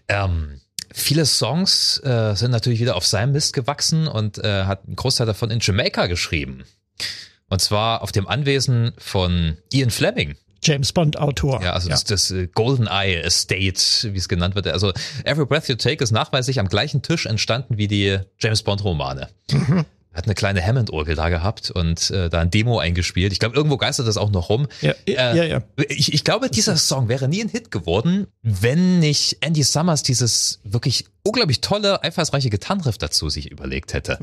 Ähm, 0.09 0.61
Viele 0.95 1.27
Songs 1.27 1.99
äh, 2.05 2.35
sind 2.35 2.51
natürlich 2.51 2.81
wieder 2.81 2.97
auf 2.97 3.07
seinem 3.07 3.33
Mist 3.33 3.53
gewachsen 3.53 4.07
und 4.07 4.39
äh, 4.39 4.65
hat 4.65 4.87
einen 4.87 4.97
Großteil 4.97 5.27
davon 5.27 5.51
in 5.51 5.61
Jamaica 5.61 6.07
geschrieben. 6.07 6.65
Und 7.49 7.61
zwar 7.61 8.03
auf 8.03 8.13
dem 8.13 8.27
Anwesen 8.27 8.93
von 8.99 9.59
Ian 9.73 9.91
Fleming. 9.91 10.37
James 10.63 10.93
Bond 10.93 11.19
Autor. 11.19 11.63
Ja, 11.63 11.73
also 11.73 11.89
ja. 11.89 11.95
das, 11.95 12.05
das 12.05 12.31
äh, 12.31 12.47
Golden 12.47 12.87
Eye 12.87 13.17
Estate, 13.17 14.13
wie 14.13 14.19
es 14.19 14.29
genannt 14.29 14.55
wird. 14.55 14.69
Also 14.69 14.93
Every 15.25 15.45
Breath 15.45 15.69
You 15.69 15.75
Take 15.75 16.03
ist 16.03 16.13
nachweislich 16.13 16.61
am 16.61 16.69
gleichen 16.69 17.03
Tisch 17.03 17.27
entstanden 17.27 17.79
wie 17.79 17.89
die 17.89 18.19
James 18.39 18.63
Bond 18.63 18.85
Romane. 18.85 19.29
Mhm. 19.51 19.85
Hat 20.15 20.25
eine 20.27 20.35
kleine 20.35 20.65
Hammond-Orgel 20.65 21.15
da 21.15 21.29
gehabt 21.29 21.71
und 21.71 22.11
äh, 22.11 22.29
da 22.29 22.41
ein 22.41 22.51
Demo 22.51 22.79
eingespielt. 22.79 23.33
Ich 23.33 23.39
glaube, 23.39 23.57
irgendwo 23.57 23.77
geistert 23.77 24.07
das 24.07 24.17
auch 24.17 24.31
noch 24.31 24.49
rum. 24.49 24.67
Ja, 24.81 24.93
Äh, 25.07 25.15
ja, 25.15 25.45
ja. 25.45 25.63
Ich, 25.89 26.13
ich 26.13 26.25
glaube, 26.25 26.51
dieser 26.51 26.77
Song 26.77 27.09
wäre 27.09 27.29
nie 27.29 27.43
ein 27.43 27.49
Hit 27.49 27.71
geworden, 27.71 28.27
wenn 28.43 28.99
nicht 28.99 29.39
Andy 29.41 29.63
Summers 29.63 30.03
dieses 30.03 30.61
wirklich 30.65 31.07
unglaublich 31.25 31.61
tolle, 31.61 32.03
einfallsreiche 32.03 32.51
Gitarrenriff 32.51 32.99
dazu 32.99 33.31
sich 33.31 33.51
überlegt 33.51 33.95
hätte. 33.95 34.19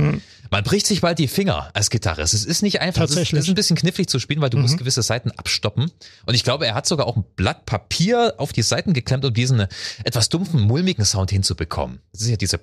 Man 0.52 0.64
bricht 0.64 0.86
sich 0.86 1.02
bald 1.02 1.18
die 1.18 1.28
Finger 1.30 1.70
als 1.74 1.90
Gitarrist. 1.90 2.34
Es 2.34 2.44
ist 2.46 2.62
nicht 2.62 2.82
einfach. 2.82 3.04
Es 3.04 3.12
ist, 3.12 3.16
Tatsächlich. 3.16 3.40
es 3.40 3.46
ist 3.46 3.52
ein 3.52 3.56
bisschen 3.56 3.78
knifflig 3.78 4.10
zu 4.10 4.20
spielen, 4.20 4.42
weil 4.42 4.50
du 4.50 4.58
musst 4.58 4.78
gewisse 4.78 5.02
Seiten 5.02 5.32
abstoppen. 5.32 5.92
Und 6.26 6.34
ich 6.34 6.44
glaube, 6.44 6.68
er 6.68 6.76
hat 6.76 6.86
sogar 6.86 7.08
auch 7.08 7.16
ein 7.16 7.24
Blatt 7.36 7.66
Papier 7.66 8.34
auf 8.38 8.52
die 8.52 8.64
Seiten 8.64 8.94
geklemmt, 8.94 9.24
um 9.26 9.34
diesen 9.34 9.66
etwas 10.04 10.28
dumpfen, 10.30 10.62
mulmigen 10.62 11.06
Sound 11.06 11.32
hinzubekommen. 11.32 12.00
Das 12.12 12.22
ist 12.22 12.30
ja 12.30 12.36
diese 12.36 12.58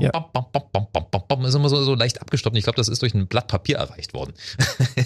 Ja. 0.00 0.10
ist 1.48 1.54
immer 1.54 1.68
so, 1.68 1.82
so 1.82 1.94
leicht 1.94 2.22
abgestoppt. 2.22 2.47
Ich 2.56 2.64
glaube, 2.64 2.76
das 2.76 2.88
ist 2.88 3.02
durch 3.02 3.14
ein 3.14 3.26
Blatt 3.26 3.48
Papier 3.48 3.76
erreicht 3.76 4.14
worden. 4.14 4.34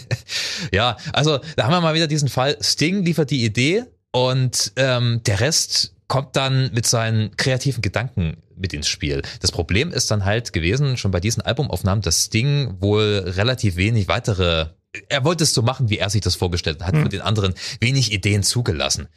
ja, 0.72 0.96
also 1.12 1.40
da 1.56 1.64
haben 1.64 1.72
wir 1.72 1.80
mal 1.80 1.94
wieder 1.94 2.06
diesen 2.06 2.28
Fall. 2.28 2.56
Sting 2.60 3.04
liefert 3.04 3.30
die 3.30 3.44
Idee 3.44 3.84
und 4.12 4.72
ähm, 4.76 5.22
der 5.24 5.40
Rest 5.40 5.94
kommt 6.08 6.36
dann 6.36 6.70
mit 6.74 6.86
seinen 6.86 7.36
kreativen 7.36 7.80
Gedanken 7.80 8.36
mit 8.54 8.74
ins 8.74 8.88
Spiel. 8.88 9.22
Das 9.40 9.50
Problem 9.50 9.92
ist 9.92 10.10
dann 10.10 10.24
halt 10.24 10.52
gewesen, 10.52 10.96
schon 10.96 11.10
bei 11.10 11.20
diesen 11.20 11.42
Albumaufnahmen, 11.42 12.02
dass 12.02 12.26
Sting 12.26 12.76
wohl 12.80 13.24
relativ 13.26 13.76
wenig 13.76 14.08
weitere 14.08 14.66
er 15.08 15.24
wollte 15.24 15.44
es 15.44 15.54
so 15.54 15.62
machen, 15.62 15.88
wie 15.88 15.98
er 15.98 16.10
sich 16.10 16.20
das 16.20 16.34
vorgestellt 16.34 16.80
hat, 16.80 16.88
hat 16.88 16.94
Hm. 16.96 17.02
für 17.04 17.08
den 17.08 17.22
anderen 17.22 17.54
wenig 17.80 18.12
Ideen 18.12 18.42
zugelassen. 18.42 19.08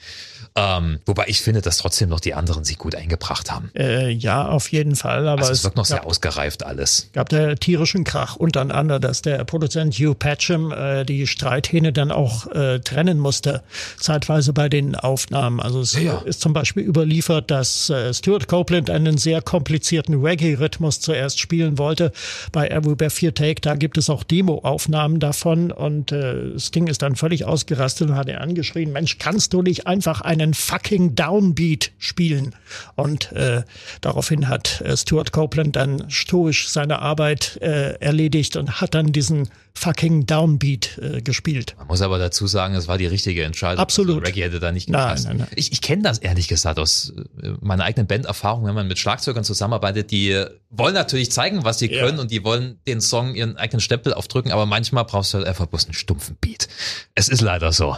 Ähm, 0.58 1.00
wobei 1.06 1.26
ich 1.28 1.42
finde, 1.42 1.62
dass 1.62 1.78
trotzdem 1.78 2.08
noch 2.08 2.22
die 2.22 2.34
anderen 2.34 2.64
sich 2.64 2.78
gut 2.78 2.96
eingebracht 2.96 3.52
haben. 3.52 3.72
Äh, 3.76 4.10
ja, 4.10 4.48
auf 4.48 4.72
jeden 4.72 4.96
Fall. 4.96 5.28
Aber 5.28 5.42
Also 5.42 5.52
es 5.52 5.58
es 5.60 5.64
wirkt 5.66 5.76
noch 5.76 5.84
sehr 5.86 5.98
gab, 5.98 6.06
ausgereift 6.06 6.64
alles. 6.66 7.10
gab 7.12 7.28
der 7.28 7.58
tierischen 7.58 8.06
Krach 8.06 8.38
untereinander, 8.38 9.02
dass 9.02 9.22
der 9.22 9.44
Produzent 9.44 9.96
Hugh 9.96 10.14
Patcham 10.16 10.72
äh, 10.72 11.04
die 11.04 11.28
Streithähne 11.28 11.92
dann 11.92 12.10
auch 12.12 12.48
äh, 12.48 12.80
trennen 12.80 13.20
musste, 13.20 13.64
zeitweise 14.00 14.54
bei 14.54 14.70
den 14.70 14.96
Aufnahmen. 14.96 15.60
Also 15.60 15.82
es 15.82 15.92
Ja. 16.00 16.20
ist 16.20 16.40
zum 16.40 16.54
Beispiel 16.54 16.84
überliefert, 16.84 17.52
dass 17.52 17.90
äh, 17.90 18.14
Stuart 18.14 18.48
Copeland 18.48 18.90
einen 18.90 19.18
sehr 19.18 19.42
komplizierten 19.42 20.22
Reggae-Rhythmus 20.24 21.02
zuerst 21.02 21.38
spielen 21.40 21.78
wollte. 21.78 22.14
Bei 22.54 22.70
Every 22.70 22.96
Bear 22.96 23.10
Fear 23.12 23.34
Take, 23.34 23.60
da 23.60 23.76
gibt 23.76 23.98
es 23.98 24.10
auch 24.10 24.24
Demo-Aufnahmen 24.24 25.20
davon 25.20 25.65
und 25.72 26.12
äh, 26.12 26.58
Sting 26.60 26.88
ist 26.88 27.02
dann 27.02 27.16
völlig 27.16 27.46
ausgerastet 27.46 28.10
und 28.10 28.16
hat 28.16 28.28
er 28.28 28.42
angeschrien, 28.42 28.92
Mensch, 28.92 29.18
kannst 29.18 29.54
du 29.54 29.62
nicht 29.62 29.88
einfach 29.88 30.22
einen 30.22 30.54
fucking 30.54 31.16
Downbeat 31.16 31.92
spielen? 31.98 32.56
Und 32.96 33.32
äh, 33.32 33.64
daraufhin 34.02 34.48
hat 34.48 34.82
äh, 34.82 34.96
Stuart 34.96 35.32
Copeland 35.32 35.76
dann 35.76 36.10
stoisch 36.10 36.70
seine 36.70 37.00
Arbeit 37.00 37.58
äh, 37.62 37.94
erledigt 38.00 38.56
und 38.58 38.82
hat 38.82 38.96
dann 38.96 39.12
diesen 39.12 39.50
fucking 39.78 40.26
Downbeat 40.26 40.98
äh, 40.98 41.22
gespielt. 41.22 41.76
Man 41.78 41.88
muss 41.88 42.02
aber 42.02 42.18
dazu 42.18 42.48
sagen, 42.48 42.76
es 42.76 42.88
war 42.88 42.98
die 42.98 43.08
richtige 43.08 43.44
Entscheidung. 43.44 43.80
Absolut. 43.80 44.16
Also 44.22 44.26
Reggae 44.28 44.44
hätte 44.44 44.60
da 44.60 44.72
nicht 44.72 44.90
Nein, 44.90 45.02
gepasst. 45.08 45.26
nein, 45.28 45.38
nein. 45.38 45.48
Ich, 45.56 45.72
ich 45.72 45.82
kenne 45.82 46.02
das 46.04 46.18
ehrlich 46.20 46.48
gesagt 46.48 46.80
aus 46.80 47.14
äh, 47.42 47.50
meiner 47.62 47.84
eigenen 47.84 48.08
Banderfahrung, 48.08 48.66
wenn 48.66 48.74
man 48.76 48.88
mit 48.88 48.98
Schlagzeugern 49.00 49.44
zusammenarbeitet, 49.44 50.12
die 50.12 50.44
wollen 50.70 50.94
natürlich 50.94 51.32
zeigen, 51.32 51.64
was 51.64 51.80
sie 51.80 51.92
Ja. 51.92 52.06
können 52.06 52.20
und 52.20 52.32
die 52.32 52.44
wollen 52.44 52.80
den 52.88 53.02
Song 53.02 53.36
ihren 53.36 53.58
eigenen 53.58 53.80
Stempel 53.82 54.14
aufdrücken, 54.14 54.52
aber 54.52 54.66
manchmal 54.66 55.06
brauchst 55.06 55.34
du 55.34 55.38
halt 55.38 55.48
einfach 55.48 55.66
bloß 55.68 55.86
einen 55.86 55.94
stumpfen 55.94 56.38
Beat. 56.42 56.68
Es 57.14 57.28
ist 57.30 57.42
leider 57.42 57.72
so. 57.72 57.98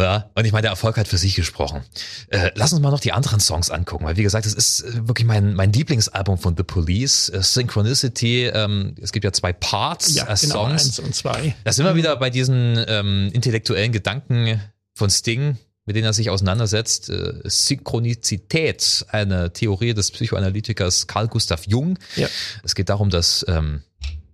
Ja? 0.00 0.30
Und 0.34 0.44
ich 0.44 0.52
meine, 0.52 0.62
der 0.62 0.70
Erfolg 0.72 0.96
hat 0.96 1.08
für 1.08 1.18
sich 1.18 1.34
gesprochen. 1.34 1.82
Äh, 2.28 2.50
lass 2.54 2.72
uns 2.72 2.82
mal 2.82 2.90
noch 2.90 3.00
die 3.00 3.12
anderen 3.12 3.40
Songs 3.40 3.70
angucken, 3.70 4.04
weil 4.04 4.16
wie 4.16 4.22
gesagt, 4.22 4.46
es 4.46 4.54
ist 4.54 4.82
äh, 4.82 5.08
wirklich 5.08 5.26
mein, 5.26 5.54
mein 5.54 5.72
Lieblingsalbum 5.72 6.38
von 6.38 6.56
The 6.56 6.62
Police, 6.64 7.28
äh, 7.30 7.42
Synchronicity. 7.42 8.46
Ähm, 8.46 8.94
es 9.00 9.12
gibt 9.12 9.24
ja 9.24 9.32
zwei 9.32 9.52
Parts 9.52 10.14
Ja, 10.14 10.24
als 10.24 10.42
genau, 10.42 10.66
Songs. 10.68 11.00
Und 11.04 11.14
zwei. 11.14 11.54
Da 11.64 11.72
sind 11.72 11.84
wir 11.84 11.94
wieder 11.94 12.16
bei 12.16 12.30
diesen 12.30 12.82
ähm, 12.88 13.30
intellektuellen 13.32 13.92
Gedanken 13.92 14.60
von 14.94 15.10
Sting, 15.10 15.58
mit 15.86 15.96
denen 15.96 16.06
er 16.06 16.12
sich 16.12 16.30
auseinandersetzt. 16.30 17.10
Äh, 17.10 17.40
Synchronizität, 17.44 19.04
eine 19.08 19.52
Theorie 19.52 19.94
des 19.94 20.10
Psychoanalytikers 20.10 21.06
Carl 21.06 21.28
Gustav 21.28 21.66
Jung. 21.66 21.98
Ja. 22.16 22.28
Es 22.62 22.74
geht 22.74 22.88
darum, 22.88 23.10
dass 23.10 23.44
ähm, 23.48 23.82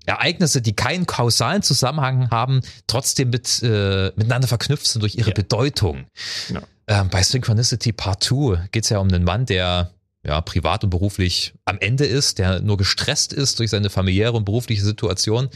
Ereignisse, 0.07 0.63
die 0.63 0.75
keinen 0.75 1.07
kausalen 1.07 1.63
Zusammenhang 1.63 2.31
haben, 2.31 2.63
trotzdem 2.87 3.31
mit, 3.31 3.63
äh, 3.63 4.13
miteinander 4.17 4.49
verknüpft 4.49 4.87
sind 4.87 5.03
durch 5.03 5.17
ihre 5.17 5.31
Ja. 5.31 5.35
Bedeutung. 5.35 6.07
Genau. 6.49 6.63
Ähm, 6.87 7.09
bei 7.11 7.23
Synchronicity 7.23 7.93
Part 7.93 8.25
2 8.25 8.69
geht 8.73 8.85
es 8.85 8.91
ja 8.91 8.99
um 8.99 9.09
einen 9.09 9.25
Mann, 9.25 9.47
der 9.47 9.93
ja, 10.23 10.41
privat 10.43 10.85
und 10.85 10.91
beruflich 10.91 11.55
am 11.65 11.79
Ende 11.81 12.05
ist, 12.05 12.39
der 12.39 12.61
nur 12.61 12.77
gestresst 12.77 13.33
ist 13.33 13.59
durch 13.59 13.71
seine 13.71 13.89
familiäre 13.89 14.33
und 14.33 14.45
berufliche 14.45 14.83
Situation 14.85 15.49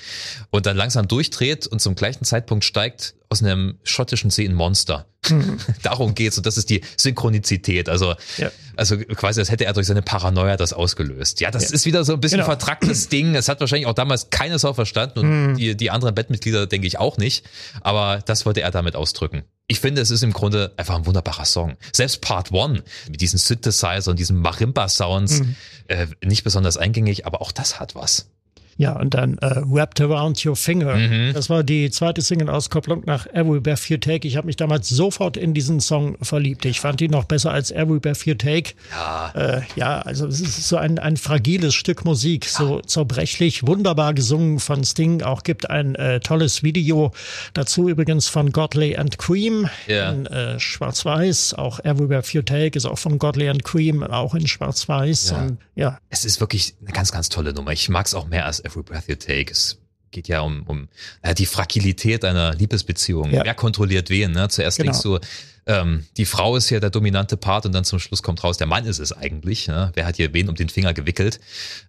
und 0.51 0.65
dann 0.67 0.77
langsam 0.77 1.07
durchdreht 1.07 1.67
und 1.67 1.81
zum 1.81 1.95
gleichen 1.95 2.25
Zeitpunkt 2.25 2.65
steigt 2.65 3.15
aus 3.29 3.43
einem 3.43 3.79
schottischen 3.83 4.31
See 4.31 4.47
ein 4.47 4.55
Monster. 4.55 5.07
Darum 5.83 6.15
geht's 6.15 6.37
und 6.39 6.47
das 6.47 6.57
ist 6.57 6.71
die 6.71 6.83
Synchronizität. 6.97 7.89
Also, 7.89 8.15
Ja. 8.39 8.51
also 8.77 8.97
quasi, 8.99 9.41
als 9.41 9.51
hätte 9.51 9.65
er 9.67 9.73
durch 9.75 9.87
seine 9.87 10.03
Paranoia 10.03 10.57
das 10.57 10.73
ausgelöst. 10.73 11.41
Ja, 11.41 11.51
das 11.51 11.65
Ja. 11.71 11.75
ist 11.75 11.85
wieder 11.87 12.05
so 12.05 12.15
ein 12.15 12.21
bisschen 12.21 12.39
Genau. 12.39 12.47
vertracktes 12.47 13.09
Ding. 13.11 13.35
Es 13.35 13.49
hat 13.49 13.61
wahrscheinlich 13.61 13.87
auch 13.87 13.95
damals 13.95 14.31
keine 14.31 14.59
Sau 14.59 14.73
verstanden 14.73 15.19
und 15.19 15.57
die, 15.57 15.77
die 15.77 15.91
anderen 15.91 16.15
Bandmitglieder 16.15 16.67
denke 16.67 16.87
ich 16.87 16.99
auch 16.99 17.17
nicht. 17.19 17.45
Aber 17.83 18.21
das 18.25 18.47
wollte 18.47 18.61
er 18.63 18.71
damit 18.71 18.97
ausdrücken. 18.97 19.45
Ich 19.67 19.81
finde, 19.81 20.03
es 20.03 20.11
ist 20.11 20.23
im 20.23 20.33
Grunde 20.33 20.73
einfach 20.77 20.95
ein 20.95 21.07
wunderbarer 21.07 21.47
Song. 21.47 21.77
Selbst 21.93 22.21
Part 22.21 22.53
One 22.53 22.83
mit 23.09 23.21
diesen 23.21 23.39
Synthesizer 23.39 24.11
und 24.11 24.19
diesen 24.19 24.39
Marimba-Sounds, 24.39 25.41
äh, 25.89 26.07
nicht 26.23 26.45
besonders 26.45 26.77
eingängig, 26.77 27.27
aber 27.27 27.41
auch 27.41 27.51
das 27.51 27.81
hat 27.81 27.95
was. 27.95 28.29
Ja, 28.77 28.99
und 28.99 29.15
dann 29.15 29.39
äh, 29.39 29.63
Wrapped 29.67 30.01
Around 30.01 30.45
Your 30.45 30.57
Finger. 30.57 30.95
Mhm. 30.97 31.33
Das 31.33 31.49
war 31.51 31.63
die 31.63 31.91
zweite 31.91 32.23
Single-Auskopplung 32.23 33.03
nach 33.07 33.27
Every 33.27 33.61
Breath 33.61 33.89
You 33.89 33.97
Take. 33.99 34.27
Ich 34.27 34.37
habe 34.37 34.47
mich 34.47 34.57
damals 34.57 34.89
sofort 34.89 35.37
in 35.37 35.55
diesen 35.55 35.81
Song 35.81 36.17
verliebt. 36.23 36.65
Ich 36.65 36.81
fand 36.81 37.01
ihn 37.01 37.11
noch 37.11 37.25
besser 37.25 37.53
als 37.53 37.71
Every 37.71 38.01
Breath 38.01 38.27
You 38.27 38.35
Take. 38.35 38.75
Ja. 38.91 39.31
Äh, 39.35 39.63
ja, 39.77 40.01
also 40.01 40.27
es 40.27 40.41
ist 40.41 40.69
so 40.69 40.77
ein, 40.77 40.99
ein 40.99 41.17
fragiles 41.17 41.75
Stück 41.75 42.05
Musik, 42.05 42.47
so 42.47 42.81
zerbrechlich, 42.81 43.67
wunderbar 43.67 44.15
gesungen 44.15 44.59
von 44.59 44.83
Sting. 44.85 45.23
Auch 45.23 45.43
gibt 45.45 45.71
ein 45.71 45.95
äh, 45.95 46.21
tolles 46.21 46.63
Video 46.63 47.13
dazu 47.53 47.89
übrigens 47.89 48.29
von 48.29 48.51
Godley 48.53 48.97
and 48.97 49.19
Cream 49.19 49.69
Ja. 49.87 50.11
in 50.11 50.27
äh, 50.27 50.59
Schwarz-Weiß. 50.59 51.55
Auch 51.55 51.81
Every 51.81 52.07
Breath 52.07 52.33
You 52.33 52.43
Take 52.43 52.77
ist 52.77 52.87
auch 52.87 52.99
von 52.99 53.19
Godley 53.19 53.49
and 53.49 53.63
Cream, 53.65 54.03
auch 54.03 54.35
in 54.35 54.47
Schwarz-Weiß. 54.47 55.31
Ja. 55.31 55.43
Und 55.43 55.59
ja, 55.77 55.99
Es 56.11 56.25
ist 56.25 56.41
wirklich 56.41 56.75
eine 56.83 56.93
ganz, 56.93 57.13
ganz 57.13 57.29
tolle 57.29 57.53
Nummer. 57.53 57.73
Ich 57.73 57.89
mag 57.89 58.07
es 58.07 58.15
auch 58.15 58.27
mehr 58.27 58.47
als 58.47 58.64
Every 58.65 58.83
Breath 58.83 59.09
You 59.09 59.15
Take. 59.17 59.53
Es 59.53 59.79
geht 60.11 60.29
ja 60.29 60.41
um, 60.41 60.63
um 60.65 60.89
äh, 61.23 61.35
die 61.35 61.47
Fragilität 61.47 62.25
einer 62.25 62.55
Liebesbeziehung. 62.55 63.31
Ja. 63.31 63.45
Wer 63.45 63.55
kontrolliert 63.55 64.11
wen? 64.11 64.33
Ne? 64.33 64.49
Zuerst 64.49 64.77
Genau. 64.79 64.93
denkst 64.93 65.03
du, 65.03 65.19
ähm, 65.67 66.07
die 66.17 66.27
Frau 66.27 66.57
ist 66.57 66.71
ja 66.71 66.79
der 66.81 66.91
dominante 66.91 67.37
Part 67.37 67.67
und 67.67 67.73
dann 67.73 67.85
zum 67.85 67.99
Schluss 67.99 68.23
kommt 68.23 68.45
raus, 68.45 68.57
der 68.59 68.67
Mann 68.67 68.85
ist 68.87 68.99
es 68.99 69.13
eigentlich. 69.13 69.67
Ne? 69.67 69.91
Wer 69.95 70.07
hat 70.07 70.17
hier 70.17 70.33
wen 70.35 70.49
um 70.49 70.55
den 70.55 70.69
Finger 70.69 70.93
gewickelt? 70.95 71.41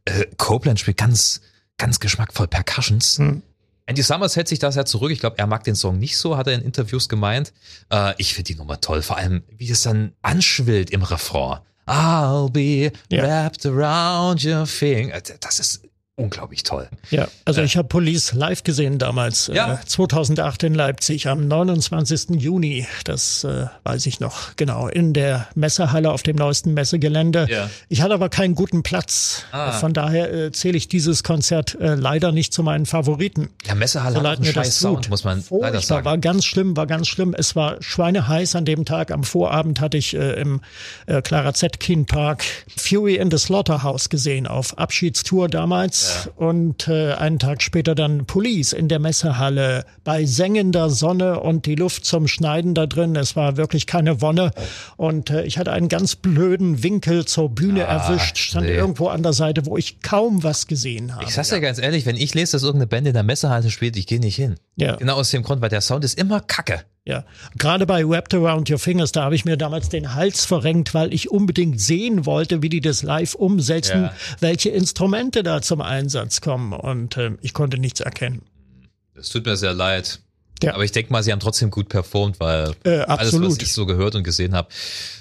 Äh, 0.06 0.26
Copeland 0.38 0.80
spielt 0.80 0.98
ganz, 0.98 1.42
ganz 1.78 2.00
geschmackvoll 2.00 2.48
Percussions. 2.48 3.18
Hm. 3.18 3.42
Andy 3.88 4.02
Summers 4.02 4.36
hält 4.36 4.48
sich 4.48 4.58
das 4.58 4.74
ja 4.76 4.86
zurück. 4.86 5.12
Ich 5.12 5.20
glaube, 5.20 5.38
er 5.38 5.46
mag 5.46 5.64
den 5.64 5.76
Song 5.76 6.00
nicht 6.00 6.18
so, 6.18 6.38
hat 6.38 6.48
er 6.48 6.54
in 6.54 6.62
Interviews 6.62 7.08
gemeint. 7.08 7.54
Äh, 7.92 8.14
ich 8.18 8.34
finde 8.34 8.48
die 8.54 8.56
Nummer 8.56 8.82
toll. 8.82 9.04
Vor 9.04 9.18
allem, 9.18 9.44
wie 9.56 9.70
es 9.70 9.84
dann 9.84 10.14
anschwillt 10.24 10.90
im 10.90 11.04
Refrain. 11.04 11.60
I'll 11.86 12.50
be 12.50 12.92
Ja. 13.12 13.22
wrapped 13.22 13.64
around 13.68 14.44
your 14.44 14.66
finger. 14.66 15.22
Das 15.42 15.60
ist 15.60 15.82
unglaublich 16.18 16.64
toll. 16.64 16.88
Ja, 17.12 17.28
also 17.44 17.60
Äh. 17.62 17.66
ich 17.66 17.76
habe 17.76 17.90
Police 17.90 18.32
live 18.34 18.64
gesehen 18.64 18.98
damals, 19.00 19.52
Ja. 19.54 19.74
äh, 19.74 19.78
2008 19.86 20.64
in 20.64 20.74
Leipzig 20.74 21.28
am 21.28 21.48
29. 21.50 22.40
Juni, 22.42 22.88
das 23.04 23.44
äh, 23.44 23.66
weiß 23.84 24.06
ich 24.06 24.22
noch, 24.22 24.56
genau, 24.56 24.88
in 24.88 25.14
der 25.14 25.48
Messehalle 25.56 26.12
auf 26.12 26.24
dem 26.24 26.38
neuesten 26.38 26.74
Messegelände. 26.74 27.48
Ja. 27.50 27.70
Ich 27.90 28.02
hatte 28.02 28.14
aber 28.14 28.30
keinen 28.30 28.56
guten 28.56 28.82
Platz, 28.82 29.44
Ah. 29.52 29.74
von 29.74 29.92
daher 29.94 30.32
äh, 30.34 30.52
zähle 30.54 30.78
ich 30.78 30.88
dieses 30.88 31.24
Konzert 31.24 31.76
äh, 31.82 31.96
leider 31.96 32.32
nicht 32.32 32.54
zu 32.54 32.64
meinen 32.64 32.86
Favoriten. 32.86 33.50
Ja, 33.66 33.76
Messehalle 33.76 34.16
So 34.20 34.24
hat 34.26 34.38
einen 34.40 34.46
scheiß 34.54 34.80
Sound, 34.80 35.10
muss 35.10 35.26
man 35.26 35.40
leider 35.40 35.48
Furchtbar, 35.48 35.82
sagen. 35.82 36.06
war 36.06 36.18
ganz 36.18 36.46
schlimm, 36.46 36.78
war 36.78 36.88
ganz 36.88 37.10
schlimm. 37.10 37.36
Es 37.38 37.58
war 37.58 37.76
schweineheiß 37.82 38.56
an 38.56 38.64
dem 38.64 38.86
Tag. 38.86 39.12
Am 39.12 39.26
Vorabend 39.26 39.82
hatte 39.82 39.98
ich 39.98 40.14
äh, 40.16 40.40
im 40.40 40.62
äh, 41.08 41.22
Clara 41.22 41.54
Zetkin 41.54 42.06
Park 42.06 42.46
Fury 42.78 43.16
in 43.18 43.30
the 43.32 43.38
Slaughterhouse 43.38 44.08
gesehen 44.08 44.48
auf 44.48 44.78
Abschiedstour 44.78 45.50
damals 45.50 46.05
und 46.36 46.88
äh, 46.88 47.14
einen 47.14 47.40
Tag 47.40 47.62
später 47.62 47.96
dann 47.96 48.26
Police 48.26 48.74
in 48.74 48.88
der 48.88 49.00
Messehalle 49.00 49.86
bei 50.04 50.26
sengender 50.26 50.90
Sonne 50.90 51.40
und 51.40 51.66
die 51.66 51.76
Luft 51.76 52.06
zum 52.06 52.28
Schneiden 52.28 52.74
da 52.74 52.86
drin. 52.86 53.16
Es 53.16 53.36
war 53.36 53.58
wirklich 53.58 53.88
keine 53.88 54.22
Wonne 54.22 54.52
und 54.98 55.30
äh, 55.30 55.44
ich 55.44 55.58
hatte 55.58 55.72
einen 55.72 55.90
ganz 55.90 56.16
blöden 56.16 56.84
Winkel 56.84 57.26
zur 57.26 57.50
Bühne 57.50 57.82
erwischt, 57.82 58.38
stand 58.38 58.68
nee. 58.68 58.76
irgendwo 58.76 59.08
an 59.08 59.24
der 59.24 59.34
Seite, 59.34 59.66
wo 59.66 59.78
ich 59.78 60.02
kaum 60.02 60.44
was 60.44 60.68
gesehen 60.68 61.16
habe. 61.16 61.26
Ich 61.26 61.34
sag's 61.34 61.50
dir 61.50 61.62
ganz 61.62 61.80
ehrlich, 61.80 62.06
wenn 62.06 62.18
ich 62.18 62.34
lese, 62.34 62.54
dass 62.54 62.64
irgendeine 62.64 62.88
Band 62.88 63.08
in 63.08 63.14
der 63.14 63.24
Messehalle 63.24 63.70
spielt, 63.70 63.98
ich 63.98 64.08
gehe 64.08 64.20
nicht 64.20 64.36
hin. 64.36 64.56
Ja. 64.76 64.96
Genau 64.96 65.16
aus 65.16 65.32
dem 65.32 65.44
Grund, 65.44 65.62
weil 65.62 65.70
der 65.70 65.82
Sound 65.82 66.04
ist 66.04 66.18
immer 66.18 66.40
kacke. 66.42 66.84
Ja, 67.08 67.24
gerade 67.56 67.86
bei 67.86 68.04
Wrapped 68.04 68.34
Around 68.34 68.70
Your 68.72 68.80
Fingers, 68.80 69.12
da 69.12 69.24
habe 69.24 69.36
ich 69.36 69.46
mir 69.46 69.58
damals 69.58 69.90
den 69.90 70.16
Hals 70.16 70.44
verrenkt, 70.44 70.96
weil 70.96 71.14
ich 71.14 71.30
unbedingt 71.30 71.80
sehen 71.80 72.26
wollte, 72.26 72.64
wie 72.64 72.70
die 72.70 72.82
das 72.82 73.04
live 73.04 73.36
umsetzen, 73.36 74.04
ja. 74.04 74.14
welche 74.40 74.70
Instrumente 74.70 75.44
da 75.44 75.62
zum 75.62 75.82
Einsatz 75.82 76.42
kommen. 76.42 76.74
Und 76.74 77.16
äh, 77.18 77.38
ich 77.42 77.54
konnte 77.54 77.78
nichts 77.78 78.00
erkennen. 78.00 78.42
Das 79.14 79.30
tut 79.30 79.46
mir 79.46 79.56
sehr 79.56 79.74
leid. 79.74 80.20
Ja. 80.64 80.74
Aber 80.74 80.84
ich 80.84 80.92
denke 80.92 81.12
mal, 81.12 81.22
sie 81.22 81.32
haben 81.32 81.40
trotzdem 81.40 81.70
gut 81.70 81.90
performt, 81.90 82.40
weil 82.40 82.76
äh, 82.86 83.00
alles, 83.02 83.34
was 83.40 83.58
ich 83.58 83.74
so 83.74 83.86
gehört 83.86 84.16
und 84.16 84.24
gesehen 84.24 84.56
habe, 84.56 84.70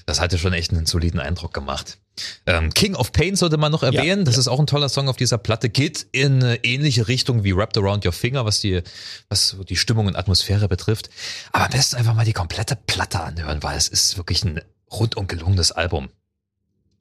das 0.06 0.20
hatte 0.20 0.38
schon 0.38 0.52
echt 0.52 0.72
einen 0.72 0.86
soliden 0.86 1.20
Eindruck 1.20 1.52
gemacht. 1.52 1.98
Ähm, 2.46 2.72
King 2.72 2.94
of 2.94 3.10
Pain 3.10 3.34
sollte 3.34 3.56
man 3.56 3.72
noch 3.72 3.82
erwähnen. 3.82 4.20
Ja, 4.20 4.24
das 4.24 4.36
ja. 4.36 4.40
ist 4.40 4.48
auch 4.48 4.60
ein 4.60 4.68
toller 4.68 4.88
Song 4.88 5.08
auf 5.08 5.16
dieser 5.16 5.38
Platte. 5.38 5.68
Geht 5.68 6.06
in 6.12 6.42
eine 6.42 6.64
ähnliche 6.64 7.08
Richtung 7.08 7.42
wie 7.42 7.56
Wrapped 7.56 7.76
Around 7.76 8.06
Your 8.06 8.12
Finger, 8.12 8.44
was 8.44 8.60
die, 8.60 8.82
was 9.28 9.56
die 9.68 9.76
Stimmung 9.76 10.06
und 10.06 10.14
Atmosphäre 10.14 10.68
betrifft. 10.68 11.10
Aber 11.52 11.64
am 11.64 11.70
besten 11.70 11.96
einfach 11.96 12.14
mal 12.14 12.24
die 12.24 12.32
komplette 12.32 12.76
Platte 12.76 13.20
anhören, 13.20 13.62
weil 13.62 13.76
es 13.76 13.88
ist 13.88 14.16
wirklich 14.16 14.44
ein 14.44 14.60
rundum 14.92 15.26
gelungenes 15.26 15.72
Album. 15.72 16.08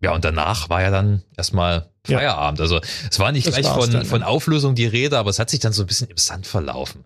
Ja, 0.01 0.13
und 0.13 0.25
danach 0.25 0.69
war 0.69 0.81
ja 0.81 0.89
dann 0.89 1.23
erstmal 1.37 1.89
Feierabend. 2.05 2.59
Also 2.59 2.81
es 3.09 3.19
war 3.19 3.31
nicht 3.31 3.47
das 3.47 3.55
gleich 3.55 3.67
von, 3.67 3.89
dann, 3.91 4.05
von 4.05 4.23
Auflösung 4.23 4.75
die 4.75 4.87
Rede, 4.87 5.17
aber 5.17 5.29
es 5.29 5.39
hat 5.39 5.49
sich 5.49 5.59
dann 5.59 5.71
so 5.71 5.83
ein 5.83 5.87
bisschen 5.87 6.09
im 6.09 6.17
Sand 6.17 6.47
verlaufen 6.47 7.05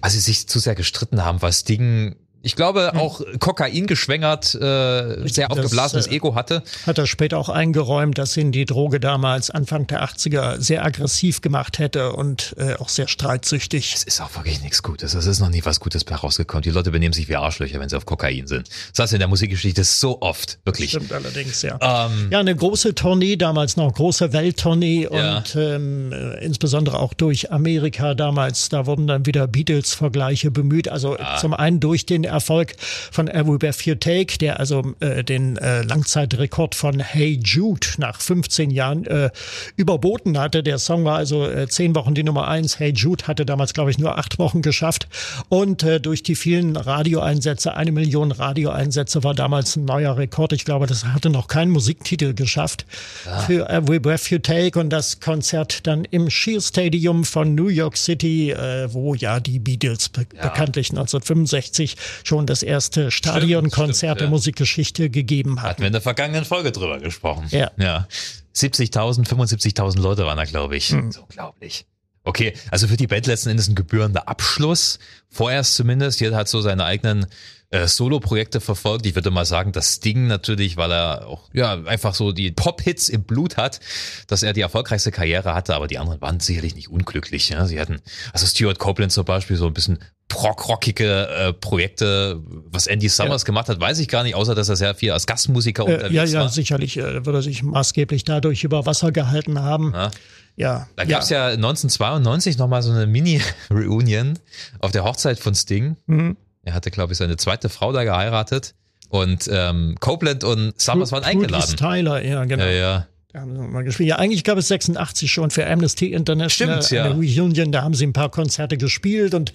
weil 0.00 0.10
sie 0.10 0.20
sich 0.20 0.48
zu 0.48 0.58
sehr 0.58 0.74
gestritten 0.74 1.24
haben, 1.24 1.42
was 1.42 1.64
Ding 1.64 2.16
ich 2.42 2.56
glaube, 2.56 2.92
hm. 2.92 2.98
auch 2.98 3.20
Kokain 3.38 3.86
geschwängert, 3.86 4.54
äh, 4.54 5.28
sehr 5.28 5.50
aufgeblasenes 5.50 6.06
das, 6.06 6.12
äh, 6.12 6.16
Ego 6.16 6.34
hatte. 6.34 6.62
Hat 6.86 6.96
er 6.96 7.06
später 7.06 7.36
auch 7.36 7.50
eingeräumt, 7.50 8.16
dass 8.16 8.36
ihn 8.36 8.50
die 8.50 8.64
Droge 8.64 8.98
damals 8.98 9.50
Anfang 9.50 9.86
der 9.86 10.02
80er 10.02 10.58
sehr 10.58 10.84
aggressiv 10.84 11.42
gemacht 11.42 11.78
hätte 11.78 12.12
und 12.12 12.54
äh, 12.56 12.74
auch 12.76 12.88
sehr 12.88 13.08
streitsüchtig. 13.08 13.92
Es 13.94 14.04
ist 14.04 14.20
auch 14.22 14.34
wirklich 14.36 14.62
nichts 14.62 14.82
Gutes. 14.82 15.12
Es 15.12 15.26
ist 15.26 15.40
noch 15.40 15.50
nie 15.50 15.62
was 15.64 15.80
Gutes 15.80 16.04
bei 16.04 16.14
rausgekommen. 16.14 16.62
Die 16.62 16.70
Leute 16.70 16.90
benehmen 16.90 17.12
sich 17.12 17.28
wie 17.28 17.36
Arschlöcher, 17.36 17.78
wenn 17.78 17.90
sie 17.90 17.96
auf 17.96 18.06
Kokain 18.06 18.46
sind. 18.46 18.68
Das 18.92 19.04
heißt 19.04 19.12
in 19.12 19.18
der 19.18 19.28
Musikgeschichte 19.28 19.84
so 19.84 20.22
oft, 20.22 20.58
wirklich. 20.64 20.92
Das 20.92 21.02
stimmt 21.02 21.12
allerdings, 21.12 21.60
ja. 21.60 21.78
Ähm, 21.80 22.28
ja, 22.30 22.40
eine 22.40 22.56
große 22.56 22.94
Tournee 22.94 23.36
damals 23.36 23.76
noch, 23.76 23.92
große 23.92 24.32
Welttournee 24.32 25.08
ja. 25.12 25.38
und 25.38 25.56
ähm, 25.56 26.12
äh, 26.12 26.42
insbesondere 26.42 27.00
auch 27.00 27.12
durch 27.12 27.52
Amerika 27.52 28.14
damals. 28.14 28.70
Da 28.70 28.86
wurden 28.86 29.06
dann 29.06 29.26
wieder 29.26 29.46
Beatles-Vergleiche 29.46 30.50
bemüht. 30.50 30.88
Also 30.88 31.18
ja. 31.18 31.36
zum 31.36 31.52
einen 31.52 31.80
durch 31.80 32.06
den 32.06 32.29
Erfolg 32.30 32.74
von 33.10 33.28
Every 33.28 33.58
Breath 33.58 33.82
You 33.82 33.94
Take, 33.94 34.38
der 34.38 34.58
also 34.58 34.94
äh, 35.00 35.22
den 35.22 35.56
äh, 35.56 35.82
Langzeitrekord 35.82 36.74
von 36.74 37.00
Hey 37.00 37.38
Jude 37.42 37.86
nach 37.98 38.20
15 38.20 38.70
Jahren 38.70 39.06
äh, 39.06 39.30
überboten 39.76 40.38
hatte. 40.38 40.62
Der 40.62 40.78
Song 40.78 41.04
war 41.04 41.16
also 41.16 41.46
äh, 41.46 41.68
zehn 41.68 41.94
Wochen 41.94 42.14
die 42.14 42.22
Nummer 42.22 42.48
eins. 42.48 42.78
Hey 42.78 42.92
Jude 42.94 43.26
hatte 43.26 43.44
damals, 43.44 43.74
glaube 43.74 43.90
ich, 43.90 43.98
nur 43.98 44.18
acht 44.18 44.38
Wochen 44.38 44.62
geschafft. 44.62 45.08
Und 45.48 45.82
äh, 45.82 46.00
durch 46.00 46.22
die 46.22 46.34
vielen 46.34 46.76
Radioeinsätze, 46.76 47.74
eine 47.74 47.92
Million 47.92 48.32
Radioeinsätze 48.32 49.22
war 49.24 49.34
damals 49.34 49.76
ein 49.76 49.84
neuer 49.84 50.16
Rekord. 50.16 50.52
Ich 50.52 50.64
glaube, 50.64 50.86
das 50.86 51.04
hatte 51.04 51.30
noch 51.30 51.48
kein 51.48 51.70
Musiktitel 51.70 52.34
geschafft 52.34 52.86
ja. 53.26 53.38
für 53.40 53.68
Every 53.68 53.98
Breath 53.98 54.30
You 54.30 54.38
Take. 54.38 54.78
Und 54.78 54.90
das 54.90 55.20
Konzert 55.20 55.86
dann 55.86 56.04
im 56.04 56.30
Shea 56.30 56.60
Stadium 56.60 57.24
von 57.24 57.54
New 57.54 57.68
York 57.68 57.96
City, 57.96 58.50
äh, 58.50 58.92
wo 58.92 59.14
ja 59.14 59.40
die 59.40 59.58
Beatles 59.58 60.08
be 60.08 60.26
ja. 60.34 60.48
bekanntlich 60.48 60.90
1965 60.90 61.96
schon 62.24 62.46
das 62.46 62.62
erste 62.62 63.10
Stadionkonzert 63.10 64.20
der 64.20 64.26
ja. 64.26 64.30
Musikgeschichte 64.30 65.10
gegeben 65.10 65.62
hat. 65.62 65.70
Hatten 65.70 65.82
wir 65.82 65.86
in 65.88 65.92
der 65.92 66.02
vergangenen 66.02 66.44
Folge 66.44 66.72
drüber 66.72 66.98
gesprochen. 66.98 67.46
Ja. 67.50 67.70
ja. 67.76 68.06
70.000, 68.54 69.26
75.000 69.28 70.00
Leute 70.00 70.24
waren 70.24 70.36
da, 70.36 70.44
glaube 70.44 70.76
ich. 70.76 70.90
Hm. 70.90 71.12
unglaublich. 71.20 71.86
Okay, 72.22 72.52
also 72.70 72.86
für 72.86 72.96
die 72.96 73.06
Band 73.06 73.26
letzten 73.26 73.48
Endes 73.48 73.68
ein 73.68 73.74
gebührender 73.74 74.28
Abschluss. 74.28 74.98
Vorerst 75.30 75.74
zumindest. 75.74 76.20
Jeder 76.20 76.36
hat 76.36 76.48
so 76.48 76.60
seine 76.60 76.84
eigenen 76.84 77.26
äh, 77.70 77.86
Solo-Projekte 77.86 78.60
verfolgt. 78.60 79.06
Ich 79.06 79.14
würde 79.14 79.30
mal 79.30 79.46
sagen, 79.46 79.72
das 79.72 79.94
Sting 79.94 80.26
natürlich, 80.26 80.76
weil 80.76 80.92
er 80.92 81.26
auch 81.26 81.48
ja 81.52 81.82
einfach 81.84 82.14
so 82.14 82.32
die 82.32 82.50
Pop-Hits 82.50 83.08
im 83.08 83.22
Blut 83.22 83.56
hat, 83.56 83.80
dass 84.26 84.42
er 84.42 84.52
die 84.52 84.60
erfolgreichste 84.60 85.12
Karriere 85.12 85.54
hatte, 85.54 85.74
aber 85.74 85.86
die 85.86 85.98
anderen 85.98 86.20
waren 86.20 86.40
sicherlich 86.40 86.74
nicht 86.74 86.90
unglücklich. 86.90 87.48
Ja? 87.48 87.66
Sie 87.66 87.80
hatten, 87.80 88.00
also 88.32 88.46
Stuart 88.46 88.78
Copeland 88.78 89.12
zum 89.12 89.24
Beispiel, 89.24 89.56
so 89.56 89.66
ein 89.66 89.74
bisschen 89.74 89.98
prog-rockige 90.30 91.28
äh, 91.28 91.52
Projekte, 91.52 92.40
was 92.70 92.86
Andy 92.86 93.10
Summers 93.10 93.42
ja. 93.42 93.46
gemacht 93.46 93.68
hat, 93.68 93.78
weiß 93.78 93.98
ich 93.98 94.08
gar 94.08 94.22
nicht, 94.22 94.34
außer 94.34 94.54
dass 94.54 94.70
er 94.70 94.76
sehr 94.76 94.94
viel 94.94 95.12
als 95.12 95.26
Gastmusiker 95.26 95.82
äh, 95.86 95.94
unterwegs 95.94 96.14
ja, 96.14 96.24
ja, 96.24 96.38
war. 96.38 96.42
Ja, 96.44 96.48
sicherlich 96.48 96.96
äh, 96.96 97.26
würde 97.26 97.40
er 97.40 97.42
sich 97.42 97.62
maßgeblich 97.62 98.24
dadurch 98.24 98.64
über 98.64 98.86
Wasser 98.86 99.12
gehalten 99.12 99.60
haben. 99.60 99.92
Ja. 99.92 100.10
Ja. 100.56 100.88
Da 100.96 101.04
gab 101.04 101.22
es 101.22 101.30
ja. 101.30 101.48
ja 101.48 101.54
1992 101.54 102.58
nochmal 102.58 102.82
so 102.82 102.90
eine 102.90 103.06
Mini-Reunion 103.06 104.38
auf 104.80 104.92
der 104.92 105.04
Hochzeit 105.04 105.38
von 105.38 105.54
Sting. 105.54 105.96
Mhm. 106.06 106.36
Er 106.62 106.74
hatte, 106.74 106.90
glaube 106.90 107.12
ich, 107.12 107.18
seine 107.18 107.36
zweite 107.36 107.68
Frau 107.68 107.92
da 107.92 108.04
geheiratet. 108.04 108.74
Und 109.08 109.48
ähm, 109.50 109.96
Copeland 109.98 110.44
und 110.44 110.78
Summers 110.80 111.12
waren 111.12 111.24
eingeladen. 111.24 111.76
Tyler, 111.76 112.22
ja, 112.22 112.44
genau. 112.44 112.64
Ja, 112.64 112.70
ja. 112.70 113.06
Da 113.32 113.42
haben 113.42 113.54
sie 113.54 113.62
mal 113.62 113.84
gespielt. 113.84 114.08
Ja, 114.08 114.16
eigentlich 114.16 114.42
gab 114.42 114.58
es 114.58 114.66
86 114.66 115.30
schon 115.30 115.50
für 115.50 115.64
Amnesty 115.64 116.12
International 116.12 116.82
Stimmt, 116.82 116.90
ja. 116.90 117.04
eine 117.04 117.14
Reunion. 117.14 117.70
Da 117.70 117.82
haben 117.82 117.94
sie 117.94 118.04
ein 118.04 118.12
paar 118.12 118.28
Konzerte 118.28 118.76
gespielt 118.76 119.34
und 119.34 119.52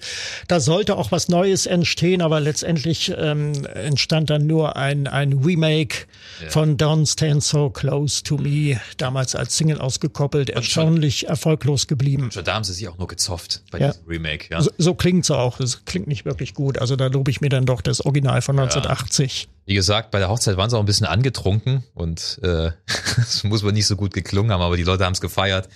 da 0.48 0.60
sollte 0.60 0.96
auch 0.96 1.12
was 1.12 1.28
Neues 1.28 1.66
entstehen, 1.66 2.22
aber 2.22 2.40
letztendlich 2.40 3.12
ähm, 3.14 3.66
entstand 3.74 4.30
dann 4.30 4.46
nur 4.46 4.76
ein, 4.76 5.06
ein 5.06 5.34
Remake 5.34 6.06
ja. 6.42 6.48
von 6.48 6.78
Don't 6.78 7.12
Stand 7.12 7.44
So 7.44 7.68
Close 7.68 8.22
to 8.22 8.38
Me, 8.38 8.80
damals 8.96 9.34
als 9.34 9.58
Single 9.58 9.78
ausgekoppelt, 9.78 10.48
erstaunlich 10.48 11.20
schon, 11.20 11.28
erfolglos 11.28 11.86
geblieben. 11.86 12.30
Schon 12.32 12.44
da 12.44 12.54
haben 12.54 12.64
sie 12.64 12.72
sich 12.72 12.88
auch 12.88 12.96
nur 12.96 13.08
gezofft 13.08 13.62
bei 13.70 13.78
ja. 13.78 13.88
diesem 13.88 14.06
Remake. 14.06 14.46
Ja. 14.50 14.62
So, 14.62 14.70
so 14.78 14.94
klingt's 14.94 15.30
auch. 15.30 15.60
Es 15.60 15.84
klingt 15.84 16.06
nicht 16.06 16.24
wirklich 16.24 16.54
gut. 16.54 16.78
Also 16.78 16.96
da 16.96 17.08
lobe 17.08 17.30
ich 17.30 17.42
mir 17.42 17.50
dann 17.50 17.66
doch 17.66 17.82
das 17.82 18.00
Original 18.00 18.40
von 18.40 18.58
1980. 18.58 19.48
Wie 19.68 19.74
gesagt, 19.74 20.12
bei 20.12 20.20
der 20.20 20.28
Hochzeit 20.28 20.56
waren 20.56 20.70
sie 20.70 20.76
auch 20.76 20.80
ein 20.80 20.86
bisschen 20.86 21.08
angetrunken 21.08 21.82
und 21.92 22.38
äh, 22.44 22.70
das 23.16 23.42
muss 23.42 23.64
wohl 23.64 23.72
nicht 23.72 23.86
so 23.86 23.96
gut 23.96 24.14
geklungen 24.14 24.52
haben, 24.52 24.62
aber 24.62 24.76
die 24.76 24.84
Leute 24.84 25.04
haben 25.04 25.12
es 25.12 25.20
gefeiert. 25.20 25.68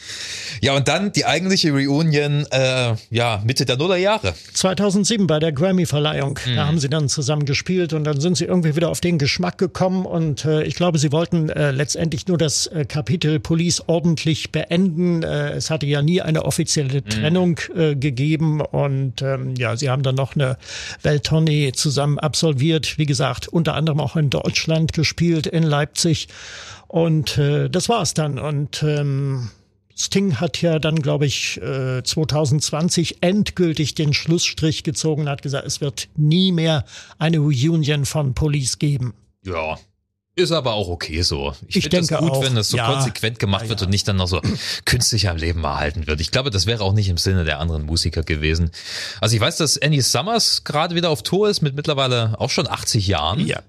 Ja, 0.60 0.76
und 0.76 0.86
dann 0.86 1.10
die 1.10 1.26
eigentliche 1.26 1.72
Reunion, 1.72 2.46
äh, 2.52 2.94
ja, 3.10 3.42
Mitte 3.44 3.66
der 3.66 3.76
Nullerjahre. 3.76 4.34
2007 4.54 5.26
bei 5.26 5.40
der 5.40 5.50
Grammy-Verleihung. 5.50 6.38
Mhm. 6.46 6.54
Da 6.54 6.66
haben 6.68 6.78
sie 6.78 6.88
dann 6.88 7.08
zusammen 7.08 7.44
gespielt 7.46 7.92
und 7.92 8.04
dann 8.04 8.20
sind 8.20 8.36
sie 8.36 8.44
irgendwie 8.44 8.76
wieder 8.76 8.90
auf 8.90 9.00
den 9.00 9.18
Geschmack 9.18 9.58
gekommen 9.58 10.06
und 10.06 10.44
äh, 10.44 10.62
ich 10.62 10.76
glaube, 10.76 11.00
sie 11.00 11.10
wollten 11.10 11.48
äh, 11.48 11.72
letztendlich 11.72 12.28
nur 12.28 12.38
das 12.38 12.68
äh, 12.68 12.84
Kapitel 12.84 13.40
Police 13.40 13.82
ordentlich 13.88 14.52
beenden. 14.52 15.24
Äh, 15.24 15.54
es 15.54 15.68
hatte 15.68 15.86
ja 15.86 16.00
nie 16.00 16.22
eine 16.22 16.44
offizielle 16.44 17.00
mhm. 17.00 17.08
Trennung 17.08 17.60
äh, 17.74 17.96
gegeben 17.96 18.60
und 18.60 19.20
ähm, 19.22 19.56
ja, 19.56 19.76
sie 19.76 19.90
haben 19.90 20.04
dann 20.04 20.14
noch 20.14 20.36
eine 20.36 20.58
Welttournee 21.02 21.72
zusammen 21.72 22.20
absolviert. 22.20 22.96
Wie 22.96 23.06
gesagt, 23.06 23.48
unter 23.48 23.79
anderem 23.80 24.00
auch 24.00 24.16
in 24.16 24.30
Deutschland 24.30 24.92
gespielt, 24.92 25.46
in 25.46 25.64
Leipzig. 25.64 26.28
Und 26.86 27.38
äh, 27.38 27.68
das 27.68 27.88
war's 27.88 28.14
dann. 28.14 28.38
Und 28.38 28.82
ähm, 28.82 29.50
Sting 29.96 30.40
hat 30.40 30.62
ja 30.62 30.78
dann, 30.78 31.02
glaube 31.02 31.26
ich, 31.26 31.60
äh, 31.60 32.02
2020 32.02 33.22
endgültig 33.22 33.94
den 33.94 34.14
Schlussstrich 34.14 34.82
gezogen, 34.82 35.28
hat 35.28 35.42
gesagt, 35.42 35.66
es 35.66 35.80
wird 35.80 36.08
nie 36.16 36.52
mehr 36.52 36.84
eine 37.18 37.38
Reunion 37.38 38.06
von 38.06 38.34
Police 38.34 38.78
geben. 38.78 39.14
Ja, 39.44 39.78
ist 40.36 40.52
aber 40.52 40.74
auch 40.74 40.88
okay 40.88 41.22
so. 41.22 41.54
Ich, 41.66 41.76
ich 41.76 41.82
finde 41.84 41.98
es 41.98 42.08
gut, 42.08 42.30
auch, 42.30 42.42
wenn 42.42 42.54
das 42.54 42.70
so 42.70 42.76
ja, 42.76 42.90
konsequent 42.90 43.38
gemacht 43.38 43.64
ja, 43.64 43.68
wird 43.70 43.82
und 43.82 43.90
nicht 43.90 44.08
dann 44.08 44.16
noch 44.16 44.28
so 44.28 44.40
künstlich 44.84 45.28
am 45.28 45.36
Leben 45.36 45.62
erhalten 45.64 46.06
wird. 46.06 46.20
Ich 46.20 46.30
glaube, 46.30 46.50
das 46.50 46.66
wäre 46.66 46.82
auch 46.82 46.92
nicht 46.92 47.08
im 47.08 47.18
Sinne 47.18 47.44
der 47.44 47.58
anderen 47.58 47.84
Musiker 47.84 48.22
gewesen. 48.22 48.70
Also 49.20 49.34
ich 49.34 49.40
weiß, 49.40 49.58
dass 49.58 49.76
Andy 49.76 50.00
Summers 50.00 50.64
gerade 50.64 50.94
wieder 50.94 51.10
auf 51.10 51.22
Tour 51.22 51.50
ist 51.50 51.60
mit 51.60 51.74
mittlerweile 51.74 52.38
auch 52.38 52.50
schon 52.50 52.68
80 52.68 53.06
Jahren. 53.06 53.46
Ja. 53.46 53.60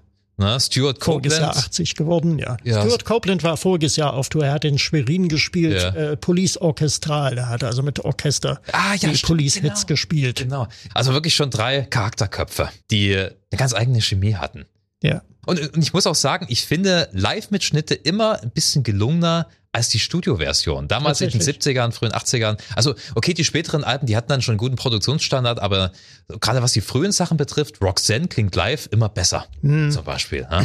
Na, 0.42 0.60
Stuart 0.60 1.00
Copeland. 1.00 1.32
Voriges 1.32 1.38
Jahr 1.38 1.56
80 1.56 1.94
geworden, 1.94 2.38
ja. 2.38 2.56
ja. 2.64 2.80
Stuart 2.82 3.04
Copeland 3.04 3.42
war 3.42 3.56
voriges 3.56 3.96
Jahr 3.96 4.14
auf 4.14 4.28
Tour. 4.28 4.44
Er 4.44 4.52
hat 4.52 4.64
in 4.64 4.78
Schwerin 4.78 5.28
gespielt, 5.28 5.80
ja. 5.80 5.94
äh, 5.94 6.16
Police 6.16 6.56
Orchestral. 6.56 7.38
Er 7.38 7.48
hat 7.48 7.64
also 7.64 7.82
mit 7.82 8.00
Orchester 8.04 8.60
ah, 8.72 8.94
ja, 8.94 9.08
die 9.08 9.18
Police-Hits 9.18 9.82
genau. 9.82 9.86
gespielt. 9.86 10.38
Genau. 10.38 10.66
Also 10.94 11.12
wirklich 11.12 11.34
schon 11.34 11.50
drei 11.50 11.82
Charakterköpfe, 11.82 12.68
die 12.90 13.16
eine 13.16 13.32
ganz 13.56 13.74
eigene 13.74 14.00
Chemie 14.00 14.34
hatten. 14.34 14.66
Ja. 15.02 15.22
Und, 15.46 15.74
und 15.74 15.82
ich 15.82 15.92
muss 15.92 16.06
auch 16.06 16.14
sagen, 16.14 16.46
ich 16.48 16.66
finde 16.66 17.08
Live-Mitschnitte 17.12 17.94
immer 17.94 18.40
ein 18.42 18.50
bisschen 18.50 18.82
gelungener 18.84 19.48
als 19.72 19.88
die 19.88 19.98
Studioversion. 19.98 20.86
Damals 20.86 21.22
in 21.22 21.30
den 21.30 21.40
70ern, 21.40 21.92
frühen 21.92 22.12
80ern. 22.12 22.58
Also, 22.76 22.94
okay, 23.14 23.32
die 23.32 23.42
späteren 23.42 23.84
Alben, 23.84 24.06
die 24.06 24.16
hatten 24.16 24.28
dann 24.28 24.42
schon 24.42 24.52
einen 24.52 24.58
guten 24.58 24.76
Produktionsstandard, 24.76 25.60
aber 25.60 25.92
gerade 26.40 26.62
was 26.62 26.74
die 26.74 26.82
frühen 26.82 27.10
Sachen 27.10 27.38
betrifft, 27.38 27.80
Roxanne 27.80 28.28
klingt 28.28 28.54
live 28.54 28.86
immer 28.92 29.08
besser. 29.08 29.46
Hm. 29.62 29.90
Zum 29.90 30.04
Beispiel. 30.04 30.46
Ja? 30.50 30.62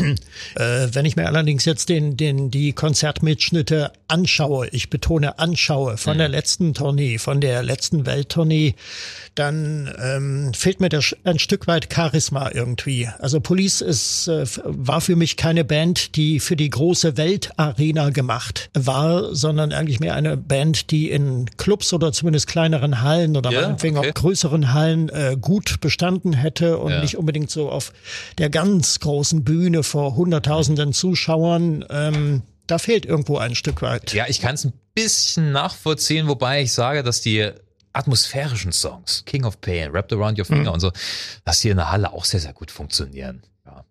Äh, 0.56 0.94
wenn 0.94 1.06
ich 1.06 1.16
mir 1.16 1.28
allerdings 1.28 1.64
jetzt 1.64 1.88
den, 1.88 2.18
den, 2.18 2.52
die 2.52 2.74
Konzertmitschnitte 2.74 3.94
anschaue, 4.10 4.68
ich 4.70 4.90
betone 4.90 5.40
anschaue, 5.40 5.98
von 5.98 6.14
hm. 6.14 6.18
der 6.20 6.30
letzten 6.30 6.74
Tournee, 6.74 7.18
von 7.18 7.40
der 7.40 7.64
letzten 7.64 8.06
Welttournee, 8.06 8.76
dann 9.36 9.94
ähm, 10.02 10.54
fehlt 10.54 10.82
mir 10.82 10.90
das 10.90 11.16
ein 11.24 11.40
Stück 11.40 11.68
weit 11.68 11.94
Charisma 11.94 12.52
irgendwie. 12.52 13.08
Also 13.20 13.40
Police 13.40 13.82
ist 13.82 14.28
äh, 14.28 14.46
war 14.70 15.02
für 15.02 15.16
mich 15.16 15.38
keine 15.38 15.64
Band, 15.64 16.16
die 16.16 16.40
für 16.40 16.56
die 16.56 16.70
große 16.70 17.18
Weltarena 17.18 18.10
gemacht 18.10 18.70
war, 18.74 19.36
sondern 19.36 19.72
eigentlich 19.74 20.00
mehr 20.00 20.16
eine 20.16 20.38
Band, 20.38 20.92
die 20.92 21.10
in 21.10 21.50
Clubs 21.58 21.94
oder 21.94 22.12
zumindest 22.12 22.48
kleineren 22.48 23.02
Hallen 23.02 23.36
oder 23.38 23.52
Ja, 23.52 23.62
meinetwegen 23.62 23.98
okay. 23.98 24.10
auch 24.10 24.14
größeren 24.14 24.74
Hallen 24.74 25.10
äh, 25.10 25.38
gut 25.40 25.80
bestanden 25.82 26.34
hätte 26.34 26.78
und 26.78 26.92
Ja. 26.92 27.02
nicht 27.02 27.18
unbedingt 27.18 27.50
so 27.50 27.70
auf 27.70 27.94
der 28.38 28.50
ganz 28.50 29.00
großen 29.00 29.44
Bühne 29.44 29.84
vor 29.84 30.16
hunderttausenden 30.16 30.94
Zuschauern. 30.94 31.86
Ähm, 31.90 32.42
da 32.68 32.78
fehlt 32.78 33.06
irgendwo 33.06 33.38
ein 33.38 33.56
Stück 33.56 33.82
weit. 33.82 34.14
Ja, 34.14 34.26
ich 34.28 34.42
kann 34.42 34.56
es 34.56 34.66
ein 34.66 34.74
bisschen 34.94 35.52
nachvollziehen, 35.52 36.28
wobei 36.28 36.62
ich 36.64 36.74
sage, 36.74 37.04
dass 37.04 37.22
die 37.22 37.50
atmosphärischen 37.94 38.72
Songs, 38.74 39.24
King 39.26 39.44
of 39.46 39.60
Pain, 39.62 39.92
Wrapped 39.94 40.14
Around 40.14 40.38
Your 40.38 40.46
Finger 40.46 40.72
und 40.74 40.80
so, 40.82 40.92
dass 41.46 41.62
die 41.62 41.70
in 41.70 41.78
der 41.78 41.92
Halle 41.92 42.14
auch 42.14 42.26
sehr, 42.26 42.40
sehr 42.40 42.54
gut 42.54 42.70
funktionieren. 42.70 43.42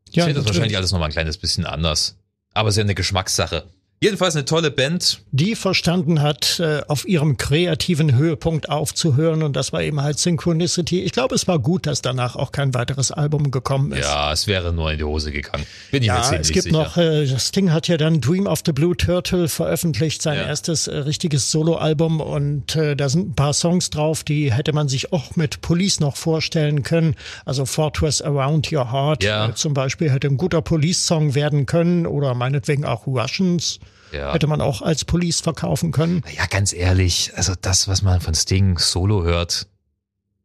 Ja, 0.08 0.10
ich 0.10 0.16
Ja, 0.16 0.24
sehe 0.24 0.34
das 0.34 0.46
wahrscheinlich 0.46 0.76
alles 0.76 0.92
nochmal 0.92 1.08
ein 1.08 1.12
kleines 1.12 1.38
bisschen 1.38 1.66
anders. 1.66 2.16
Aber 2.54 2.68
es 2.68 2.74
ist 2.74 2.78
ja 2.78 2.84
eine 2.84 2.94
Geschmackssache. 2.94 3.68
Jedenfalls 4.02 4.36
eine 4.36 4.44
tolle 4.44 4.70
Band. 4.70 5.20
die 5.32 5.54
verstanden 5.54 6.20
hat, 6.20 6.60
äh, 6.60 6.82
auf 6.86 7.08
ihrem 7.08 7.38
kreativen 7.38 8.14
Höhepunkt 8.14 8.68
aufzuhören. 8.68 9.42
Und 9.42 9.56
das 9.56 9.72
war 9.72 9.82
eben 9.82 10.02
halt 10.02 10.18
Synchronicity. 10.18 11.02
Ich 11.02 11.12
glaube, 11.12 11.34
es 11.34 11.48
war 11.48 11.58
gut, 11.58 11.86
dass 11.86 12.02
danach 12.02 12.36
auch 12.36 12.52
kein 12.52 12.74
weiteres 12.74 13.10
Album 13.10 13.50
gekommen 13.50 13.92
ist. 13.92 14.04
Ja, 14.06 14.32
es 14.32 14.46
wäre 14.46 14.72
nur 14.74 14.92
in 14.92 14.98
die 14.98 15.04
Hose 15.04 15.32
gegangen. 15.32 15.64
Bin 15.90 16.02
ich 16.02 16.08
mir 16.10 16.14
Ja, 16.16 16.22
ziemlich 16.22 16.40
es 16.48 16.52
gibt 16.52 16.62
sicher. 16.64 16.76
noch, 16.76 16.96
äh, 16.98 17.26
das 17.26 17.52
Ding 17.52 17.72
hat 17.72 17.88
ja 17.88 17.96
dann 17.96 18.20
Dream 18.20 18.46
of 18.46 18.60
the 18.66 18.72
Blue 18.72 18.94
Turtle 18.96 19.48
veröffentlicht, 19.48 20.20
sein 20.20 20.36
Ja. 20.38 20.44
erstes 20.46 20.86
äh, 20.88 20.96
richtiges 20.98 21.50
Soloalbum 21.50 22.20
und 22.20 22.76
äh, 22.76 22.96
da 22.96 23.08
sind 23.08 23.30
ein 23.30 23.34
paar 23.34 23.54
Songs 23.54 23.88
drauf, 23.90 24.24
die 24.24 24.52
hätte 24.52 24.74
man 24.74 24.88
sich 24.88 25.12
auch 25.14 25.36
mit 25.36 25.62
Police 25.62 26.00
noch 26.00 26.16
vorstellen 26.16 26.82
können. 26.82 27.14
Also 27.46 27.64
Fortress 27.64 28.20
Around 28.20 28.70
Your 28.72 28.92
Heart 28.92 29.24
Ja. 29.24 29.48
äh, 29.48 29.54
zum 29.54 29.72
Beispiel 29.74 30.10
hätte 30.10 30.26
ein 30.28 30.36
guter 30.36 30.60
Police-Song 30.62 31.34
werden 31.34 31.64
können 31.66 32.06
oder 32.06 32.34
meinetwegen 32.34 32.84
auch 32.84 33.06
Russians 33.06 33.78
Ja. 34.12 34.32
hätte 34.32 34.46
man 34.46 34.60
auch 34.60 34.82
als 34.82 35.04
Police 35.04 35.40
verkaufen 35.40 35.92
können. 35.92 36.22
Ja, 36.36 36.46
ganz 36.46 36.72
ehrlich, 36.72 37.32
also 37.34 37.54
das, 37.60 37.88
was 37.88 38.02
man 38.02 38.20
von 38.20 38.34
Sting 38.34 38.78
solo 38.78 39.24
hört, 39.24 39.66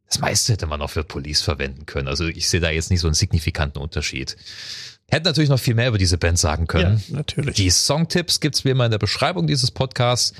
das 0.08 0.18
meiste 0.20 0.52
hätte 0.52 0.66
man 0.66 0.82
auch 0.82 0.90
für 0.90 1.04
Police 1.04 1.40
verwenden 1.40 1.86
können. 1.86 2.06
Also 2.06 2.26
ich 2.26 2.48
sehe 2.48 2.60
da 2.60 2.70
jetzt 2.70 2.90
nicht 2.90 3.00
so 3.00 3.06
einen 3.06 3.14
signifikanten 3.14 3.80
Unterschied. 3.80 4.36
Hätte 5.10 5.24
natürlich 5.28 5.50
noch 5.50 5.60
viel 5.60 5.74
mehr 5.74 5.88
über 5.88 5.98
diese 5.98 6.18
Band 6.18 6.38
sagen 6.38 6.66
können. 6.66 7.02
Ja, 7.08 7.16
natürlich. 7.16 7.56
Die 7.56 7.70
Songtipps 7.70 8.40
gibt's 8.40 8.64
wie 8.64 8.70
immer 8.70 8.84
in 8.84 8.90
der 8.90 8.98
Beschreibung 8.98 9.46
dieses 9.46 9.70
Podcasts. 9.70 10.34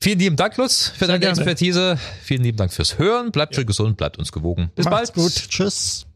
Vielen 0.00 0.18
lieben 0.18 0.36
Dank, 0.36 0.56
Lutz, 0.56 0.88
für 0.88 1.06
deine 1.06 1.20
gerne. 1.20 1.36
Expertise. 1.38 1.98
Vielen 2.22 2.42
lieben 2.42 2.58
Dank 2.58 2.72
fürs 2.72 2.98
Hören. 2.98 3.30
Bleibt 3.30 3.54
schön 3.54 3.66
gesund, 3.66 3.96
bleibt 3.96 4.18
uns 4.18 4.32
gewogen. 4.32 4.70
Bis 4.74 4.86
Macht's 4.86 5.12
bald. 5.12 5.14
gut. 5.14 5.48
Tschüss. 5.48 6.06